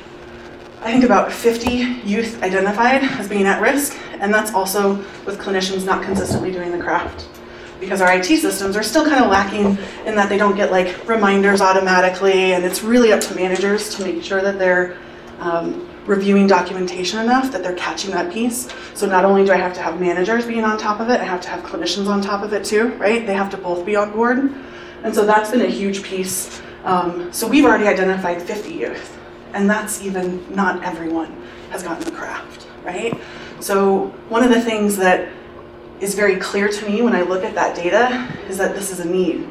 I 0.81 0.91
think, 0.91 1.05
about 1.05 1.33
50 1.33 1.71
youth 2.05 2.43
identified 2.43 3.03
as 3.03 3.29
being 3.29 3.45
at 3.45 3.61
risk, 3.61 3.99
and 4.21 4.33
that's 4.33 4.55
also 4.55 4.95
with 5.27 5.39
clinicians 5.39 5.85
not 5.85 6.03
consistently 6.03 6.51
doing 6.51 6.73
the 6.73 6.79
CRAFFT. 6.79 7.27
Because 7.83 8.01
our 8.01 8.13
IT 8.13 8.25
systems 8.25 8.77
are 8.77 8.83
still 8.83 9.05
kind 9.05 9.23
of 9.25 9.31
lacking 9.31 9.77
in 10.07 10.15
that 10.15 10.29
they 10.29 10.39
don't 10.39 10.55
get 10.55 10.71
like 10.71 11.07
reminders 11.09 11.61
automatically, 11.61 12.55
and 12.55 12.65
it's 12.65 12.83
really 12.83 13.13
up 13.13 13.21
to 13.23 13.35
managers 13.35 13.95
to 13.97 14.05
make 14.05 14.23
sure 14.23 14.41
that 14.41 14.59
they're 14.59 14.97
um, 15.41 15.89
reviewing 16.07 16.47
documentation 16.47 17.19
enough 17.19 17.51
that 17.51 17.63
they're 17.63 17.75
catching 17.75 18.13
that 18.13 18.33
piece. 18.33 18.69
So 18.95 19.07
not 19.07 19.25
only 19.25 19.45
do 19.45 19.53
I 19.53 19.57
have 19.57 19.75
to 19.75 19.83
have 19.83 20.01
managers 20.01 20.47
being 20.47 20.65
on 20.65 20.79
top 20.79 21.01
of 21.01 21.11
it, 21.11 21.21
I 21.21 21.25
have 21.25 21.41
to 21.43 21.49
have 21.49 21.65
clinicians 21.65 22.07
on 22.07 22.23
top 22.23 22.45
of 22.45 22.53
it 22.53 22.65
too, 22.65 22.89
right? 22.95 23.27
They 23.27 23.35
have 23.35 23.51
to 23.51 23.57
both 23.57 23.85
be 23.85 23.97
on 23.97 24.13
board. 24.13 24.53
And 25.03 25.15
so 25.15 25.27
that's 25.27 25.51
been 25.51 25.63
a 25.63 25.67
huge 25.67 26.05
piece. 26.05 26.63
Um, 26.85 27.33
so 27.33 27.49
we've 27.49 27.65
already 27.65 27.89
identified 27.89 28.41
50 28.41 28.73
youth, 28.73 29.19
and 29.55 29.69
that's 29.69 30.03
even 30.03 30.55
not 30.55 30.83
everyone 30.85 31.37
has 31.71 31.83
gotten 31.83 32.05
the 32.05 32.11
CRAFFT, 32.11 32.67
right? 32.85 33.21
So 33.61 34.07
one 34.29 34.43
of 34.43 34.51
the 34.51 34.61
things 34.61 34.97
that 34.97 35.29
is 36.03 36.17
very 36.17 36.37
clear 36.37 36.69
to 36.69 36.89
me 36.89 37.01
when 37.01 37.15
I 37.15 37.23
look 37.23 37.45
at 37.45 37.55
that 37.55 37.77
data 37.77 38.29
is 38.49 38.59
that 38.59 38.75
this 38.75 38.91
is 38.91 38.99
a 38.99 39.09
need. 39.09 39.49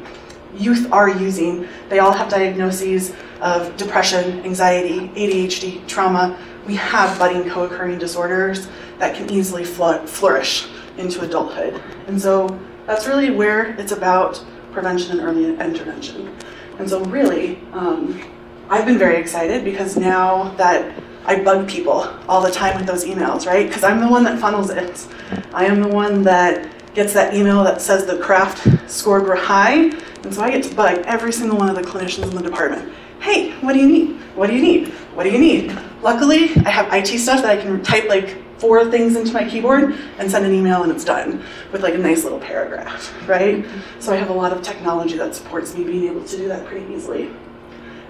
Youth 0.54 0.92
are 0.92 1.08
using, 1.08 1.66
they 1.88 1.98
all 1.98 2.12
have 2.12 2.28
diagnoses 2.28 3.14
of 3.40 3.74
depression, 3.78 4.44
anxiety, 4.44 5.08
ADHD, 5.08 5.86
trauma. 5.88 6.38
We 6.66 6.76
have 6.76 7.18
budding 7.18 7.48
co 7.48 7.64
occurring 7.64 7.98
disorders 7.98 8.68
that 8.98 9.16
can 9.16 9.30
easily 9.30 9.64
flourish 9.64 10.68
into 10.98 11.22
adulthood. 11.22 11.82
And 12.06 12.20
so 12.20 12.60
that's 12.86 13.06
really 13.06 13.30
where 13.30 13.74
it's 13.80 13.92
about 13.92 14.44
prevention 14.72 15.18
and 15.18 15.26
early 15.26 15.46
intervention. 15.58 16.36
And 16.78 16.88
so, 16.88 17.02
really, 17.04 17.58
um, 17.72 18.22
I've 18.68 18.86
been 18.86 18.98
very 18.98 19.16
excited 19.16 19.64
because 19.64 19.96
now 19.96 20.54
that 20.56 20.94
I 21.24 21.42
bug 21.42 21.68
people 21.68 22.08
all 22.28 22.40
the 22.40 22.50
time 22.50 22.76
with 22.76 22.86
those 22.86 23.04
emails, 23.04 23.46
right? 23.46 23.66
Because 23.66 23.84
I'm 23.84 24.00
the 24.00 24.08
one 24.08 24.24
that 24.24 24.40
funnels 24.40 24.70
it. 24.70 25.06
I 25.54 25.66
am 25.66 25.80
the 25.80 25.88
one 25.88 26.22
that 26.24 26.68
gets 26.94 27.12
that 27.14 27.34
email 27.34 27.62
that 27.64 27.80
says 27.80 28.06
the 28.06 28.14
CRAFFT 28.14 28.88
scored 28.88 29.24
were 29.24 29.36
high. 29.36 29.90
And 30.24 30.34
so 30.34 30.42
I 30.42 30.50
get 30.50 30.64
to 30.64 30.74
bug 30.74 31.02
every 31.06 31.32
single 31.32 31.58
one 31.58 31.68
of 31.68 31.76
the 31.76 31.82
clinicians 31.82 32.24
in 32.24 32.36
the 32.36 32.42
department. 32.42 32.92
Hey, 33.20 33.52
what 33.60 33.72
do 33.72 33.78
you 33.78 33.88
need? 33.88 34.20
What 34.34 34.48
do 34.48 34.56
you 34.56 34.62
need? 34.62 34.88
What 35.14 35.24
do 35.24 35.30
you 35.30 35.38
need? 35.38 35.78
Luckily, 36.02 36.50
I 36.66 36.70
have 36.70 36.92
IT 36.92 37.18
stuff 37.18 37.42
that 37.42 37.58
I 37.58 37.62
can 37.62 37.82
type 37.82 38.08
like 38.08 38.42
four 38.58 38.88
things 38.90 39.16
into 39.16 39.32
my 39.32 39.48
keyboard 39.48 39.94
and 40.18 40.30
send 40.30 40.44
an 40.44 40.52
email 40.52 40.82
and 40.82 40.92
it's 40.92 41.04
done 41.04 41.42
with 41.72 41.82
like 41.82 41.94
a 41.94 41.98
nice 41.98 42.24
little 42.24 42.38
paragraph, 42.40 43.12
right? 43.28 43.64
So 43.98 44.12
I 44.12 44.16
have 44.16 44.30
a 44.30 44.32
lot 44.32 44.52
of 44.52 44.62
technology 44.62 45.16
that 45.18 45.34
supports 45.34 45.76
me 45.76 45.84
being 45.84 46.08
able 46.08 46.24
to 46.24 46.36
do 46.36 46.48
that 46.48 46.66
pretty 46.66 46.92
easily. 46.92 47.30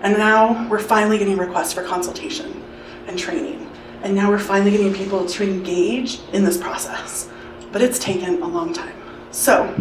And 0.02 0.16
now 0.18 0.68
we're 0.68 0.78
finally 0.78 1.18
getting 1.18 1.36
requests 1.36 1.72
for 1.72 1.82
consultation 1.82 2.62
and 3.06 3.18
training. 3.18 3.70
And 4.02 4.14
now 4.14 4.30
we're 4.30 4.38
finally 4.38 4.70
getting 4.72 4.92
people 4.92 5.26
to 5.26 5.44
engage 5.44 6.20
in 6.32 6.44
this 6.44 6.56
process. 6.56 7.28
But 7.70 7.82
it's 7.82 7.98
taken 7.98 8.42
a 8.42 8.46
long 8.46 8.72
time. 8.72 8.94
So 9.30 9.74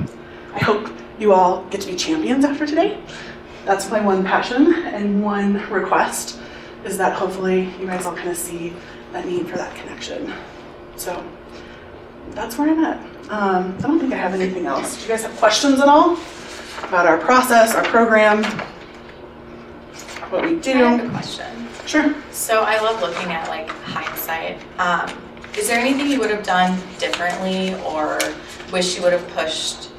I 0.53 0.59
hope 0.59 0.91
you 1.19 1.33
all 1.33 1.65
get 1.65 1.81
to 1.81 1.87
be 1.87 1.95
champions 1.95 2.45
after 2.45 2.65
today. 2.65 3.01
That's 3.65 3.89
my 3.89 3.99
one 3.99 4.23
passion 4.23 4.73
and 4.73 5.23
one 5.23 5.69
request 5.69 6.39
is 6.83 6.97
that 6.97 7.13
hopefully 7.13 7.69
you 7.79 7.85
guys 7.85 8.05
all 8.05 8.15
kind 8.15 8.29
of 8.29 8.37
see 8.37 8.73
that 9.11 9.25
need 9.25 9.47
for 9.47 9.57
that 9.57 9.75
connection. 9.75 10.33
So 10.95 11.23
that's 12.31 12.57
where 12.57 12.69
I'm 12.69 12.83
at. 12.83 12.99
Um, 13.29 13.75
I 13.77 13.81
don't 13.81 13.99
think 13.99 14.13
I 14.13 14.17
have 14.17 14.33
anything 14.33 14.65
else. 14.65 14.97
Do 14.97 15.03
you 15.03 15.07
guys 15.09 15.23
have 15.23 15.35
questions 15.37 15.79
at 15.79 15.87
all 15.87 16.17
about 16.83 17.05
our 17.05 17.17
process, 17.17 17.75
our 17.75 17.83
program, 17.83 18.43
what 20.31 20.43
we 20.43 20.55
do? 20.59 20.71
I 20.71 20.93
have 20.93 21.05
a 21.05 21.09
question. 21.09 21.60
Sure. 21.85 22.15
So 22.31 22.61
I 22.61 22.79
love 22.79 23.01
looking 23.01 23.31
at 23.31 23.49
like 23.49 23.69
hindsight. 23.69 24.59
Um, 24.79 25.09
is 25.57 25.67
there 25.67 25.79
anything 25.79 26.09
you 26.09 26.19
would 26.19 26.29
have 26.29 26.43
done 26.43 26.79
differently 26.97 27.75
or 27.83 28.19
wish 28.71 28.95
you 28.95 29.03
would 29.03 29.13
have 29.13 29.27
pushed 29.29 29.89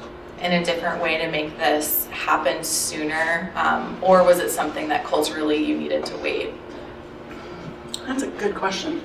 in 0.41 0.53
a 0.53 0.65
different 0.65 1.01
way 1.01 1.17
to 1.19 1.29
make 1.29 1.57
this 1.57 2.07
happen 2.07 2.63
sooner? 2.63 3.51
Um, 3.55 3.97
or 4.01 4.23
was 4.23 4.39
it 4.39 4.49
something 4.49 4.87
that 4.89 5.05
culturally 5.05 5.63
you 5.63 5.77
needed 5.77 6.05
to 6.07 6.17
wait? 6.17 6.53
That's 8.07 8.23
a 8.23 8.27
good 8.27 8.55
question. 8.55 9.01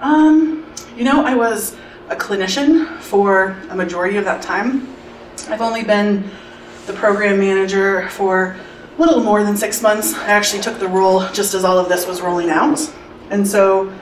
Um, 0.00 0.66
you 0.96 1.04
know, 1.04 1.24
I 1.24 1.34
was 1.34 1.76
a 2.08 2.16
clinician 2.16 2.98
for 2.98 3.56
a 3.70 3.76
majority 3.76 4.16
of 4.16 4.24
that 4.24 4.42
time. 4.42 4.88
I've 5.48 5.60
only 5.60 5.84
been 5.84 6.28
the 6.86 6.92
program 6.92 7.38
manager 7.38 8.08
for 8.08 8.56
a 8.96 9.00
little 9.00 9.22
more 9.22 9.42
than 9.42 9.56
six 9.56 9.82
months. 9.82 10.14
I 10.14 10.26
actually 10.28 10.62
took 10.62 10.78
the 10.78 10.88
role 10.88 11.26
just 11.28 11.54
as 11.54 11.64
all 11.64 11.78
of 11.78 11.88
this 11.88 12.06
was 12.06 12.20
rolling 12.20 12.50
out. 12.50 12.80
And 13.30 13.46
so, 13.46 13.92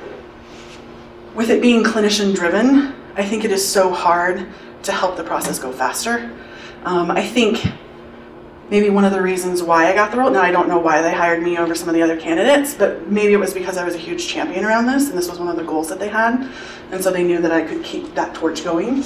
with 1.34 1.50
it 1.50 1.62
being 1.62 1.84
clinician 1.84 2.34
driven, 2.34 2.94
I 3.16 3.24
think 3.24 3.44
it 3.44 3.52
is 3.52 3.66
so 3.66 3.92
hard 3.92 4.46
to 4.82 4.92
help 4.92 5.16
the 5.16 5.24
process 5.24 5.58
go 5.58 5.72
faster. 5.72 6.30
Um, 6.84 7.10
I 7.10 7.22
think 7.22 7.64
maybe 8.70 8.88
one 8.88 9.04
of 9.04 9.12
the 9.12 9.20
reasons 9.20 9.62
why 9.62 9.90
I 9.90 9.94
got 9.94 10.10
the 10.10 10.18
role. 10.18 10.30
Now, 10.30 10.42
I 10.42 10.50
don't 10.50 10.68
know 10.68 10.78
why 10.78 11.02
they 11.02 11.12
hired 11.12 11.42
me 11.42 11.58
over 11.58 11.74
some 11.74 11.88
of 11.88 11.94
the 11.94 12.02
other 12.02 12.18
candidates, 12.18 12.74
but 12.74 13.10
maybe 13.10 13.32
it 13.32 13.36
was 13.36 13.52
because 13.52 13.76
I 13.76 13.84
was 13.84 13.94
a 13.94 13.98
huge 13.98 14.28
champion 14.28 14.64
around 14.64 14.86
this, 14.86 15.08
and 15.08 15.18
this 15.18 15.28
was 15.28 15.38
one 15.38 15.48
of 15.48 15.56
the 15.56 15.64
goals 15.64 15.88
that 15.88 15.98
they 15.98 16.08
had. 16.08 16.48
And 16.92 17.02
so 17.02 17.10
they 17.10 17.22
knew 17.22 17.40
that 17.40 17.52
I 17.52 17.62
could 17.62 17.84
keep 17.84 18.14
that 18.14 18.34
torch 18.34 18.64
going. 18.64 19.04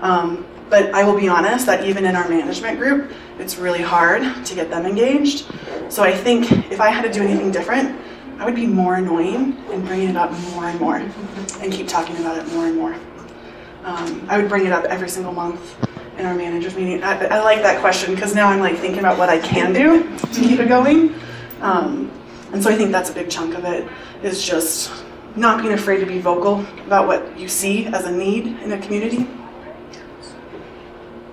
Um, 0.00 0.46
but 0.72 0.94
I 0.94 1.04
will 1.04 1.20
be 1.20 1.28
honest 1.28 1.66
that 1.66 1.84
even 1.84 2.06
in 2.06 2.16
our 2.16 2.26
management 2.26 2.78
group, 2.78 3.12
it's 3.38 3.58
really 3.58 3.82
hard 3.82 4.22
to 4.46 4.54
get 4.54 4.70
them 4.70 4.86
engaged. 4.86 5.44
So 5.90 6.02
I 6.02 6.12
think 6.16 6.50
if 6.72 6.80
I 6.80 6.88
had 6.88 7.02
to 7.02 7.12
do 7.12 7.22
anything 7.22 7.50
different, 7.50 8.00
I 8.38 8.46
would 8.46 8.54
be 8.54 8.66
more 8.66 8.94
annoying 8.94 9.62
and 9.70 9.86
bringing 9.86 10.08
it 10.08 10.16
up 10.16 10.32
more 10.54 10.64
and 10.64 10.80
more 10.80 10.96
and 10.96 11.70
keep 11.70 11.88
talking 11.88 12.16
about 12.16 12.38
it 12.38 12.50
more 12.54 12.64
and 12.64 12.76
more. 12.78 12.94
Um, 13.84 14.24
I 14.30 14.38
would 14.40 14.48
bring 14.48 14.64
it 14.64 14.72
up 14.72 14.84
every 14.84 15.10
single 15.10 15.34
month 15.34 15.76
in 16.16 16.24
our 16.24 16.34
managers 16.34 16.74
meeting. 16.74 17.02
I, 17.02 17.22
I 17.26 17.42
like 17.42 17.60
that 17.60 17.82
question 17.82 18.14
because 18.14 18.34
now 18.34 18.48
I'm 18.48 18.60
like 18.60 18.78
thinking 18.78 19.00
about 19.00 19.18
what 19.18 19.28
I 19.28 19.40
can 19.40 19.74
do 19.74 20.04
to 20.16 20.40
keep 20.40 20.58
it 20.58 20.68
going. 20.68 21.14
Um, 21.60 22.10
and 22.54 22.62
so 22.62 22.70
I 22.70 22.76
think 22.76 22.92
that's 22.92 23.10
a 23.10 23.14
big 23.14 23.28
chunk 23.28 23.54
of 23.56 23.66
it 23.66 23.86
is 24.22 24.42
just 24.42 24.90
not 25.36 25.60
being 25.60 25.74
afraid 25.74 26.00
to 26.00 26.06
be 26.06 26.18
vocal 26.18 26.64
about 26.86 27.06
what 27.06 27.38
you 27.38 27.46
see 27.46 27.88
as 27.88 28.06
a 28.06 28.10
need 28.10 28.46
in 28.62 28.72
a 28.72 28.80
community. 28.80 29.28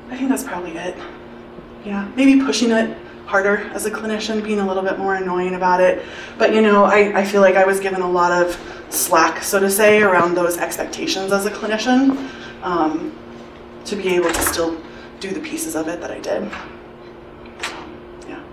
I 0.09 0.17
think 0.17 0.29
that's 0.29 0.43
probably 0.43 0.71
it. 0.71 0.95
Yeah, 1.85 2.09
maybe 2.15 2.43
pushing 2.43 2.71
it 2.71 2.97
harder 3.25 3.57
as 3.73 3.85
a 3.85 3.91
clinician, 3.91 4.43
being 4.43 4.59
a 4.59 4.67
little 4.67 4.81
bit 4.81 4.97
more 4.97 5.15
annoying 5.15 5.55
about 5.55 5.81
it. 5.81 6.03
But 6.37 6.53
you 6.53 6.61
know, 6.61 6.83
I, 6.83 7.19
I 7.19 7.23
feel 7.23 7.41
like 7.41 7.55
I 7.55 7.65
was 7.65 7.79
given 7.79 8.01
a 8.01 8.09
lot 8.09 8.31
of 8.31 8.59
slack, 8.89 9.43
so 9.43 9.59
to 9.59 9.69
say, 9.69 10.01
around 10.01 10.35
those 10.35 10.57
expectations 10.57 11.31
as 11.31 11.45
a 11.45 11.51
clinician 11.51 12.29
um, 12.63 13.15
to 13.85 13.95
be 13.95 14.15
able 14.15 14.31
to 14.31 14.41
still 14.41 14.81
do 15.19 15.29
the 15.29 15.39
pieces 15.39 15.75
of 15.75 15.87
it 15.87 16.01
that 16.01 16.11
I 16.11 16.19
did. 16.19 16.51
So, 17.61 17.75
yeah, 18.27 18.43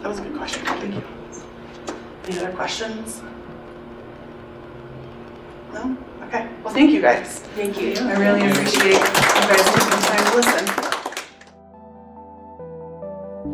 that 0.00 0.08
was 0.08 0.20
a 0.20 0.22
good 0.22 0.36
question. 0.36 0.64
Thank 0.64 0.94
you. 0.94 1.02
Any 2.26 2.38
other 2.38 2.52
questions? 2.52 3.20
No? 5.72 5.96
Okay. 6.28 6.46
Well, 6.62 6.74
thank 6.74 6.90
you 6.90 7.00
guys. 7.00 7.40
Thank 7.54 7.80
you. 7.80 7.94
I 7.96 8.18
really 8.18 8.46
appreciate 8.50 8.92
you 8.92 8.98
guys 8.98 9.64
taking 9.64 9.90
the 9.90 9.96
time 10.06 10.24
to 10.30 10.36
listen. 10.36 10.64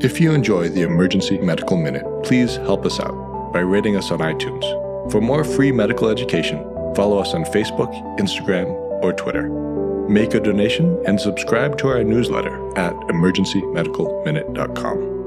If 0.00 0.20
you 0.20 0.32
enjoy 0.32 0.68
the 0.70 0.82
Emergency 0.82 1.38
Medical 1.38 1.76
Minute, 1.76 2.04
please 2.22 2.56
help 2.56 2.86
us 2.86 2.98
out 3.00 3.52
by 3.52 3.60
rating 3.60 3.96
us 3.96 4.10
on 4.10 4.20
iTunes. 4.20 4.64
For 5.12 5.20
more 5.20 5.44
free 5.44 5.72
medical 5.72 6.08
education, 6.08 6.64
follow 6.94 7.18
us 7.18 7.34
on 7.34 7.44
Facebook, 7.44 7.92
Instagram, 8.18 8.70
or 9.02 9.12
Twitter. 9.12 9.50
Make 10.08 10.32
a 10.34 10.40
donation 10.40 10.98
and 11.06 11.20
subscribe 11.20 11.76
to 11.78 11.88
our 11.88 12.02
newsletter 12.02 12.56
at 12.78 12.94
emergencymedicalminute.com. 12.94 15.19